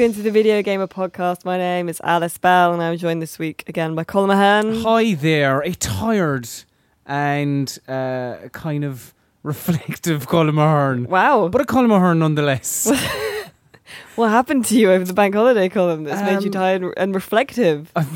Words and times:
welcome 0.00 0.14
to 0.14 0.22
the 0.22 0.30
Video 0.30 0.62
Gamer 0.62 0.86
Podcast. 0.86 1.44
My 1.44 1.58
name 1.58 1.86
is 1.86 2.00
Alice 2.02 2.38
Bell, 2.38 2.72
and 2.72 2.82
I'm 2.82 2.96
joined 2.96 3.20
this 3.20 3.38
week 3.38 3.64
again 3.68 3.94
by 3.94 4.02
Colm 4.02 4.32
Ahern. 4.32 4.80
Hi 4.82 5.12
there, 5.12 5.60
a 5.60 5.74
tired 5.74 6.48
and 7.04 7.78
uh, 7.86 8.48
kind 8.52 8.82
of 8.82 9.12
reflective 9.42 10.26
Colm 10.26 10.56
Ahern. 10.58 11.04
Wow. 11.04 11.48
But 11.48 11.60
a 11.60 11.64
Colm 11.64 11.94
Ahern 11.94 12.20
nonetheless. 12.20 12.90
What 14.14 14.30
happened 14.30 14.64
to 14.66 14.78
you 14.78 14.90
over 14.90 15.04
the 15.04 15.12
bank 15.12 15.34
holiday, 15.34 15.68
Colm, 15.68 16.06
that's 16.06 16.22
made 16.22 16.42
you 16.44 16.48
Um, 16.48 16.80
tired 16.80 16.94
and 16.96 17.14
reflective? 17.14 17.92
I 17.96 18.06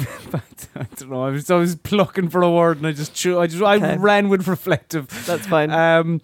don't 0.97 1.11
know. 1.11 1.23
I 1.23 1.31
was, 1.31 1.51
I 1.51 1.57
was 1.57 1.77
plucking 1.77 2.31
for 2.31 2.43
a 2.43 2.51
word, 2.51 2.79
and 2.79 2.87
I 2.87 2.93
just, 2.93 3.15
cho- 3.15 3.41
I 3.41 3.47
just, 3.47 3.63
I 3.63 3.97
ran 3.97 4.31
with 4.31 4.49
reflective. 4.49 5.09
That's 5.27 5.47
fine. 5.47 5.71
Um, 5.71 6.23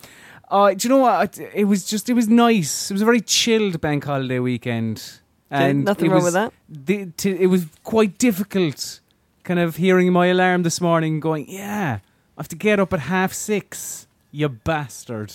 uh, 0.51 0.73
do 0.75 0.89
you 0.89 0.95
know 0.95 1.01
what? 1.03 1.39
It 1.55 1.65
was 1.65 1.85
just, 1.85 2.09
it 2.09 2.15
was 2.15 2.29
nice. 2.29 2.91
It 2.91 2.95
was 2.95 3.03
a 3.03 3.05
very 3.05 3.21
chilled 3.21 3.81
bank 3.81 4.05
holiday 4.05 4.39
weekend, 4.39 5.20
and 5.51 5.85
nothing 5.85 6.11
wrong 6.11 6.23
was, 6.23 6.35
with 6.35 6.35
that. 6.35 6.53
the, 6.69 7.07
to, 7.19 7.37
it 7.41 7.47
was 7.47 7.67
quite 7.85 8.19
difficult, 8.19 9.01
kind 9.45 9.59
of 9.61 9.77
hearing 9.77 10.13
my 10.13 10.27
alarm 10.27 10.63
this 10.63 10.81
morning, 10.81 11.21
going, 11.21 11.47
"Yeah, 11.49 11.99
I 12.37 12.41
have 12.41 12.49
to 12.49 12.57
get 12.57 12.79
up 12.81 12.93
at 12.93 13.01
half 13.01 13.33
six, 13.33 14.07
you 14.31 14.49
bastard." 14.49 15.33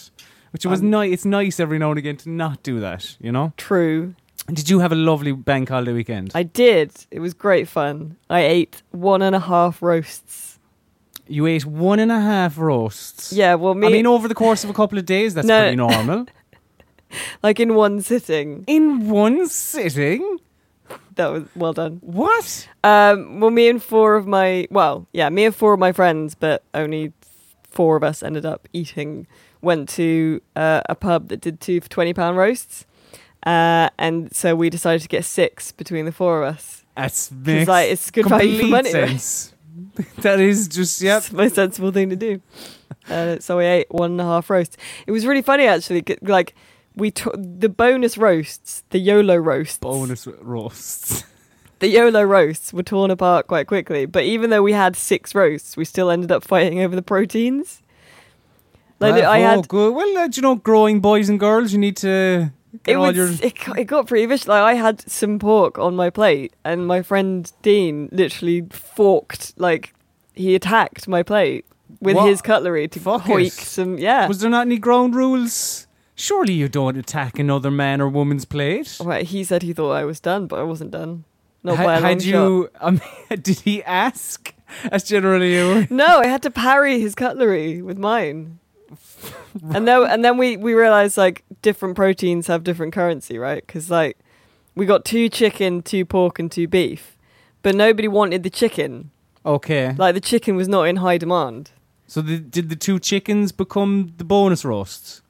Which 0.51 0.65
was 0.65 0.79
Um, 0.79 0.89
nice. 0.89 1.11
It's 1.11 1.25
nice 1.25 1.59
every 1.59 1.77
now 1.79 1.89
and 1.91 1.97
again 1.99 2.15
to 2.17 2.29
not 2.29 2.63
do 2.63 2.79
that, 2.79 3.17
you 3.19 3.29
know. 3.31 3.51
True. 3.57 4.15
Did 4.47 4.69
you 4.69 4.79
have 4.79 4.91
a 4.93 4.95
lovely 4.95 5.33
bank 5.33 5.67
holiday 5.69 5.91
weekend? 5.91 6.31
I 6.33 6.43
did. 6.43 6.91
It 7.11 7.19
was 7.19 7.33
great 7.33 7.67
fun. 7.67 8.15
I 8.29 8.41
ate 8.41 8.81
one 8.91 9.21
and 9.21 9.35
a 9.35 9.39
half 9.41 9.81
roasts. 9.81 10.59
you 11.27 11.47
ate 11.47 11.65
one 11.65 11.99
and 11.99 12.11
a 12.11 12.19
half 12.21 12.57
roasts. 12.57 13.33
Yeah, 13.33 13.55
well, 13.55 13.73
me, 13.73 13.87
I 13.87 13.89
mean, 13.89 14.05
over 14.07 14.27
the 14.27 14.35
course 14.35 14.63
of 14.63 14.69
a 14.69 14.73
couple 14.73 14.97
of 14.99 15.05
days, 15.05 15.33
that's 15.33 15.47
No. 15.47 15.59
pretty 15.61 15.75
normal. 15.75 16.27
like 17.43 17.59
in 17.59 17.75
one 17.75 18.01
sitting. 18.01 18.63
In 18.67 19.09
one 19.09 19.47
sitting? 19.47 20.39
That 21.15 21.27
was 21.27 21.43
well 21.55 21.73
done. 21.73 21.99
What? 22.01 22.67
Um, 22.83 23.39
well, 23.39 23.49
me 23.51 23.69
and 23.69 23.81
four 23.81 24.15
of 24.15 24.27
my 24.27 24.67
well, 24.69 25.07
yeah, 25.13 25.29
me 25.29 25.45
and 25.45 25.55
four 25.55 25.73
of 25.73 25.79
my 25.79 25.91
friends, 25.91 26.35
but 26.35 26.63
only 26.73 27.13
four 27.69 27.95
of 27.95 28.03
us 28.03 28.21
ended 28.21 28.45
up 28.45 28.67
eating. 28.73 29.27
Went 29.61 29.89
to 29.89 30.41
uh, 30.55 30.81
a 30.87 30.93
pub 30.93 31.29
that 31.29 31.41
did 31.41 31.59
two 31.59 31.81
for 31.81 31.89
twenty 31.89 32.13
pound 32.13 32.37
roasts, 32.37 32.85
uh, 33.43 33.89
and 33.97 34.35
so 34.35 34.55
we 34.55 34.69
decided 34.69 35.01
to 35.01 35.07
get 35.07 35.25
six 35.25 35.71
between 35.71 36.05
the 36.05 36.11
four 36.11 36.43
of 36.43 36.53
us. 36.53 36.83
That's 36.95 37.31
makes 37.31 37.67
like 37.67 37.89
it's 37.89 38.11
good 38.11 38.27
value 38.27 38.61
for 38.61 38.67
money. 38.67 38.91
sense. 38.91 39.53
that 40.19 40.39
is 40.39 40.67
just 40.67 41.01
yep. 41.01 41.19
It's 41.19 41.29
the 41.29 41.37
most 41.37 41.55
sensible 41.55 41.91
thing 41.91 42.09
to 42.09 42.15
do. 42.15 42.41
Uh, 43.09 43.39
so 43.39 43.57
we 43.57 43.65
ate 43.65 43.87
one 43.89 44.11
and 44.11 44.21
a 44.21 44.23
half 44.23 44.49
roasts. 44.49 44.77
It 45.07 45.11
was 45.11 45.25
really 45.25 45.41
funny 45.41 45.65
actually, 45.65 46.03
Like 46.21 46.53
we 46.95 47.11
took 47.11 47.35
the 47.37 47.69
bonus 47.69 48.17
roasts, 48.17 48.83
the 48.89 48.99
YOLO 48.99 49.35
roasts. 49.35 49.77
Bonus 49.79 50.27
roasts. 50.27 51.23
the 51.79 51.87
YOLO 51.87 52.23
roasts 52.23 52.73
were 52.73 52.83
torn 52.83 53.11
apart 53.11 53.47
quite 53.47 53.67
quickly. 53.67 54.05
But 54.05 54.23
even 54.23 54.49
though 54.49 54.63
we 54.63 54.73
had 54.73 54.95
six 54.95 55.35
roasts, 55.35 55.75
we 55.77 55.85
still 55.85 56.09
ended 56.09 56.31
up 56.31 56.43
fighting 56.43 56.81
over 56.81 56.95
the 56.95 57.01
proteins. 57.01 57.81
Like 58.99 59.15
I 59.15 59.39
Bravo, 59.39 59.43
had, 59.61 59.67
good. 59.67 59.93
Well, 59.93 60.17
uh, 60.17 60.29
you 60.31 60.41
know, 60.41 60.55
growing 60.55 61.01
boys 61.01 61.27
and 61.27 61.39
girls, 61.39 61.73
you 61.73 61.79
need 61.79 61.97
to 61.97 62.51
it 62.85 62.97
was, 62.97 63.15
your. 63.15 63.27
it, 63.43 63.55
got- 63.65 63.77
it 63.79 63.85
got 63.85 64.07
pretty 64.07 64.25
vicious. 64.25 64.47
Like 64.47 64.63
I 64.63 64.73
had 64.75 65.01
some 65.09 65.37
pork 65.39 65.77
on 65.77 65.95
my 65.95 66.09
plate, 66.09 66.53
and 66.63 66.87
my 66.87 67.01
friend 67.01 67.51
Dean 67.61 68.09
literally 68.11 68.61
forked, 68.71 69.53
like 69.57 69.93
he 70.33 70.55
attacked 70.55 71.07
my 71.07 71.23
plate 71.23 71.65
with 71.99 72.15
What? 72.15 72.27
his 72.29 72.41
cutlery 72.41 72.87
to 72.89 72.99
Fuck 72.99 73.23
hoik 73.23 73.47
it. 73.47 73.51
some. 73.53 73.97
Yeah, 73.97 74.27
Was 74.27 74.39
there 74.39 74.49
not 74.49 74.65
any 74.65 74.77
ground 74.77 75.13
rules? 75.15 75.87
Surely 76.15 76.53
you 76.53 76.69
don't 76.69 76.97
attack 76.97 77.37
another 77.37 77.69
man 77.69 77.99
or 77.99 78.07
woman's 78.07 78.45
plate. 78.45 78.97
Right, 79.01 79.25
he 79.25 79.43
said 79.43 79.63
he 79.63 79.73
thought 79.73 79.91
I 79.91 80.05
was 80.05 80.19
done, 80.19 80.47
but 80.47 80.59
I 80.59 80.63
wasn't 80.63 80.91
done. 80.91 81.25
Not 81.61 81.77
by 81.77 81.95
a 81.95 82.01
long 82.01 82.03
had 82.03 82.23
you? 82.23 82.69
I 82.79 82.91
mean, 82.91 83.01
did 83.41 83.59
he 83.59 83.83
ask? 83.83 84.53
That's 84.89 85.03
generally 85.03 85.53
you. 85.53 85.87
No, 85.89 86.19
I 86.19 86.27
had 86.27 86.43
to 86.43 86.51
parry 86.51 86.99
his 86.99 87.15
cutlery 87.15 87.81
with 87.81 87.97
mine. 87.97 88.59
and 89.73 89.87
then 89.87 90.03
and 90.03 90.23
then 90.23 90.37
we 90.37 90.57
we 90.57 90.73
realized 90.73 91.17
like 91.17 91.43
different 91.61 91.95
proteins 91.95 92.47
have 92.47 92.63
different 92.63 92.93
currency, 92.93 93.37
right? 93.37 93.65
Because 93.65 93.89
like 93.89 94.17
we 94.75 94.85
got 94.85 95.05
two 95.05 95.27
chicken, 95.27 95.81
two 95.81 96.05
pork, 96.05 96.37
and 96.39 96.51
two 96.51 96.67
beef, 96.67 97.17
but 97.63 97.75
nobody 97.75 98.07
wanted 98.07 98.43
the 98.43 98.49
chicken. 98.49 99.11
Okay. 99.45 99.93
Like 99.97 100.13
the 100.13 100.21
chicken 100.21 100.55
was 100.55 100.67
not 100.67 100.83
in 100.83 100.97
high 100.97 101.17
demand. 101.17 101.71
So 102.07 102.21
the, 102.21 102.37
did 102.37 102.69
the 102.69 102.75
two 102.75 102.99
chickens 102.99 103.51
become 103.51 104.13
the 104.17 104.23
bonus 104.23 104.63
roasts? 104.63 105.21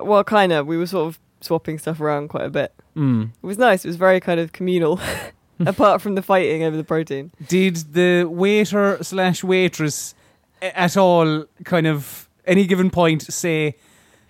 Well, 0.00 0.24
kind 0.24 0.52
of. 0.52 0.66
We 0.66 0.76
were 0.76 0.86
sort 0.86 1.08
of 1.08 1.18
swapping 1.40 1.78
stuff 1.78 2.00
around 2.00 2.28
quite 2.28 2.44
a 2.44 2.50
bit. 2.50 2.72
Mm. 2.96 3.30
It 3.42 3.46
was 3.46 3.58
nice. 3.58 3.84
It 3.84 3.88
was 3.88 3.96
very 3.96 4.20
kind 4.20 4.40
of 4.40 4.52
communal. 4.52 5.00
Apart 5.66 6.00
from 6.02 6.14
the 6.16 6.22
fighting 6.22 6.64
over 6.64 6.76
the 6.76 6.84
protein. 6.84 7.30
Did 7.46 7.76
the 7.92 8.24
waiter 8.24 8.98
slash 9.02 9.44
waitress 9.44 10.14
at 10.60 10.96
all 10.96 11.44
kind 11.64 11.86
of 11.86 12.28
any 12.46 12.66
given 12.66 12.90
point 12.90 13.22
say, 13.32 13.76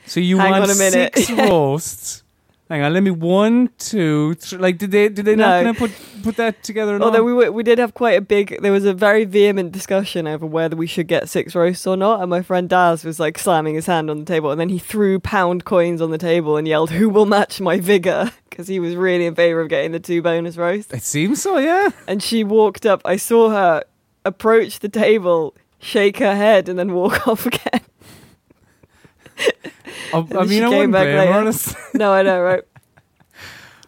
"So 0.06 0.20
you 0.20 0.38
Hang 0.38 0.50
want 0.50 0.64
on 0.64 0.70
a 0.70 0.74
minute." 0.74 1.16
six 1.16 1.30
roasts?" 1.48 2.21
Hang 2.72 2.80
on, 2.80 2.94
let 2.94 3.02
me 3.02 3.10
one, 3.10 3.68
two, 3.76 4.32
three. 4.36 4.58
Like, 4.58 4.78
did 4.78 4.92
they 4.92 5.10
did 5.10 5.26
they 5.26 5.36
not 5.36 5.62
gonna 5.62 5.74
put 5.74 5.90
put 6.22 6.36
that 6.36 6.62
together? 6.62 6.98
Although 7.02 7.18
all? 7.18 7.24
we 7.26 7.34
were, 7.34 7.52
we 7.52 7.62
did 7.62 7.78
have 7.78 7.92
quite 7.92 8.16
a 8.16 8.22
big, 8.22 8.62
there 8.62 8.72
was 8.72 8.86
a 8.86 8.94
very 8.94 9.26
vehement 9.26 9.72
discussion 9.72 10.26
over 10.26 10.46
whether 10.46 10.74
we 10.74 10.86
should 10.86 11.06
get 11.06 11.28
six 11.28 11.54
roasts 11.54 11.86
or 11.86 11.98
not. 11.98 12.22
And 12.22 12.30
my 12.30 12.40
friend 12.40 12.70
Daz 12.70 13.04
was 13.04 13.20
like 13.20 13.38
slamming 13.38 13.74
his 13.74 13.84
hand 13.84 14.08
on 14.08 14.20
the 14.20 14.24
table, 14.24 14.50
and 14.50 14.58
then 14.58 14.70
he 14.70 14.78
threw 14.78 15.20
pound 15.20 15.66
coins 15.66 16.00
on 16.00 16.12
the 16.12 16.16
table 16.16 16.56
and 16.56 16.66
yelled, 16.66 16.92
"Who 16.92 17.10
will 17.10 17.26
match 17.26 17.60
my 17.60 17.78
vigor?" 17.78 18.32
Because 18.48 18.68
he 18.68 18.80
was 18.80 18.94
really 18.96 19.24
in 19.26 19.34
favor 19.34 19.60
of 19.62 19.68
getting 19.68 19.92
the 19.92 20.00
two 20.00 20.20
bonus 20.20 20.56
roasts. 20.58 20.92
it 20.92 21.02
seems 21.02 21.40
so, 21.42 21.56
yeah. 21.58 21.88
And 22.06 22.22
she 22.22 22.42
walked 22.42 22.84
up. 22.84 23.02
I 23.04 23.16
saw 23.16 23.48
her 23.50 23.84
approach 24.26 24.78
the 24.80 24.90
table, 24.90 25.54
shake 25.78 26.18
her 26.18 26.34
head, 26.34 26.68
and 26.70 26.78
then 26.78 26.92
walk 26.92 27.26
off 27.28 27.44
again. 27.44 27.80
I, 30.12 30.18
I 30.18 30.44
mean, 30.44 30.62
I 30.64 30.68
came 30.68 30.70
wouldn't 30.70 30.92
back 30.92 31.04
blame 31.04 31.16
her, 31.16 31.20
later. 31.20 31.32
honest. 31.32 31.76
no, 31.94 32.12
I 32.12 32.22
know, 32.22 32.40
right? 32.42 32.62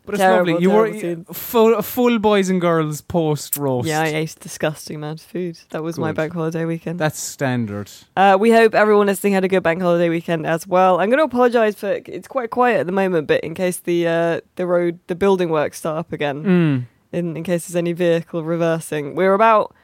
But 0.06 0.16
it's 0.16 0.20
Terrible, 0.20 0.52
lovely. 0.52 0.62
You 0.62 0.70
were 0.70 0.90
terrible 0.92 1.00
scene. 1.00 1.24
full, 1.34 1.80
full 1.80 2.18
boys 2.18 2.50
and 2.50 2.60
girls 2.60 3.00
post 3.00 3.56
roast. 3.56 3.88
Yeah, 3.88 4.02
I 4.02 4.08
ate 4.08 4.32
a 4.36 4.38
disgusting 4.38 4.96
amount 4.96 5.20
of 5.20 5.26
food. 5.26 5.58
That 5.70 5.82
was 5.82 5.98
my 5.98 6.08
Good. 6.10 6.16
bank 6.16 6.32
holiday 6.34 6.66
weekend. 6.66 6.98
That's 7.00 7.18
standard. 7.18 7.90
Uh, 8.14 8.36
we 8.38 8.50
hope 8.52 8.74
everyone 8.74 9.06
listening 9.06 9.32
had 9.32 9.44
a 9.44 9.48
good 9.48 9.62
bank 9.62 9.80
holiday 9.80 10.10
weekend 10.10 10.46
as 10.46 10.66
well. 10.66 11.00
I'm 11.00 11.08
going 11.08 11.20
to 11.20 11.24
apologise 11.24 11.76
for 11.76 12.02
it's 12.04 12.28
quite 12.28 12.50
quiet 12.50 12.80
at 12.80 12.86
the 12.86 12.92
moment, 12.92 13.28
but 13.28 13.40
in 13.42 13.54
case 13.54 13.78
the 13.78 14.06
uh, 14.06 14.40
the 14.56 14.66
road 14.66 14.98
the 15.06 15.14
building 15.14 15.48
works 15.48 15.78
start 15.78 15.96
up 15.96 16.12
again, 16.12 16.44
Mm. 16.44 16.84
in 17.18 17.36
in 17.38 17.42
case 17.42 17.66
there's 17.66 17.76
any 17.76 17.94
vehicle 17.94 18.44
reversing, 18.44 19.14
we're 19.14 19.32
about 19.32 19.74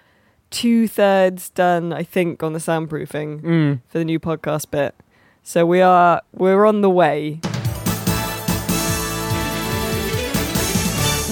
two 0.50 0.86
thirds 0.86 1.48
done, 1.48 1.94
I 1.94 2.02
think, 2.02 2.42
on 2.42 2.52
the 2.52 2.58
soundproofing 2.58 3.40
Mm. 3.40 3.80
for 3.88 3.96
the 3.98 4.04
new 4.04 4.20
podcast 4.20 4.70
bit. 4.70 4.94
So 5.42 5.66
we 5.66 5.80
are 5.80 6.22
we're 6.34 6.64
on 6.64 6.80
the 6.80 6.90
way. 6.90 7.40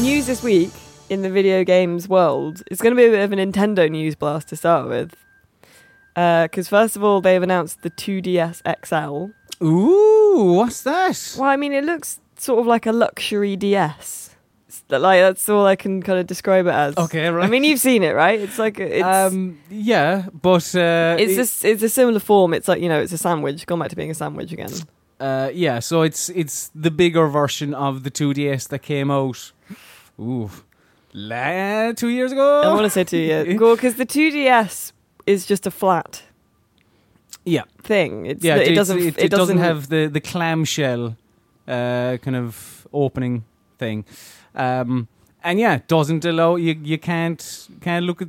News 0.01 0.27
this 0.27 0.43
week 0.43 0.71
in 1.11 1.23
the 1.23 1.31
video 1.31 1.65
games 1.65 2.09
world. 2.09 2.63
It's 2.71 2.81
going 2.81 2.95
to 2.95 3.01
be 3.01 3.07
a 3.07 3.11
bit 3.11 3.25
of 3.25 3.33
a 3.33 3.37
Nintendo 3.37 3.91
news 3.91 4.15
blast 4.15 4.49
to 4.49 4.57
start 4.57 4.89
with. 4.89 5.15
Uh, 6.17 6.45
because 6.45 6.69
first 6.69 6.97
of 6.97 7.05
all, 7.05 7.21
they've 7.21 7.43
announced 7.43 7.83
the 7.83 7.91
2DS 7.91 8.63
XL. 8.85 9.65
Ooh, 9.65 10.53
what's 10.55 10.83
that? 10.83 11.37
Well, 11.39 11.49
I 11.49 11.57
mean, 11.57 11.73
it 11.73 11.85
looks 11.85 12.21
sort 12.37 12.61
of 12.61 12.67
like 12.67 12.87
a 12.87 12.93
luxury 12.93 13.57
DS. 13.57 14.28
Like 14.91 15.21
that's 15.21 15.49
all 15.49 15.67
I 15.67 15.77
can 15.77 16.03
kind 16.03 16.19
of 16.19 16.27
describe 16.27 16.67
it 16.67 16.73
as. 16.73 16.97
Okay, 16.97 17.29
right. 17.29 17.45
I 17.45 17.49
mean, 17.51 17.63
you've 17.65 17.81
seen 17.81 18.03
it, 18.03 18.15
right? 18.15 18.41
It's 18.41 18.59
like 18.59 18.79
it's 18.81 19.05
um, 19.05 19.59
yeah, 19.71 20.27
but 20.33 20.75
uh, 20.75 21.17
it's 21.19 21.33
it- 21.33 21.39
a, 21.39 21.43
s- 21.43 21.65
it's 21.65 21.83
a 21.83 21.89
similar 21.89 22.21
form. 22.21 22.55
It's 22.55 22.69
like 22.69 22.81
you 22.81 22.89
know, 22.89 23.01
it's 23.01 23.13
a 23.13 23.19
sandwich. 23.19 23.67
Gone 23.67 23.79
back 23.81 23.91
to 23.91 23.97
being 23.97 24.11
a 24.11 24.15
sandwich 24.15 24.51
again. 24.53 24.71
uh, 25.21 25.51
yeah. 25.53 25.79
So 25.81 26.03
it's 26.03 26.31
it's 26.31 26.71
the 26.75 26.91
bigger 26.91 27.27
version 27.29 27.75
of 27.75 28.03
the 28.03 28.11
2DS 28.11 28.69
that 28.69 28.79
came 28.83 29.11
out. 29.11 29.53
Ooh, 30.19 30.51
la- 31.13 31.93
two 31.93 32.09
years 32.09 32.33
ago. 32.33 32.63
I 32.63 32.69
want 32.73 32.85
to 32.85 32.91
say 32.91 33.05
two 33.05 33.19
years. 33.19 33.47
ago 33.55 33.75
because 33.77 33.97
the 33.97 34.07
2DS 34.07 34.93
is 35.27 35.45
just 35.47 35.67
a 35.67 35.71
flat 35.71 36.23
yeah, 37.45 37.63
thing. 37.83 38.27
It's 38.27 38.45
yeah. 38.45 38.57
it, 38.57 38.63
it's- 38.63 38.77
doesn't 38.77 38.99
It, 38.99 39.19
it 39.19 39.31
doesn't 39.31 39.59
have 39.59 39.89
the 39.89 40.07
the 40.07 40.21
clamshell 40.21 41.17
uh, 41.67 42.17
kind 42.23 42.37
of 42.37 42.87
opening 42.93 43.45
thing, 43.79 44.05
um, 44.59 45.09
and 45.43 45.59
yeah, 45.59 45.81
doesn't 45.87 46.25
allow 46.25 46.57
you. 46.57 46.75
You 46.83 46.99
can't 46.99 47.69
can't 47.81 48.05
look 48.05 48.21
at 48.23 48.29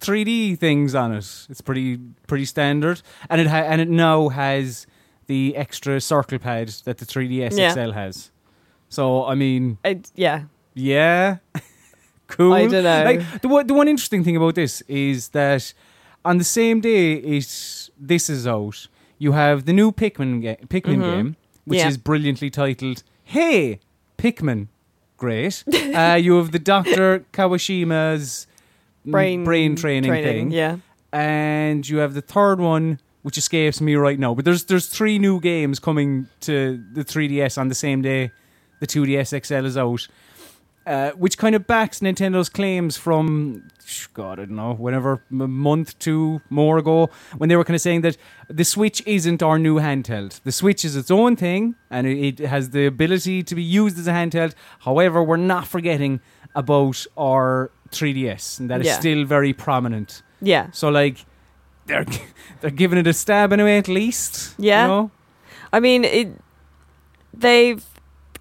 3D 0.00 0.58
things 0.58 0.94
on 0.94 1.12
it. 1.12 1.46
It's 1.50 1.60
pretty 1.60 1.98
pretty 2.26 2.44
standard, 2.44 3.02
and 3.30 3.40
it 3.40 3.46
ha- 3.46 3.66
and 3.68 3.80
it 3.80 3.88
now 3.88 4.28
has 4.28 4.86
the 5.26 5.56
extra 5.56 6.00
circle 6.00 6.38
pad 6.38 6.68
that 6.84 6.98
the 6.98 7.06
3DS 7.06 7.56
Yeah. 7.58 7.72
XL 7.72 7.92
has. 7.92 8.30
So 8.88 9.24
I 9.24 9.34
mean, 9.34 9.78
I, 9.84 10.00
yeah. 10.14 10.44
yeah, 10.74 11.38
cool. 12.28 12.52
I 12.52 12.66
don't 12.66 12.84
know. 12.84 13.04
Like 13.04 13.40
the 13.42 13.48
one, 13.48 13.66
the 13.66 13.74
one 13.74 13.88
interesting 13.88 14.22
thing 14.24 14.36
about 14.36 14.54
this 14.54 14.82
is 14.82 15.28
that 15.30 15.72
on 16.24 16.38
the 16.38 16.44
same 16.44 16.80
day 16.80 17.14
is 17.14 17.90
this 17.98 18.28
is 18.30 18.46
out, 18.46 18.86
you 19.18 19.32
have 19.32 19.64
the 19.64 19.72
new 19.72 19.92
Pikmin 19.92 20.42
ga- 20.42 20.56
Pikmin 20.66 20.98
Mhm. 20.98 21.14
game, 21.16 21.36
which 21.64 21.78
Yeah. 21.80 21.88
is 21.88 21.96
brilliantly 21.98 22.50
titled 22.50 23.02
"Hey 23.24 23.80
Pikmin." 24.18 24.68
Great. 25.24 25.64
uh, 25.94 26.18
you 26.20 26.34
have 26.36 26.52
the 26.52 26.58
Doctor 26.58 27.24
Kawashima's 27.32 28.46
Brain 29.06 29.44
brain 29.44 29.76
training, 29.76 30.10
thing, 30.10 30.50
Yeah. 30.50 30.76
and 31.12 31.86
you 31.88 31.98
have 31.98 32.14
the 32.14 32.22
third 32.22 32.58
one, 32.58 33.00
which 33.22 33.36
escapes 33.36 33.80
me 33.80 33.94
right 33.96 34.18
now. 34.18 34.34
But 34.34 34.44
there's 34.46 34.64
there's 34.64 34.86
three 34.86 35.18
new 35.18 35.40
games 35.40 35.78
coming 35.78 36.28
to 36.40 36.82
the 36.94 37.04
3DS 37.04 37.58
on 37.58 37.68
the 37.68 37.74
same 37.74 38.00
day 38.02 38.30
the 38.80 38.86
2DS 38.86 39.44
XL 39.46 39.66
is 39.66 39.76
out, 39.76 40.08
uh, 40.86 41.10
which 41.12 41.38
kind 41.38 41.54
of 41.54 41.66
backs 41.66 42.00
Nintendo's 42.00 42.48
claims 42.48 42.96
from 42.96 43.68
God, 44.14 44.38
I 44.40 44.44
don't 44.46 44.56
know, 44.56 44.74
whenever 44.74 45.22
a 45.30 45.34
month, 45.48 45.98
two 45.98 46.40
more 46.50 46.78
ago, 46.78 47.10
when 47.36 47.48
they 47.48 47.56
were 47.56 47.64
kind 47.64 47.74
of 47.74 47.80
saying 47.80 48.00
that 48.02 48.16
the 48.48 48.64
Switch 48.64 49.02
isn't 49.06 49.42
our 49.42 49.58
new 49.58 49.76
handheld. 49.76 50.40
The 50.42 50.52
Switch 50.52 50.84
is 50.84 50.96
its 50.96 51.10
own 51.10 51.36
thing, 51.36 51.74
and 51.90 52.06
it, 52.06 52.40
it 52.40 52.46
has 52.46 52.70
the 52.70 52.86
ability 52.86 53.42
to 53.42 53.54
be 53.54 53.62
used 53.62 53.98
as 53.98 54.06
a 54.06 54.12
handheld. 54.12 54.54
However, 54.80 55.22
we're 55.22 55.36
not 55.36 55.66
forgetting 55.66 56.20
about 56.54 57.06
our 57.16 57.70
3DS, 57.90 58.60
and 58.60 58.70
that 58.70 58.80
is 58.80 58.86
Yeah. 58.86 58.98
still 58.98 59.24
very 59.24 59.52
prominent. 59.52 60.22
Yeah. 60.40 60.68
So 60.72 60.88
like 60.88 61.24
they're 61.86 62.06
they're 62.60 62.70
giving 62.70 62.98
it 62.98 63.06
a 63.06 63.12
stab 63.12 63.52
anyway 63.52 63.78
at 63.78 63.88
least. 63.88 64.54
Yeah. 64.58 64.82
You 64.82 64.88
know? 64.88 65.10
I 65.72 65.80
mean, 65.80 66.04
it. 66.04 66.28
They've 67.32 67.84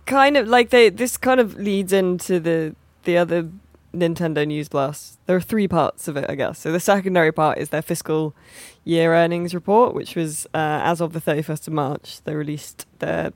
kind 0.05 0.38
of 0.38 0.47
like 0.47 0.69
they. 0.69 0.89
This 0.89 1.17
kind 1.17 1.39
of 1.39 1.55
leads 1.55 1.94
into 1.94 2.39
the 2.39 2.75
the 3.03 3.17
other 3.17 3.50
Nintendo 3.94 4.45
News 4.47 4.69
Blast. 4.69 5.19
There 5.25 5.35
are 5.35 5.41
three 5.41 5.67
parts 5.67 6.07
of 6.07 6.17
it, 6.17 6.29
I 6.29 6.35
guess. 6.35 6.59
So 6.59 6.71
the 6.71 6.79
secondary 6.79 7.31
part 7.31 7.57
is 7.57 7.69
their 7.69 7.81
fiscal 7.81 8.35
year 8.83 9.13
earnings 9.13 9.53
report, 9.53 9.94
which 9.94 10.15
was 10.15 10.45
uh, 10.53 10.81
as 10.83 11.01
of 11.01 11.13
the 11.13 11.21
thirty 11.21 11.41
first 11.41 11.67
of 11.67 11.73
March. 11.73 12.21
They 12.23 12.35
released 12.35 12.88
their 13.00 13.33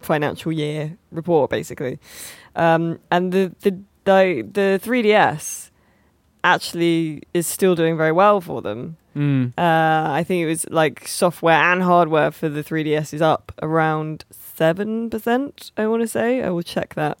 financial 0.00 0.52
year 0.52 0.96
report, 1.10 1.50
basically, 1.50 1.98
um, 2.54 2.98
and 3.10 3.32
the 3.32 3.54
the 3.60 3.78
the 4.04 4.48
the 4.52 4.80
3DS 4.82 5.70
actually 6.44 7.22
is 7.34 7.46
still 7.46 7.74
doing 7.74 7.96
very 7.96 8.12
well 8.12 8.40
for 8.40 8.62
them. 8.62 8.96
Mm. 9.16 9.52
Uh, 9.58 10.12
I 10.12 10.24
think 10.24 10.42
it 10.42 10.46
was 10.46 10.68
like 10.70 11.08
software 11.08 11.56
and 11.56 11.82
hardware 11.82 12.30
for 12.30 12.48
the 12.48 12.62
3DS 12.62 13.12
is 13.12 13.22
up 13.22 13.52
around 13.62 14.24
7%, 14.56 15.70
I 15.76 15.86
want 15.86 16.02
to 16.02 16.08
say. 16.08 16.42
I 16.42 16.50
will 16.50 16.62
check 16.62 16.94
that. 16.94 17.18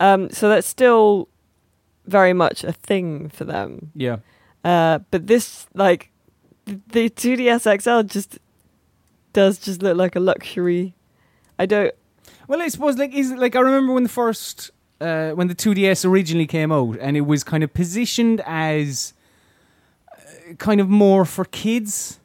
Um, 0.00 0.30
so 0.30 0.48
that's 0.48 0.66
still 0.66 1.28
very 2.06 2.32
much 2.32 2.64
a 2.64 2.72
thing 2.72 3.28
for 3.28 3.44
them. 3.44 3.90
Yeah. 3.94 4.18
Uh, 4.64 5.00
but 5.10 5.26
this, 5.26 5.66
like, 5.74 6.10
the, 6.64 6.80
the 6.88 7.10
2DS 7.10 7.80
XL 7.82 8.06
just 8.06 8.38
does 9.32 9.58
just 9.58 9.82
look 9.82 9.96
like 9.96 10.16
a 10.16 10.20
luxury. 10.20 10.94
I 11.58 11.66
don't. 11.66 11.94
Well, 12.48 12.62
I 12.62 12.68
suppose 12.68 12.96
like 12.96 13.12
is 13.12 13.32
like 13.32 13.54
I 13.56 13.60
remember 13.60 13.92
when 13.92 14.04
the 14.04 14.08
first 14.08 14.70
uh, 15.00 15.30
when 15.30 15.48
the 15.48 15.54
2DS 15.54 16.04
originally 16.08 16.46
came 16.46 16.72
out, 16.72 16.96
and 17.00 17.16
it 17.16 17.22
was 17.22 17.44
kind 17.44 17.62
of 17.62 17.72
positioned 17.74 18.40
as 18.46 19.12
uh, 20.12 20.54
kind 20.54 20.80
of 20.80 20.88
more 20.88 21.24
for 21.24 21.44
kids. 21.44 22.18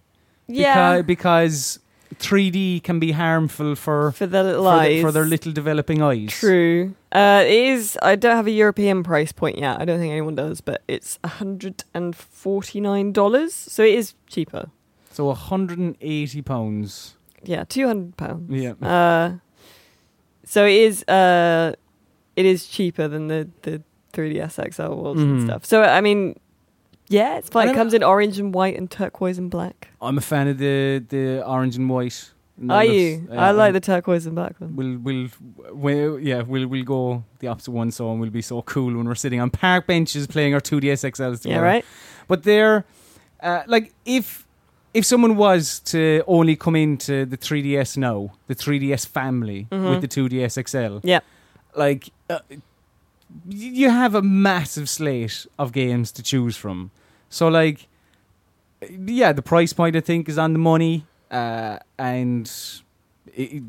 Yeah. 0.47 1.01
Because, 1.01 1.05
because 1.05 1.79
3D 2.19 2.83
can 2.83 2.99
be 2.99 3.11
harmful 3.11 3.75
for 3.75 4.11
for 4.11 4.25
their 4.27 4.43
little 4.43 4.63
for, 4.63 4.71
the- 4.75 4.81
eyes. 4.81 5.01
for 5.01 5.11
their 5.11 5.25
little 5.25 5.51
developing 5.51 6.01
eyes. 6.01 6.29
True. 6.29 6.93
Uh, 7.11 7.43
it 7.45 7.51
is. 7.53 7.97
I 8.01 8.15
don't 8.15 8.35
have 8.35 8.47
a 8.47 8.51
European 8.51 9.03
price 9.03 9.31
point 9.31 9.57
yet. 9.57 9.79
I 9.79 9.85
don't 9.85 9.99
think 9.99 10.11
anyone 10.11 10.35
does, 10.35 10.61
but 10.61 10.81
it's 10.87 11.19
hundred 11.25 11.83
and 11.93 12.15
forty 12.15 12.79
nine 12.81 13.11
dollars. 13.11 13.53
So 13.53 13.83
it 13.83 13.93
is 13.95 14.13
cheaper. 14.27 14.69
So 15.11 15.25
180 15.25 16.41
pounds. 16.41 17.15
Yeah, 17.43 17.63
two 17.65 17.85
hundred 17.87 18.15
pounds. 18.17 18.49
Yeah. 18.51 18.73
Uh, 18.81 19.37
so 20.45 20.65
it 20.65 20.75
is. 20.75 21.03
Uh, 21.07 21.73
it 22.35 22.45
is 22.45 22.67
cheaper 22.67 23.07
than 23.07 23.27
the 23.27 23.49
the 23.63 23.81
3ds 24.13 24.59
XL 24.73 24.93
ones 24.93 25.19
Mhm. 25.19 25.31
and 25.31 25.43
stuff. 25.43 25.65
So 25.65 25.83
I 25.83 26.01
mean, 26.01 26.39
yeah, 27.11 27.37
it's 27.37 27.49
fine. 27.49 27.69
It 27.69 27.75
comes 27.75 27.93
in 27.93 28.03
orange 28.03 28.39
and 28.39 28.53
white 28.53 28.77
and 28.77 28.89
turquoise 28.89 29.37
and 29.37 29.49
black. 29.51 29.89
I'm 30.01 30.17
a 30.17 30.21
fan 30.21 30.47
of 30.47 30.57
the 30.57 31.03
the 31.07 31.43
orange 31.45 31.75
and 31.75 31.89
white. 31.89 32.31
And 32.59 32.69
that 32.69 32.75
Are 32.75 32.85
you? 32.85 33.27
uh, 33.31 33.35
I 33.35 33.51
like 33.51 33.73
the 33.73 33.79
turquoise 33.79 34.25
and 34.27 34.35
black 34.35 34.53
one. 34.59 34.75
We'll, 34.75 34.97
we'll, 34.99 35.29
we'll, 35.71 36.19
yeah, 36.19 36.41
we'll, 36.43 36.67
we'll 36.67 36.83
go 36.83 37.23
the 37.39 37.47
opposite 37.47 37.71
one, 37.71 37.89
so 37.91 38.11
and 38.11 38.19
we'll 38.21 38.29
be 38.29 38.43
so 38.43 38.61
cool 38.61 38.95
when 38.95 39.07
we're 39.07 39.15
sitting 39.15 39.39
on 39.39 39.49
park 39.49 39.87
benches 39.87 40.27
playing 40.27 40.53
our 40.53 40.59
2DS 40.61 41.03
XLs 41.11 41.41
together. 41.41 41.61
Yeah, 41.61 41.71
right. 41.73 41.85
But 42.27 42.43
they're, 42.43 42.85
uh, 43.41 43.63
like, 43.67 43.93
if 44.05 44.45
if 44.93 45.05
someone 45.05 45.37
was 45.37 45.79
to 45.93 46.21
only 46.27 46.55
come 46.55 46.75
into 46.75 47.25
the 47.25 47.37
3DS 47.37 47.97
now, 47.97 48.31
the 48.47 48.53
3DS 48.55 49.07
family 49.07 49.65
Mhm. 49.71 49.89
with 49.89 50.01
the 50.01 50.07
2DS 50.07 50.57
XL, 50.67 50.99
Yeah. 51.03 51.21
like, 51.75 52.09
uh, 52.29 52.39
you 53.49 53.89
have 53.89 54.13
a 54.13 54.21
massive 54.21 54.89
slate 54.89 55.47
of 55.57 55.71
games 55.71 56.11
to 56.11 56.21
choose 56.21 56.57
from. 56.57 56.91
So, 57.31 57.47
like, 57.47 57.87
yeah, 58.89 59.31
the 59.31 59.41
price 59.41 59.73
point 59.73 59.95
I 59.95 60.01
think 60.01 60.27
is 60.27 60.37
on 60.37 60.53
the 60.53 60.59
money, 60.59 61.05
uh, 61.31 61.79
and 61.97 62.51
it, 63.33 63.63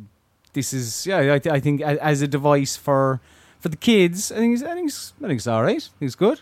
this 0.53 0.75
is 0.75 1.07
yeah, 1.07 1.35
I, 1.35 1.39
th- 1.39 1.55
I 1.55 1.61
think 1.61 1.81
as 1.81 2.21
a 2.23 2.27
device 2.29 2.77
for 2.77 3.21
for 3.61 3.69
the 3.69 3.77
kids, 3.77 4.33
I 4.33 4.37
think 4.37 4.55
it's, 4.55 4.63
I 4.65 4.75
think 4.75 4.89
it's, 4.89 5.13
I 5.23 5.29
think 5.29 5.39
it's 5.39 5.47
all 5.47 5.63
right. 5.63 5.77
I 5.77 5.99
think 5.99 6.09
it's 6.09 6.17
good. 6.17 6.41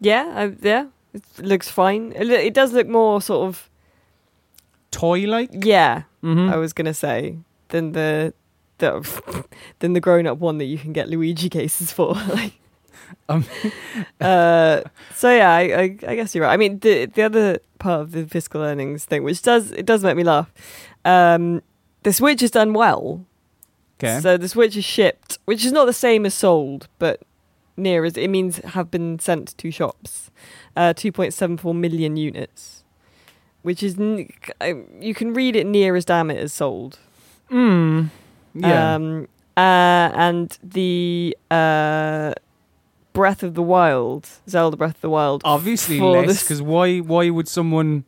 Yeah, 0.00 0.32
I, 0.34 0.56
yeah. 0.62 0.86
It 1.12 1.22
looks 1.44 1.68
fine. 1.68 2.12
It, 2.16 2.30
it 2.30 2.54
does 2.54 2.72
look 2.72 2.88
more 2.88 3.20
sort 3.20 3.46
of 3.46 3.68
Toy 4.90 5.26
like. 5.26 5.50
yeah. 5.52 6.04
Mm-hmm. 6.24 6.50
I 6.50 6.56
was 6.56 6.72
gonna 6.72 6.94
say 6.94 7.36
than 7.68 7.92
the 7.92 8.32
the 8.78 9.44
than 9.80 9.92
the 9.92 10.00
grown 10.00 10.26
up 10.26 10.38
one 10.38 10.56
that 10.58 10.64
you 10.64 10.78
can 10.78 10.94
get 10.94 11.10
Luigi 11.10 11.50
cases 11.50 11.92
for. 11.92 12.14
like, 12.28 12.54
Um. 13.28 13.44
uh, 14.20 14.82
so 15.14 15.30
yeah, 15.34 15.50
I, 15.50 15.60
I 15.60 15.82
I 16.06 16.14
guess 16.16 16.34
you're 16.34 16.44
right. 16.44 16.52
I 16.52 16.56
mean, 16.56 16.78
the 16.80 17.06
the 17.06 17.22
other 17.22 17.58
part 17.78 18.00
of 18.00 18.12
the 18.12 18.26
fiscal 18.26 18.62
earnings 18.62 19.04
thing, 19.04 19.24
which 19.24 19.42
does 19.42 19.70
it 19.72 19.86
does 19.86 20.02
make 20.02 20.16
me 20.16 20.24
laugh. 20.24 20.52
Um, 21.04 21.62
the 22.02 22.12
Switch 22.12 22.40
has 22.40 22.50
done 22.50 22.72
well. 22.72 23.24
Okay. 23.98 24.20
So 24.20 24.36
the 24.36 24.48
Switch 24.48 24.76
is 24.76 24.84
shipped, 24.84 25.38
which 25.44 25.64
is 25.64 25.72
not 25.72 25.84
the 25.86 25.92
same 25.92 26.26
as 26.26 26.34
sold, 26.34 26.88
but 26.98 27.20
near 27.76 28.04
as 28.04 28.16
it 28.16 28.28
means 28.28 28.58
have 28.58 28.90
been 28.90 29.18
sent 29.18 29.56
to 29.58 29.70
shops. 29.70 30.30
Uh, 30.74 30.94
2.74 30.94 31.76
million 31.76 32.16
units, 32.16 32.82
which 33.60 33.82
is 33.82 33.98
n- 33.98 34.28
you 35.00 35.14
can 35.14 35.34
read 35.34 35.54
it 35.54 35.66
near 35.66 35.94
as 35.96 36.04
damn 36.06 36.30
it 36.30 36.38
as 36.38 36.52
sold. 36.52 36.98
Mm. 37.50 38.08
Yeah. 38.54 38.94
Um, 38.94 39.28
uh, 39.56 40.10
and 40.14 40.58
the 40.62 41.36
uh, 41.50 42.32
Breath 43.12 43.42
of 43.42 43.54
the 43.54 43.62
Wild, 43.62 44.28
Zelda 44.48 44.76
Breath 44.76 44.96
of 44.96 45.00
the 45.02 45.10
Wild. 45.10 45.42
Obviously 45.44 46.00
less 46.00 46.42
because 46.44 46.62
why? 46.62 46.98
Why 46.98 47.30
would 47.30 47.48
someone? 47.48 48.04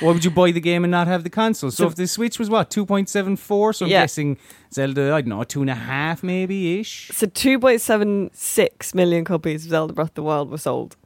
Why 0.00 0.12
would 0.12 0.24
you 0.24 0.30
buy 0.30 0.50
the 0.50 0.60
game 0.60 0.84
and 0.84 0.90
not 0.90 1.06
have 1.06 1.22
the 1.24 1.30
console? 1.30 1.70
So, 1.70 1.84
So- 1.84 1.88
if 1.88 1.94
the 1.94 2.06
Switch 2.06 2.38
was 2.38 2.50
what 2.50 2.70
two 2.70 2.84
point 2.84 3.08
seven 3.08 3.36
four, 3.36 3.72
so 3.72 3.86
I'm 3.86 3.90
Yeah. 3.92 4.02
guessing 4.02 4.36
Zelda, 4.72 5.14
I 5.14 5.20
don't 5.22 5.28
know, 5.30 5.44
two 5.44 5.60
and 5.62 5.70
a 5.70 5.74
half 5.74 6.22
maybe 6.22 6.78
ish. 6.80 7.10
So 7.14 7.26
2.76 7.26 8.94
million 8.94 9.24
copies 9.24 9.64
of 9.64 9.70
Zelda 9.70 9.92
Breath 9.92 10.08
of 10.10 10.14
the 10.14 10.22
Wild 10.22 10.50
were 10.50 10.58
sold. 10.58 10.96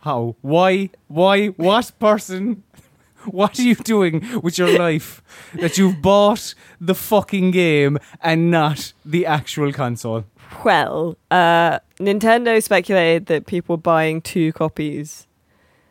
How? 0.00 0.36
Why? 0.40 0.90
Why? 1.08 1.48
What 1.48 1.92
person? 1.98 2.62
What 3.26 3.58
are 3.58 3.62
you 3.62 3.74
doing 3.74 4.22
with 4.42 4.58
your 4.58 4.78
life 4.78 5.22
that 5.54 5.78
you've 5.78 6.02
bought 6.02 6.54
the 6.78 6.94
fucking 6.94 7.52
game 7.52 7.96
and 8.20 8.50
not 8.50 8.92
the 9.02 9.24
actual 9.24 9.72
console? 9.72 10.24
Well, 10.64 11.16
uh, 11.30 11.78
Nintendo 11.98 12.62
speculated 12.62 13.26
that 13.26 13.46
people 13.46 13.74
were 13.76 13.82
buying 13.82 14.20
two 14.20 14.52
copies. 14.52 15.26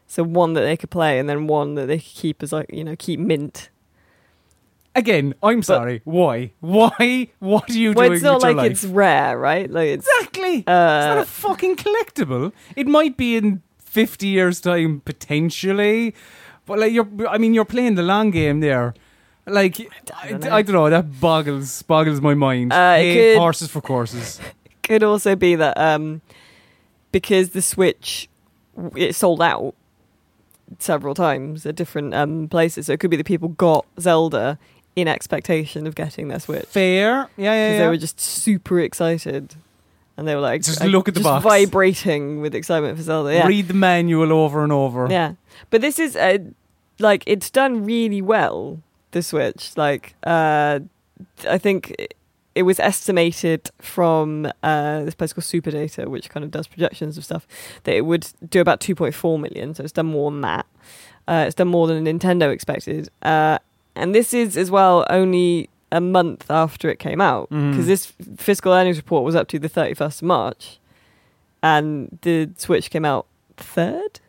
So 0.08 0.24
one 0.24 0.54
that 0.54 0.62
they 0.62 0.78
could 0.78 0.92
play 0.92 1.18
and 1.18 1.28
then 1.28 1.48
one 1.48 1.74
that 1.76 1.88
they 1.88 1.98
could 1.98 2.06
keep 2.06 2.44
as 2.44 2.52
like, 2.54 2.72
you 2.72 2.84
know, 2.84 2.96
keep 2.96 3.20
mint. 3.20 3.70
Again, 4.96 5.34
I'm 5.42 5.64
sorry. 5.64 6.02
Why? 6.04 6.52
Why? 6.60 7.30
What 7.40 7.70
are 7.70 7.74
you 7.74 7.94
well, 7.94 8.10
doing 8.10 8.14
it's 8.18 8.24
not 8.24 8.36
with 8.36 8.44
like 8.44 8.50
your 8.52 8.64
life? 8.64 8.72
it's 8.72 8.84
rare, 8.84 9.38
right? 9.38 9.70
Like 9.70 9.88
it's 9.88 10.08
Exactly. 10.08 10.58
it's 10.60 10.68
not 10.68 11.18
uh, 11.18 11.22
a 11.22 11.26
fucking 11.26 11.78
collectible. 11.78 12.54
It 12.76 12.86
might 12.86 13.18
be 13.18 13.38
in 13.38 13.64
50 13.80 14.28
years' 14.28 14.62
time, 14.62 15.02
potentially. 15.04 16.14
But, 16.66 16.80
like, 16.80 16.94
you're, 16.94 17.08
I 17.28 17.38
mean, 17.38 17.54
you're 17.54 17.66
playing 17.66 17.96
the 17.96 18.04
long 18.04 18.32
game 18.32 18.60
there. 18.60 18.94
Like, 19.46 19.80
I, 20.16 20.30
don't 20.32 20.46
I 20.46 20.50
know. 20.50 20.62
don't 20.64 20.74
know. 20.74 20.90
That 20.90 21.20
boggles 21.20 21.82
boggles 21.84 22.22
my 22.22 22.34
mind. 22.34 22.72
Uh, 22.72 22.96
it 22.98 23.02
hey, 23.04 23.34
could- 23.34 23.40
horses 23.40 23.70
for 23.70 23.82
courses. 23.82 24.40
could 24.84 25.04
also 25.04 25.36
be 25.36 25.56
that 25.56 25.78
um, 25.78 26.22
because 27.12 27.50
the 27.50 27.62
Switch 27.62 28.30
it 28.96 29.16
sold 29.16 29.42
out 29.42 29.76
several 30.80 31.14
times 31.14 31.66
at 31.66 31.76
different 31.76 32.14
um, 32.14 32.48
places, 32.48 32.88
so 32.88 32.94
it 32.94 33.00
could 33.00 33.12
be 33.12 33.18
that 33.18 33.26
people 33.26 33.50
got 33.50 33.86
Zelda 34.00 34.58
in 34.96 35.08
expectation 35.08 35.88
of 35.88 35.96
getting 35.96 36.28
their 36.28 36.40
Switch 36.40 36.62
because 36.62 36.74
Fair. 36.74 37.30
Yeah, 37.38 37.54
yeah, 37.54 37.72
yeah. 37.72 37.78
they 37.80 37.88
were 37.88 37.98
just 37.98 38.20
super 38.20 38.80
excited. 38.80 39.56
And 40.16 40.28
they 40.28 40.36
were 40.36 40.42
like, 40.42 40.62
Just 40.62 40.84
look 40.84 41.08
at 41.08 41.16
the 41.16 41.22
just 41.22 41.28
box. 41.30 41.44
vibrating 41.44 42.40
with 42.40 42.54
excitement 42.54 42.98
for 42.98 43.04
Zelda. 43.04 43.34
Yeah, 43.34 43.48
Read 43.48 43.68
the 43.68 43.74
manual 43.74 44.32
over 44.32 44.64
and 44.64 44.72
over. 44.72 45.08
Yeah, 45.10 45.34
but 45.72 45.82
this 45.82 45.98
is 45.98 46.16
uh, 46.16 46.38
like 47.00 47.24
it's 47.26 47.50
done 47.50 47.84
really 47.84 48.22
well. 48.22 48.80
The 49.14 49.24
Switch, 49.24 49.76
like, 49.78 50.16
uh, 50.24 50.80
I 51.50 51.58
think 51.58 51.96
it 52.56 52.64
was 52.64 52.80
estimated 52.80 53.72
from 53.80 54.46
uh, 54.62 55.04
this 55.06 55.16
place 55.16 55.34
called 55.34 55.46
Superdata, 55.46 56.06
which 56.08 56.30
kind 56.30 56.44
of 56.44 56.52
does 56.52 56.68
projections 56.68 57.18
of 57.18 57.26
stuff, 57.26 57.48
that 57.86 57.96
it 57.96 58.06
would 58.06 58.28
do 58.50 58.60
about 58.62 58.80
2.4 58.80 59.40
million. 59.42 59.74
So 59.74 59.84
it's 59.84 59.92
done 59.94 60.06
more 60.08 60.30
than 60.30 60.42
that. 60.42 60.66
Uh, 61.28 61.46
it's 61.48 61.56
done 61.56 61.70
more 61.70 61.88
than 61.88 62.06
Nintendo 62.06 62.52
expected. 62.52 63.10
Uh, 63.24 63.58
and 63.96 64.14
this 64.14 64.34
is 64.34 64.58
as 64.58 64.70
well 64.70 65.06
only 65.10 65.70
a 65.92 66.02
month 66.02 66.50
after 66.50 66.90
it 66.90 66.98
came 67.00 67.22
out 67.22 67.50
because 67.50 67.86
Mhm. 67.86 67.86
this 67.86 68.06
fiscal 68.38 68.74
earnings 68.74 68.98
report 68.98 69.24
was 69.24 69.36
up 69.36 69.48
to 69.50 69.58
the 69.60 69.70
31st 69.70 70.22
of 70.24 70.28
March, 70.28 70.80
and 71.62 72.18
the 72.24 72.50
Switch 72.58 72.90
came 72.90 73.06
out 73.06 73.26
third. 73.58 74.20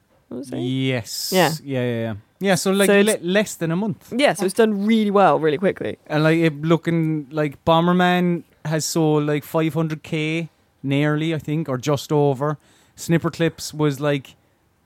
Yes. 0.52 1.32
Yeah. 1.32 1.52
Yeah. 1.62 1.80
Yeah. 1.82 2.00
Yeah. 2.02 2.14
Yeah. 2.40 2.54
So 2.56 2.72
like 2.72 2.86
So 2.86 2.94
le- 2.94 3.00
it's- 3.00 3.18
less 3.22 3.54
than 3.56 3.70
a 3.70 3.76
month. 3.76 4.12
Yeah, 4.16 4.34
so 4.34 4.44
it's 4.44 4.54
done 4.54 4.86
really 4.86 5.10
well, 5.10 5.38
really 5.38 5.58
quickly. 5.58 5.98
And 6.06 6.22
like 6.24 6.38
it 6.38 6.60
looking 6.62 7.26
like 7.30 7.64
Bomberman 7.64 8.42
has 8.64 8.84
sold 8.84 9.24
like 9.26 9.44
500k 9.44 10.48
nearly, 10.82 11.34
I 11.34 11.38
think, 11.38 11.68
or 11.68 11.78
just 11.78 12.12
over. 12.12 12.58
Snipperclips 12.96 13.72
was 13.74 14.00
like 14.00 14.34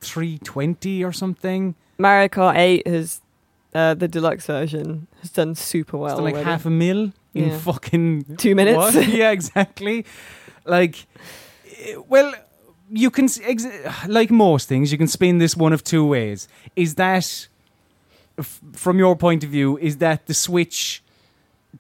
320 0.01 1.05
or 1.05 1.13
something. 1.13 1.75
Mario 1.99 2.29
Kart 2.29 2.57
8 2.57 2.87
has 2.87 3.21
uh, 3.75 3.95
the 3.95 4.09
deluxe 4.09 4.47
version 4.47 5.07
has 5.21 5.31
done 5.31 5.55
super 5.55 5.97
well. 5.99 6.19
Like 6.19 6.35
already. 6.35 6.51
half 6.51 6.65
a 6.67 6.71
mil 6.71 7.13
in 7.35 7.49
Yeah. 7.51 7.59
fucking 7.59 8.37
Two 8.39 8.55
minutes. 8.55 8.77
What? 8.79 9.09
yeah, 9.09 9.31
exactly. 9.31 10.05
Like, 10.65 11.07
eh, 11.79 11.97
well, 12.09 12.33
you 12.91 13.11
can 13.11 13.29
ex- 13.45 13.67
like 14.07 14.31
most 14.31 14.69
things, 14.69 14.91
you 14.93 14.99
can 14.99 15.07
spin 15.09 15.39
this 15.39 15.57
one 15.57 15.73
of 15.73 15.83
two 15.85 16.05
ways. 16.07 16.49
Is 16.77 16.95
that, 16.97 17.49
f- 18.39 18.61
from 18.73 18.99
your 18.99 19.17
point 19.17 19.45
of 19.45 19.51
view, 19.51 19.77
is 19.79 19.99
that 19.99 20.27
the 20.27 20.35
Switch 20.35 21.03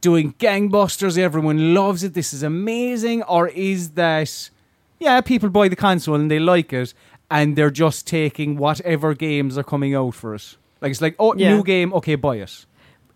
doing 0.00 0.34
gangbusters? 0.38 1.16
Everyone 1.18 1.74
loves 1.74 2.02
it. 2.04 2.14
This 2.14 2.32
is 2.32 2.42
amazing, 2.42 3.22
or 3.24 3.48
is 3.48 3.90
that, 3.90 4.50
yeah, 4.98 5.20
people 5.20 5.48
buy 5.48 5.68
the 5.68 5.76
console 5.76 6.14
and 6.14 6.30
they 6.30 6.38
like 6.38 6.72
it, 6.72 6.94
and 7.30 7.56
they're 7.56 7.70
just 7.70 8.06
taking 8.06 8.56
whatever 8.56 9.14
games 9.14 9.56
are 9.58 9.64
coming 9.64 9.94
out 9.94 10.14
for 10.14 10.34
it. 10.34 10.56
Like 10.80 10.90
it's 10.90 11.00
like, 11.02 11.16
oh, 11.18 11.34
Yeah. 11.36 11.54
new 11.54 11.62
game, 11.62 11.92
okay, 11.94 12.14
buy 12.14 12.36
it. 12.36 12.66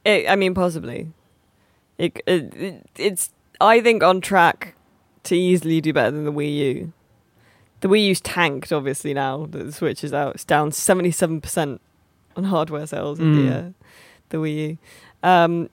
It, 0.04 0.28
I 0.28 0.36
mean, 0.36 0.54
possibly. 0.54 1.08
It, 1.98 2.20
it, 2.26 2.54
it 2.54 2.86
it's 2.96 3.30
I 3.60 3.80
think 3.80 4.02
on 4.02 4.20
track 4.20 4.74
to 5.24 5.36
easily 5.36 5.80
do 5.80 5.92
better 5.92 6.10
than 6.10 6.24
the 6.24 6.32
Wii 6.32 6.56
U. 6.56 6.92
The 7.82 7.88
Wii 7.88 8.06
U's 8.06 8.20
tanked, 8.20 8.72
obviously 8.72 9.12
now 9.14 9.46
that 9.50 9.64
the 9.64 9.72
Switch 9.72 10.02
is 10.02 10.12
out. 10.14 10.34
It's 10.36 10.44
down 10.44 10.72
seventy 10.72 11.10
seven 11.10 11.40
percent 11.40 11.80
on 12.36 12.44
hardware 12.44 12.86
sales 12.86 13.18
of 13.20 13.26
the 13.26 13.40
Mm. 13.42 13.68
uh, 13.68 13.72
the 14.30 14.38
Wii 14.38 14.56
U. 14.68 14.78
Um, 15.22 15.68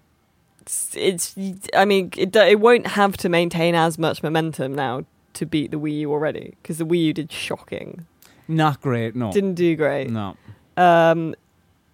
it's, 0.62 0.96
it's 0.98 1.36
I 1.76 1.86
mean 1.86 2.12
it 2.18 2.36
it 2.36 2.60
won't 2.60 2.86
have 2.88 3.16
to 3.18 3.30
maintain 3.30 3.74
as 3.76 3.98
much 3.98 4.22
momentum 4.22 4.76
now 4.76 5.06
to 5.34 5.46
beat 5.46 5.72
the 5.72 5.80
Wii 5.80 6.00
U 6.02 6.12
already 6.12 6.56
because 6.62 6.78
the 6.80 6.86
Wii 6.86 7.06
U 7.06 7.14
did 7.14 7.32
shocking, 7.32 8.06
Not 8.48 8.82
great, 8.82 9.16
no. 9.16 9.32
didn't 9.32 9.54
do 9.56 9.76
great. 9.76 10.10
No. 10.10 10.36
Um, 10.78 11.36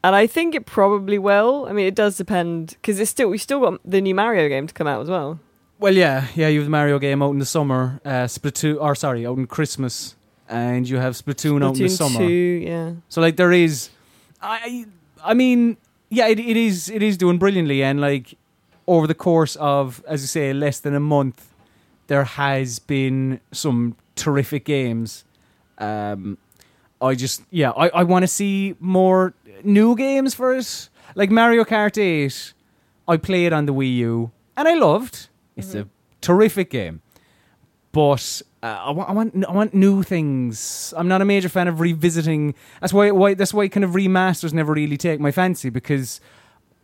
and 0.04 0.16
I 0.16 0.28
think 0.28 0.54
it 0.56 0.66
probably 0.66 1.18
will. 1.18 1.66
I 1.68 1.74
mean, 1.74 1.88
it 1.88 1.96
does 1.96 2.16
depend 2.18 2.70
because 2.82 3.00
it's 3.00 3.12
still 3.12 3.30
we 3.30 3.38
still 3.38 3.60
got 3.60 3.80
the 3.84 4.02
new 4.02 4.16
Mario 4.16 4.48
game 4.50 4.68
to 4.68 4.74
come 4.74 4.88
out 4.88 5.02
as 5.02 5.10
well. 5.10 5.40
Well, 5.78 5.94
yeah, 5.94 6.28
yeah. 6.36 6.48
You 6.48 6.60
have 6.60 6.66
the 6.68 6.72
Mario 6.72 7.00
game 7.00 7.22
out 7.22 7.32
in 7.32 7.40
the 7.40 7.46
summer, 7.46 8.00
uh, 8.06 8.26
Splatoon, 8.26 8.78
or 8.80 8.96
sorry, 8.96 9.26
out 9.26 9.38
in 9.38 9.46
Christmas, 9.48 10.16
and 10.48 10.88
you 10.88 10.98
have 10.98 11.14
Splatoon, 11.14 11.64
out 11.64 11.76
in 11.76 11.84
the 11.84 11.86
Splatoon 11.90 11.98
summer. 11.98 12.24
yeah. 12.30 12.92
So 13.10 13.22
like 13.22 13.36
there 13.36 13.52
is, 13.52 13.90
I, 14.42 14.86
I 15.24 15.34
mean, 15.34 15.78
yeah, 16.10 16.28
it, 16.28 16.40
it 16.40 16.56
is, 16.58 16.90
it 16.90 17.04
is 17.04 17.18
doing 17.18 17.38
brilliantly, 17.38 17.84
and 17.84 18.00
like 18.00 18.36
over 18.88 19.06
the 19.08 19.16
course 19.16 19.56
of, 19.58 20.04
as 20.08 20.22
you 20.22 20.28
say, 20.28 20.54
less 20.54 20.80
than 20.80 20.96
a 20.96 21.00
month, 21.00 21.48
there 22.08 22.24
has 22.24 22.80
been 22.80 23.40
some 23.52 23.96
terrific 24.16 24.64
games. 24.64 25.26
Um, 25.78 26.38
I 27.02 27.16
just, 27.16 27.44
yeah, 27.52 27.72
I, 27.72 27.90
I 27.90 28.04
want 28.04 28.24
to 28.24 28.28
see 28.28 28.76
more 28.80 29.34
new 29.64 29.96
games 29.96 30.34
for 30.34 30.56
it, 30.56 30.90
like 31.16 31.30
Mario 31.32 31.66
Kart 31.66 31.98
Eight. 31.98 32.54
I 33.08 33.18
played 33.18 33.52
on 33.54 33.66
the 33.66 33.74
Wii 33.74 33.96
U, 33.98 34.32
and 34.56 34.68
I 34.68 34.76
loved. 34.76 35.28
It's 35.56 35.74
a 35.74 35.88
terrific 36.22 36.70
game, 36.70 37.02
but 37.92 38.42
uh, 38.62 38.66
I, 38.66 38.92
want, 38.92 39.46
I 39.46 39.52
want 39.52 39.74
new 39.74 40.04
things. 40.04 40.94
I'm 40.98 41.08
not 41.08 41.22
a 41.22 41.26
major 41.26 41.50
fan 41.50 41.68
of 41.68 41.80
revisiting. 41.80 42.56
That's 42.82 42.94
why 42.94 43.12
why 43.12 43.36
that's 43.36 43.54
why 43.54 43.68
kind 43.68 43.84
of 43.84 43.92
remasters 43.92 44.54
never 44.54 44.74
really 44.74 44.98
take 44.98 45.20
my 45.20 45.32
fancy 45.32 45.70
because 45.70 46.20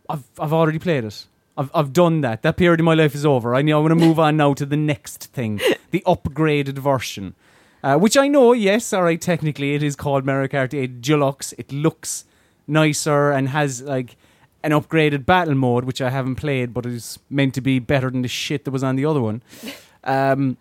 I've 0.08 0.24
I've 0.38 0.52
already 0.52 0.78
played 0.78 1.04
it. 1.04 1.26
I've 1.56 1.70
I've 1.74 1.92
done 1.92 2.20
that. 2.22 2.42
That 2.42 2.56
period 2.56 2.80
of 2.80 2.84
my 2.84 2.94
life 2.94 3.14
is 3.14 3.26
over. 3.26 3.54
I 3.54 3.62
know 3.62 3.78
I 3.78 3.80
want 3.82 3.98
to 3.98 4.06
move 4.06 4.18
on 4.18 4.36
now 4.36 4.54
to 4.54 4.64
the 4.64 4.76
next 4.76 5.24
thing, 5.24 5.60
the 5.90 6.00
upgraded 6.06 6.78
version. 6.78 7.34
Uh, 7.82 7.96
which 7.96 8.16
I 8.16 8.28
know, 8.28 8.52
yes, 8.52 8.92
all 8.92 9.02
right, 9.02 9.20
technically 9.20 9.74
it 9.74 9.82
is 9.82 9.96
called 9.96 10.24
Mario 10.24 10.46
Kart 10.46 10.72
8 10.72 11.00
Deluxe. 11.02 11.52
It 11.58 11.72
looks 11.72 12.24
nicer 12.68 13.32
and 13.32 13.48
has 13.48 13.82
like 13.82 14.16
an 14.64 14.70
upgraded 14.72 15.26
battle 15.26 15.54
mode, 15.54 15.84
which 15.84 16.00
I 16.00 16.10
haven't 16.10 16.36
played, 16.36 16.72
but 16.72 16.86
is 16.86 17.18
meant 17.30 17.54
to 17.54 17.60
be 17.60 17.78
better 17.78 18.10
than 18.10 18.22
the 18.22 18.28
shit 18.28 18.64
that 18.64 18.70
was 18.70 18.82
on 18.84 18.96
the 18.96 19.04
other 19.04 19.20
one. 19.20 19.42
Um, 20.04 20.56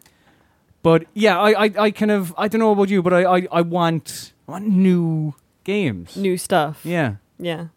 but 0.84 1.06
yeah, 1.16 1.40
I, 1.40 1.66
I, 1.66 1.72
I 1.80 1.90
kind 1.92 2.12
of 2.12 2.32
I 2.38 2.48
don't 2.48 2.60
know 2.60 2.72
about 2.74 2.90
you, 2.90 3.02
but 3.02 3.12
I, 3.12 3.24
I, 3.40 3.48
I 3.52 3.62
want 3.62 4.34
I 4.48 4.52
want 4.52 4.68
new 4.68 5.34
games. 5.64 6.16
New 6.16 6.38
stuff. 6.38 6.82
Yeah. 6.84 7.16
Yeah. 7.40 7.70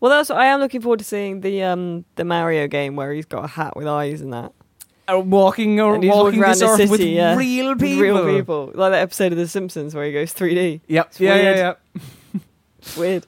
Well, 0.00 0.10
that's 0.10 0.28
I 0.28 0.46
am 0.46 0.58
looking 0.58 0.80
forward 0.80 0.98
to 0.98 1.04
seeing 1.04 1.40
the 1.40 1.62
um 1.62 2.04
the 2.16 2.24
Mario 2.24 2.66
game 2.66 2.96
where 2.96 3.12
he's 3.12 3.26
got 3.26 3.44
a 3.44 3.46
hat 3.46 3.76
with 3.76 3.86
eyes 3.86 4.20
and 4.22 4.32
that. 4.32 4.50
Uh, 5.08 5.20
walking 5.20 5.78
or 5.80 5.94
And 5.94 6.02
walking 6.04 6.40
walking 6.40 6.42
around 6.42 6.58
the 6.58 6.76
city, 6.78 6.90
with 6.90 7.00
yeah. 7.00 7.36
real 7.36 7.68
With 7.70 7.80
people. 7.80 8.02
Real 8.02 8.36
people, 8.36 8.72
like 8.74 8.90
that 8.90 9.02
episode 9.02 9.30
of 9.30 9.38
The 9.38 9.46
Simpsons 9.46 9.94
where 9.94 10.04
he 10.04 10.12
goes 10.12 10.34
3D. 10.34 10.80
Yep. 10.88 11.06
It's 11.06 11.20
Yeah, 11.20 11.34
weird. 11.34 11.56
yeah, 11.56 11.74
yeah. 12.34 12.40
Weird. 12.98 13.26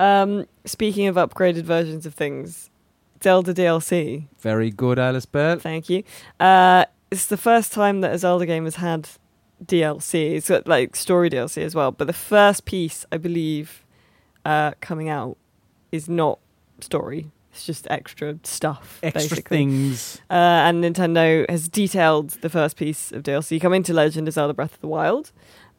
Um, 0.00 0.46
speaking 0.64 1.06
of 1.08 1.16
upgraded 1.16 1.64
versions 1.64 2.06
of 2.06 2.14
things, 2.14 2.70
Zelda 3.22 3.52
DLC. 3.52 4.28
Very 4.38 4.70
good, 4.70 4.98
Alice 4.98 5.26
Bell. 5.26 5.58
Thank 5.58 5.90
you. 5.90 6.02
Uh, 6.40 6.86
it's 7.10 7.26
the 7.26 7.36
first 7.36 7.70
time 7.72 8.00
that 8.00 8.14
a 8.14 8.18
Zelda 8.18 8.46
game 8.46 8.64
has 8.64 8.76
had 8.76 9.10
DLC. 9.62 10.32
It's 10.32 10.48
got 10.48 10.66
like 10.66 10.96
story 10.96 11.28
DLC 11.28 11.62
as 11.62 11.74
well. 11.74 11.92
But 11.92 12.06
the 12.06 12.14
first 12.14 12.64
piece, 12.64 13.04
I 13.12 13.18
believe, 13.18 13.84
uh, 14.46 14.72
coming 14.80 15.10
out 15.10 15.36
is 15.92 16.08
not 16.08 16.38
story. 16.80 17.30
It's 17.52 17.66
just 17.66 17.86
extra 17.90 18.38
stuff. 18.42 19.00
Extra 19.02 19.20
basically. 19.20 19.56
things. 19.58 20.18
Uh, 20.30 20.64
and 20.64 20.82
Nintendo 20.82 21.48
has 21.50 21.68
detailed 21.68 22.30
the 22.40 22.48
first 22.48 22.78
piece 22.78 23.12
of 23.12 23.22
DLC 23.22 23.60
coming 23.60 23.82
to 23.82 23.92
Legend 23.92 24.28
of 24.28 24.34
Zelda 24.34 24.54
Breath 24.54 24.74
of 24.74 24.80
the 24.80 24.88
Wild. 24.88 25.30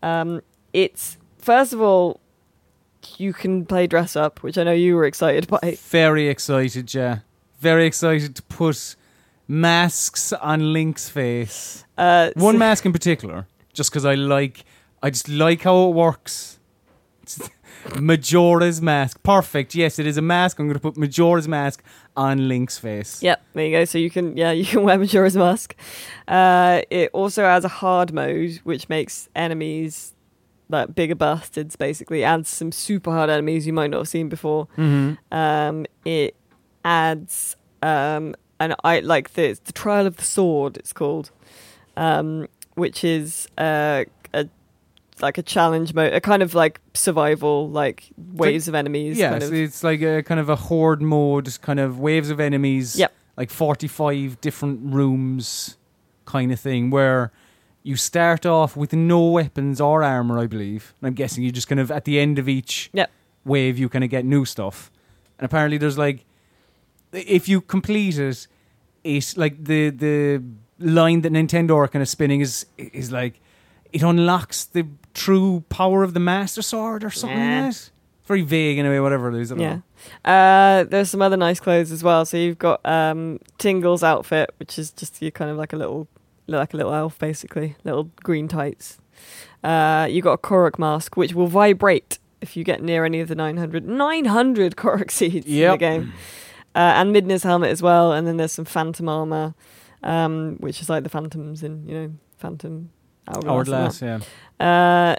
Um, 0.04 0.42
it's 0.74 1.18
first 1.40 1.74
of 1.74 1.82
all, 1.82 2.21
you 3.18 3.34
can 3.34 3.66
play 3.66 3.88
dress 3.88 4.16
up, 4.16 4.44
which 4.44 4.58
I 4.58 4.64
know 4.64 4.72
you 4.72 4.96
were 4.96 5.06
excited 5.06 5.48
by. 5.48 5.78
Very 5.90 6.28
excited, 6.28 6.94
yeah. 6.94 7.20
Very 7.60 7.86
excited 7.86 8.36
to 8.36 8.42
put 8.44 8.96
masks 9.48 10.34
on 10.34 10.74
Link's 10.74 11.10
face. 11.10 11.86
Uh, 11.98 12.32
One 12.36 12.56
so- 12.56 12.60
mask 12.60 12.86
in 12.86 12.94
particular, 12.94 13.48
just 13.74 13.92
because 13.92 14.06
I 14.06 14.16
like, 14.16 14.64
I 15.04 15.10
just 15.10 15.30
like 15.30 15.62
how 15.64 15.90
it 15.90 15.94
works. 15.94 16.60
Majora's 18.00 18.82
mask, 18.82 19.22
perfect. 19.24 19.74
Yes, 19.76 19.98
it 20.00 20.06
is 20.06 20.18
a 20.18 20.22
mask. 20.22 20.60
I'm 20.60 20.68
going 20.68 20.76
to 20.76 20.80
put 20.80 20.98
Majora's 20.98 21.48
mask 21.48 21.84
on 22.16 22.48
Link's 22.48 22.78
face. 22.78 23.24
Yep, 23.24 23.42
there 23.54 23.66
you 23.66 23.72
go. 23.78 23.86
So 23.86 23.98
you 23.98 24.10
can, 24.10 24.38
yeah, 24.38 24.52
you 24.60 24.66
can 24.66 24.84
wear 24.84 24.98
Majora's 24.98 25.36
Mask. 25.36 25.76
Uh, 26.28 26.82
it 26.90 27.10
also 27.14 27.44
has 27.44 27.66
a 27.66 27.70
hard 27.70 28.14
mode, 28.14 28.60
which 28.64 28.88
makes 28.90 29.30
enemies 29.36 30.14
like 30.72 30.96
bigger 30.96 31.16
bastards. 31.16 31.76
Basically, 31.76 32.24
adds 32.24 32.50
some 32.50 32.72
super 32.72 33.12
hard 33.12 33.30
enemies 33.30 33.68
you 33.68 33.74
might 33.74 33.90
not 33.92 34.00
have 34.00 34.10
seen 34.10 34.30
before. 34.30 34.66
hmm 34.76 35.14
Um, 35.32 35.86
it 36.06 36.36
adds 36.84 37.56
um, 37.82 38.36
an 38.60 38.76
I 38.84 39.00
like 39.00 39.34
the 39.34 39.60
the 39.64 39.72
Trial 39.72 40.08
of 40.08 40.18
the 40.18 40.24
Sword. 40.24 40.78
It's 40.78 40.94
called, 40.94 41.32
um, 41.98 42.48
which 42.76 43.04
is 43.04 43.48
uh, 43.58 44.06
a 44.34 44.48
like 45.22 45.38
a 45.38 45.44
challenge 45.44 45.94
mode, 45.94 46.14
a 46.14 46.22
kind 46.22 46.44
of 46.44 46.54
like 46.56 46.80
survival, 46.94 47.70
like 47.70 48.10
waves 48.18 48.68
of 48.68 48.76
enemies. 48.76 49.18
Yeah, 49.18 49.32
kind 49.32 49.44
so 49.44 49.48
of. 49.50 49.54
it's 49.54 49.84
like 49.84 50.02
a 50.02 50.24
kind 50.24 50.40
of 50.40 50.50
a 50.50 50.56
horde 50.56 51.02
mode, 51.02 51.50
kind 51.62 51.80
of 51.80 52.00
waves 52.00 52.30
of 52.30 52.40
enemies. 52.40 52.96
Yep. 52.96 53.14
Like 53.38 53.50
45 53.50 54.42
different 54.42 54.94
rooms 54.94 55.78
kind 56.26 56.52
of 56.52 56.60
thing 56.60 56.92
where 56.92 57.32
you 57.84 57.96
start 57.96 58.46
off 58.46 58.76
with 58.78 58.94
no 58.94 59.26
weapons 59.30 59.82
or 59.82 60.04
armor, 60.04 60.38
I 60.40 60.48
believe. 60.48 60.94
And 61.02 61.08
I'm 61.08 61.14
guessing 61.14 61.44
you 61.44 61.52
just 61.52 61.68
kind 61.68 61.80
of, 61.80 61.92
at 61.92 62.06
the 62.06 62.20
end 62.20 62.38
of 62.40 62.48
each 62.48 62.90
Yep. 62.94 63.10
wave, 63.46 63.80
you 63.80 63.90
kind 63.90 64.04
of 64.04 64.10
get 64.10 64.24
new 64.26 64.46
stuff. 64.46 64.92
And 65.40 65.46
apparently 65.46 65.78
there's 65.78 65.98
like, 65.98 66.26
if 67.12 67.50
you 67.50 67.62
complete 67.62 68.18
it, 68.20 68.48
it's 69.04 69.36
like 69.36 69.64
the, 69.64 69.90
the 69.90 70.44
line 70.80 71.22
that 71.22 71.32
Nintendo 71.34 71.76
are 71.76 71.88
kind 71.88 72.02
of 72.04 72.08
spinning 72.10 72.42
is, 72.42 72.66
is 72.78 73.12
like, 73.12 73.40
it 73.92 74.04
unlocks 74.04 74.64
the 74.66 74.86
true 75.14 75.64
power 75.70 76.04
of 76.04 76.14
the 76.14 76.20
Master 76.20 76.62
Sword 76.62 77.04
or 77.04 77.10
something 77.10 77.38
Nah. 77.38 77.66
like 77.66 77.74
that. 77.74 77.90
very 78.26 78.44
vague 78.44 78.78
anyway. 78.78 79.00
Whatever 79.00 79.30
it 79.36 79.42
is. 79.42 79.52
I 79.52 79.56
don't 79.56 79.62
Yeah. 79.64 79.76
know. 80.26 80.32
Uh, 80.32 80.84
there's 80.86 81.10
some 81.10 81.22
other 81.22 81.36
nice 81.36 81.60
clothes 81.60 81.92
as 81.92 82.04
well. 82.04 82.24
So 82.26 82.38
you've 82.38 82.60
got 82.60 82.80
um, 82.86 83.40
Tingle's 83.58 84.04
outfit, 84.04 84.54
which 84.58 84.78
is 84.80 84.92
just 84.92 85.22
you 85.22 85.32
kind 85.32 85.50
of 85.52 85.58
like 85.58 85.74
a 85.74 85.76
little, 85.76 86.08
like 86.48 86.74
a 86.74 86.78
little 86.78 86.94
elf, 86.94 87.18
basically, 87.20 87.76
little 87.84 88.06
green 88.24 88.48
tights. 88.48 89.00
Uh, 89.64 90.08
you 90.10 90.22
got 90.22 90.34
a 90.34 90.38
Korok 90.38 90.80
mask, 90.80 91.16
which 91.16 91.34
will 91.34 91.48
vibrate 91.48 92.20
if 92.42 92.58
you 92.58 92.64
get 92.64 92.82
near 92.82 93.06
any 93.06 93.20
of 93.20 93.28
the 93.28 93.36
900, 93.36 93.88
900 93.88 94.76
Korok 94.76 95.12
seeds 95.12 95.46
in 95.46 95.72
the 95.72 95.78
game. 95.78 96.14
Uh, 96.74 96.80
and 96.96 97.16
Midna's 97.16 97.44
helmet 97.44 97.70
as 97.70 97.82
well. 97.82 98.14
And 98.14 98.26
then 98.26 98.38
there's 98.38 98.54
some 98.54 98.66
Phantom 98.66 99.08
armor, 99.08 99.54
um, 100.04 100.58
which 100.60 100.82
is 100.82 100.90
like 100.90 101.04
the 101.04 101.10
Phantoms 101.10 101.64
in, 101.64 101.88
you 101.88 101.94
know, 101.94 102.14
Phantom 102.38 102.90
Hourglass. 103.28 104.02
Hourglass. 104.02 104.02
Yeah. 104.02 104.20
Uh, 104.66 105.16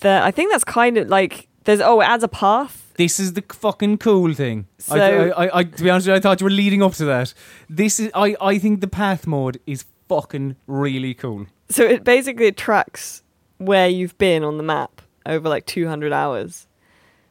the, 0.00 0.20
I 0.22 0.30
think 0.30 0.50
that's 0.50 0.64
kind 0.64 0.98
of 0.98 1.08
like, 1.08 1.48
there's, 1.66 1.80
oh, 1.80 2.00
it 2.00 2.04
adds 2.06 2.24
a 2.24 2.28
path. 2.28 2.92
This 2.96 3.20
is 3.20 3.34
the 3.34 3.42
fucking 3.52 3.98
cool 3.98 4.32
thing. 4.32 4.66
I, 4.90 4.96
So- 4.98 5.30
I, 5.36 5.44
I, 5.46 5.58
I, 5.58 5.64
to 5.64 5.82
be 5.84 5.90
honest, 5.90 6.06
you, 6.06 6.14
I 6.14 6.20
thought 6.20 6.40
you 6.40 6.44
were 6.44 6.50
leading 6.50 6.82
up 6.82 6.94
to 6.94 7.04
that. 7.04 7.34
This 7.68 8.00
is, 8.00 8.10
I, 8.14 8.34
I 8.40 8.58
think 8.58 8.80
the 8.80 8.88
path 8.88 9.26
mode 9.26 9.60
is 9.66 9.84
fucking 10.08 10.56
really 10.66 11.12
cool. 11.12 11.46
So 11.68 11.84
it 11.84 12.02
basically 12.04 12.50
tracks 12.52 13.22
where 13.58 13.88
you've 13.88 14.16
been 14.18 14.42
on 14.44 14.56
the 14.56 14.62
map 14.62 15.02
over 15.26 15.48
like 15.48 15.66
200 15.66 16.12
hours. 16.12 16.66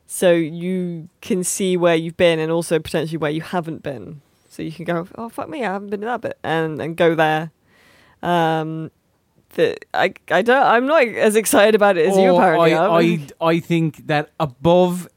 So 0.07 0.31
you 0.33 1.09
can 1.21 1.43
see 1.43 1.77
where 1.77 1.95
you've 1.95 2.17
been 2.17 2.37
and 2.37 2.51
also 2.51 2.77
potentially 2.79 3.17
where 3.17 3.31
you 3.31 3.41
haven't 3.41 3.81
been. 3.81 4.21
So 4.49 4.61
you 4.61 4.71
can 4.71 4.85
go, 4.85 5.07
oh 5.15 5.29
fuck 5.29 5.49
me, 5.49 5.65
I 5.65 5.73
haven't 5.73 5.89
been 5.89 6.01
to 6.01 6.05
that 6.05 6.21
bit, 6.21 6.37
and 6.43 6.79
and 6.79 6.95
go 6.95 7.13
there. 7.15 7.51
Um, 8.21 8.91
I 9.93 10.13
I 10.29 10.41
don't 10.41 10.61
I'm 10.63 10.85
not 10.85 11.03
as 11.07 11.35
excited 11.35 11.75
about 11.75 11.97
it 11.97 12.07
as 12.09 12.17
you 12.17 12.29
Oh, 12.29 12.37
apparently 12.37 12.73
I, 12.73 12.77
are. 12.77 13.01
I, 13.01 13.27
I 13.41 13.59
think 13.59 14.07
that 14.07 14.31
above 14.39 15.07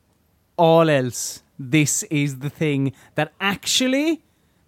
all 0.56 0.88
else, 0.90 1.42
this 1.58 2.02
is 2.04 2.38
the 2.38 2.50
thing 2.50 2.92
that 3.14 3.32
actually, 3.40 4.22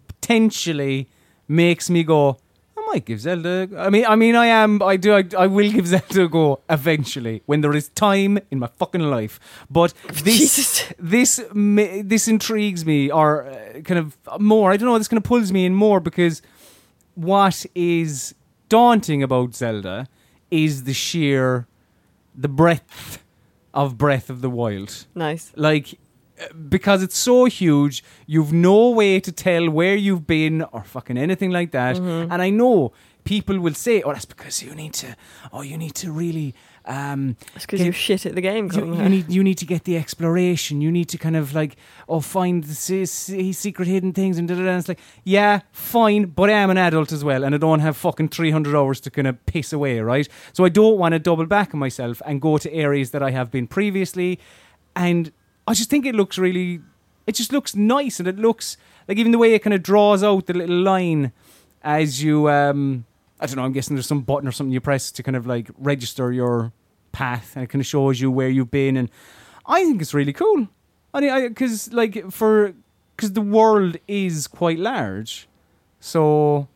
potentially, 0.07 1.07
makes 1.47 1.89
me 1.89 2.03
go. 2.03 2.37
I 2.77 2.81
might 2.93 3.05
give 3.05 3.21
Zelda. 3.21 3.69
I 3.77 3.89
mean, 3.89 4.05
I 4.05 4.15
mean, 4.15 4.35
I 4.35 4.47
am. 4.47 4.81
I 4.81 4.97
do. 4.97 5.13
I, 5.13 5.23
I 5.37 5.47
will 5.47 5.71
give 5.71 5.87
Zelda 5.95 6.23
a 6.23 6.27
go 6.27 6.59
eventually 6.69 7.41
when 7.45 7.61
there 7.61 7.75
is 7.75 7.89
time 7.89 8.39
in 8.49 8.59
my 8.59 8.67
fucking 8.77 9.01
life. 9.01 9.39
But 9.69 9.93
this, 10.23 10.39
Jesus. 10.39 10.93
this, 10.99 11.41
this 11.53 12.27
intrigues 12.27 12.85
me, 12.85 13.11
or 13.11 13.45
uh, 13.45 13.81
kind 13.81 13.99
of 13.99 14.17
more. 14.39 14.71
I 14.71 14.77
don't 14.77 14.87
know. 14.87 14.97
This 14.97 15.07
kind 15.07 15.17
of 15.17 15.23
pulls 15.23 15.51
me 15.51 15.65
in 15.65 15.75
more 15.75 15.99
because 15.99 16.41
what 17.15 17.65
is 17.75 18.33
daunting 18.71 19.21
about 19.21 19.53
Zelda 19.53 20.07
is 20.49 20.85
the 20.85 20.93
sheer, 20.93 21.67
the 22.33 22.47
breadth 22.47 23.21
of 23.73 23.97
Breath 23.97 24.29
of 24.29 24.41
the 24.41 24.49
Wild. 24.49 24.91
nice. 25.13 25.51
Like, 25.55 25.87
uh, 26.39 26.45
because 26.69 27.03
it's 27.03 27.17
so 27.17 27.45
huge, 27.45 28.03
you've 28.25 28.53
no 28.53 28.89
way 28.89 29.19
to 29.19 29.31
tell 29.31 29.69
where 29.69 29.95
you've 29.95 30.25
been 30.25 30.61
or 30.71 30.83
fucking 30.83 31.17
anything 31.17 31.51
like 31.51 31.71
that. 31.71 31.97
Mm-hmm. 31.97 32.31
And 32.31 32.41
I 32.41 32.49
know 32.49 32.93
people 33.25 33.59
will 33.59 33.73
say, 33.73 34.01
"Oh, 34.01 34.13
that's 34.13 34.29
because 34.33 34.63
you 34.63 34.73
need 34.73 34.93
to. 35.03 35.15
Oh, 35.51 35.61
you 35.61 35.77
need 35.77 35.95
to 35.95 36.11
really." 36.11 36.55
Um, 36.85 37.37
It's 37.55 37.65
because 37.65 37.81
you're 37.83 37.93
shit 37.93 38.25
at 38.25 38.33
the 38.33 38.41
game. 38.41 38.69
you, 38.73 38.95
you 38.95 39.09
need 39.09 39.29
you 39.31 39.43
need 39.43 39.57
to 39.59 39.65
get 39.65 39.83
the 39.83 39.97
exploration. 39.97 40.81
You 40.81 40.91
need 40.91 41.09
to 41.09 41.17
kind 41.17 41.35
of 41.35 41.53
like 41.53 41.75
oh 42.09 42.21
find 42.21 42.63
the 42.63 42.73
se- 42.73 43.05
se- 43.05 43.51
secret 43.51 43.87
hidden 43.87 44.13
things 44.13 44.37
and 44.39 44.47
da 44.47 44.55
da 44.55 44.63
da. 44.65 44.77
It's 44.77 44.87
like 44.87 44.99
yeah, 45.23 45.61
fine, 45.71 46.25
but 46.25 46.49
I 46.49 46.53
am 46.53 46.71
an 46.71 46.77
adult 46.77 47.11
as 47.11 47.23
well, 47.23 47.43
and 47.43 47.53
I 47.53 47.59
don't 47.59 47.81
have 47.81 47.95
fucking 47.97 48.29
three 48.29 48.49
hundred 48.51 48.75
hours 48.75 48.99
to 49.01 49.11
kind 49.11 49.27
of 49.27 49.45
piss 49.45 49.71
away, 49.71 49.99
right? 49.99 50.27
So 50.53 50.65
I 50.65 50.69
don't 50.69 50.97
want 50.97 51.13
to 51.13 51.19
double 51.19 51.45
back 51.45 51.73
on 51.73 51.79
myself 51.79 52.19
and 52.25 52.41
go 52.41 52.57
to 52.57 52.73
areas 52.73 53.11
that 53.11 53.21
I 53.21 53.29
have 53.29 53.51
been 53.51 53.67
previously, 53.67 54.39
and 54.95 55.31
I 55.67 55.75
just 55.75 55.89
think 55.91 56.05
it 56.07 56.15
looks 56.15 56.39
really, 56.39 56.81
it 57.27 57.35
just 57.35 57.53
looks 57.53 57.75
nice, 57.75 58.19
and 58.19 58.27
it 58.27 58.39
looks 58.39 58.75
like 59.07 59.19
even 59.19 59.31
the 59.31 59.37
way 59.37 59.53
it 59.53 59.59
kind 59.61 59.75
of 59.75 59.83
draws 59.83 60.23
out 60.23 60.47
the 60.47 60.53
little 60.53 60.77
line 60.81 61.31
as 61.83 62.23
you 62.23 62.49
um. 62.49 63.05
I 63.39 63.47
don't 63.47 63.55
know. 63.55 63.63
I'm 63.63 63.71
guessing 63.71 63.95
there's 63.95 64.05
some 64.05 64.21
button 64.21 64.47
or 64.47 64.51
something 64.51 64.71
you 64.71 64.79
press 64.79 65.11
to 65.13 65.23
kind 65.23 65.35
of 65.35 65.47
like 65.47 65.71
register 65.79 66.31
your 66.31 66.71
path, 67.11 67.55
and 67.55 67.63
it 67.63 67.67
kind 67.67 67.81
of 67.81 67.85
shows 67.85 68.19
you 68.21 68.31
where 68.31 68.49
you've 68.49 68.71
been. 68.71 68.97
And 68.97 69.09
I 69.65 69.83
think 69.83 70.01
it's 70.01 70.13
really 70.13 70.33
cool. 70.33 70.67
I 71.13 71.19
mean, 71.21 71.47
because 71.49 71.91
like 71.93 72.31
for 72.31 72.73
because 73.15 73.33
the 73.33 73.41
world 73.41 73.97
is 74.07 74.47
quite 74.47 74.79
large, 74.79 75.47
so 75.99 76.67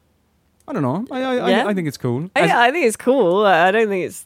I 0.67 0.73
don't 0.73 0.83
know. 0.83 1.05
I 1.11 1.21
I, 1.21 1.49
Yeah. 1.49 1.65
I, 1.65 1.69
I 1.69 1.73
think 1.73 1.87
it's 1.87 1.97
cool. 1.97 2.29
I, 2.35 2.41
As- 2.41 2.51
I 2.51 2.71
think 2.71 2.85
it's 2.85 2.97
cool. 2.97 3.45
I 3.45 3.71
don't 3.71 3.87
think 3.87 4.05
it's. 4.05 4.25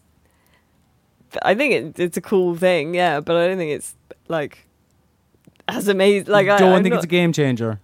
I 1.43 1.53
think 1.53 1.73
it, 1.73 1.99
it's 1.99 2.17
a 2.17 2.21
cool 2.21 2.55
thing, 2.55 2.95
yeah, 2.95 3.19
but 3.19 3.35
I 3.37 3.47
don't 3.47 3.57
think 3.57 3.71
it's 3.71 3.95
like 4.27 4.65
as 5.67 5.87
amazing. 5.87 6.27
Like 6.31 6.47
I 6.49 6.57
don't 6.57 6.73
I'm 6.73 6.83
think 6.83 6.95
it's 6.95 7.03
a 7.03 7.07
game 7.07 7.31
changer. 7.33 7.79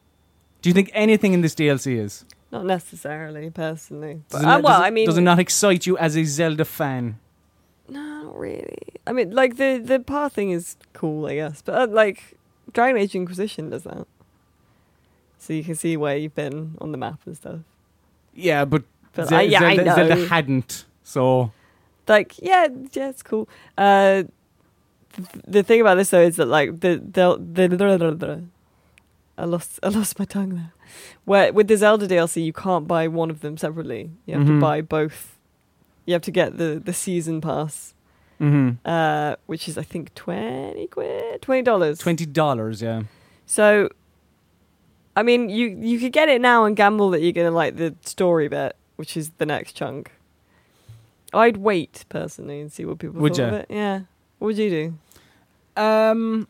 Do 0.62 0.70
you 0.70 0.74
think 0.74 0.90
anything 0.94 1.34
in 1.34 1.42
this 1.42 1.54
DLC 1.54 1.98
is? 2.00 2.26
not 2.52 2.66
necessarily 2.66 3.50
personally. 3.50 4.22
But, 4.30 4.38
uh, 4.38 4.42
not- 4.42 4.64
well, 4.64 4.80
does 4.80 4.88
I 4.88 4.90
mean, 4.90 5.06
does 5.06 5.18
it 5.18 5.22
not 5.22 5.40
excite 5.40 5.86
you 5.86 5.98
as 5.98 6.16
a 6.16 6.24
Zelda 6.24 6.64
fan? 6.66 7.20
Not 8.36 8.40
really. 8.40 8.78
I 9.08 9.12
mean, 9.14 9.32
like 9.32 9.58
the 9.58 9.78
the 9.84 10.00
path 10.00 10.34
thing 10.34 10.52
is 10.52 10.76
cool, 10.94 11.26
I 11.28 11.36
guess, 11.36 11.62
but 11.62 11.76
uh, 11.76 11.88
like 11.92 12.38
Dragon 12.74 12.98
Age 13.02 13.16
Inquisition 13.16 13.70
does 13.70 13.84
that, 13.84 14.06
so 15.40 15.54
you 15.54 15.64
can 15.64 15.76
see 15.76 15.98
where 15.98 16.18
you've 16.18 16.36
been 16.36 16.76
on 16.82 16.92
the 16.92 16.98
map 16.98 17.20
and 17.26 17.36
stuff. 17.36 17.60
Yeah, 18.34 18.66
but, 18.66 18.84
But 19.14 19.30
Ze- 19.30 19.36
I, 19.36 19.42
yeah, 19.44 19.60
Zelda, 19.60 19.92
I. 19.92 19.96
Zelda 19.96 20.28
hadn't. 20.28 20.86
So 21.04 21.52
like 22.08 22.36
yeah 22.40 22.68
yeah 22.92 23.10
it's 23.10 23.24
cool 23.24 23.50
uh 23.80 24.22
th- 25.16 25.44
the 25.48 25.64
thing 25.64 25.82
about 25.82 25.96
this 25.96 26.12
though 26.12 26.22
is 26.22 26.36
that 26.36 26.46
like 26.46 26.82
the 26.82 26.98
the, 27.04 27.36
the, 27.40 27.68
the, 27.68 28.44
I 29.40 29.46
lost 29.46 29.80
I 29.82 29.90
lost 29.90 30.20
my 30.20 30.26
tongue 30.26 30.54
there. 30.56 30.72
Where 31.26 31.52
with 31.52 31.68
the 31.68 31.78
Zelda 31.78 32.08
DLC 32.08 32.46
you 32.46 32.54
can't 32.54 32.88
buy 32.88 33.08
one 33.08 33.32
of 33.32 33.40
them 33.42 33.58
separately. 33.58 34.12
You 34.28 34.36
have 34.36 34.44
Mhm. 34.44 34.58
to 34.58 34.60
buy 34.62 34.82
both. 34.82 35.36
You 36.06 36.14
have 36.14 36.22
to 36.24 36.32
get 36.32 36.58
the 36.58 36.80
the 36.84 36.94
season 36.94 37.42
pass, 37.42 37.95
mhm. 38.40 38.78
uh, 38.86 39.36
which 39.46 39.68
is 39.68 39.78
I 39.78 39.84
think 39.84 40.14
twenty 40.16 40.88
quid, 40.88 41.42
twenty 41.42 41.62
dollars. 41.62 42.00
twenty 42.00 42.26
dollars. 42.26 42.82
Yeah. 42.82 43.04
So, 43.46 43.90
I 45.16 45.24
mean, 45.24 45.50
you 45.50 45.68
you 45.68 46.00
could 46.00 46.12
get 46.12 46.30
it 46.30 46.42
now 46.42 46.66
and 46.66 46.76
gamble 46.76 47.10
that 47.12 47.22
you're 47.22 47.32
gonna 47.32 47.52
like 47.52 47.78
the 47.78 47.96
story 48.02 48.48
bit, 48.48 48.76
which 48.96 49.16
is 49.18 49.32
the 49.38 49.46
next 49.46 49.74
chunk. 49.74 50.12
I'd 51.34 51.58
wait 51.58 52.06
personally 52.10 52.62
and 52.62 52.72
see 52.72 52.86
what 52.86 53.00
people 53.00 53.20
Would 53.22 53.36
thought 53.36 53.48
of 53.48 53.54
it. 53.54 53.66
Yeah. 53.70 54.02
What 54.40 54.48
would 54.48 54.58
you 54.58 54.70
do? 54.70 55.82
Um, 55.82 56.48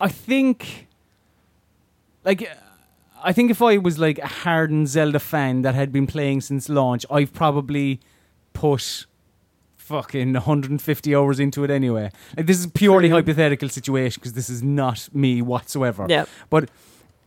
I 0.00 0.08
think, 0.08 0.88
like, 2.24 2.50
I 3.22 3.32
think 3.32 3.50
if 3.50 3.60
I 3.60 3.76
was 3.76 3.98
like 3.98 4.18
a 4.18 4.26
hardened 4.26 4.88
Zelda 4.88 5.18
fan 5.18 5.62
that 5.62 5.74
had 5.74 5.92
been 5.92 6.06
playing 6.06 6.40
since 6.40 6.68
launch, 6.68 7.04
I've 7.10 7.32
probably 7.32 8.00
put 8.52 9.06
fucking 9.86 10.32
150 10.32 11.14
hours 11.14 11.38
into 11.38 11.62
it 11.64 11.70
anyway. 11.70 12.10
Like, 12.36 12.46
this 12.46 12.58
is 12.58 12.66
purely 12.66 13.08
hypothetical 13.08 13.68
situation 13.68 14.20
because 14.20 14.32
this 14.32 14.50
is 14.50 14.62
not 14.62 15.08
me 15.12 15.40
whatsoever. 15.42 16.06
Yeah. 16.08 16.24
But 16.50 16.68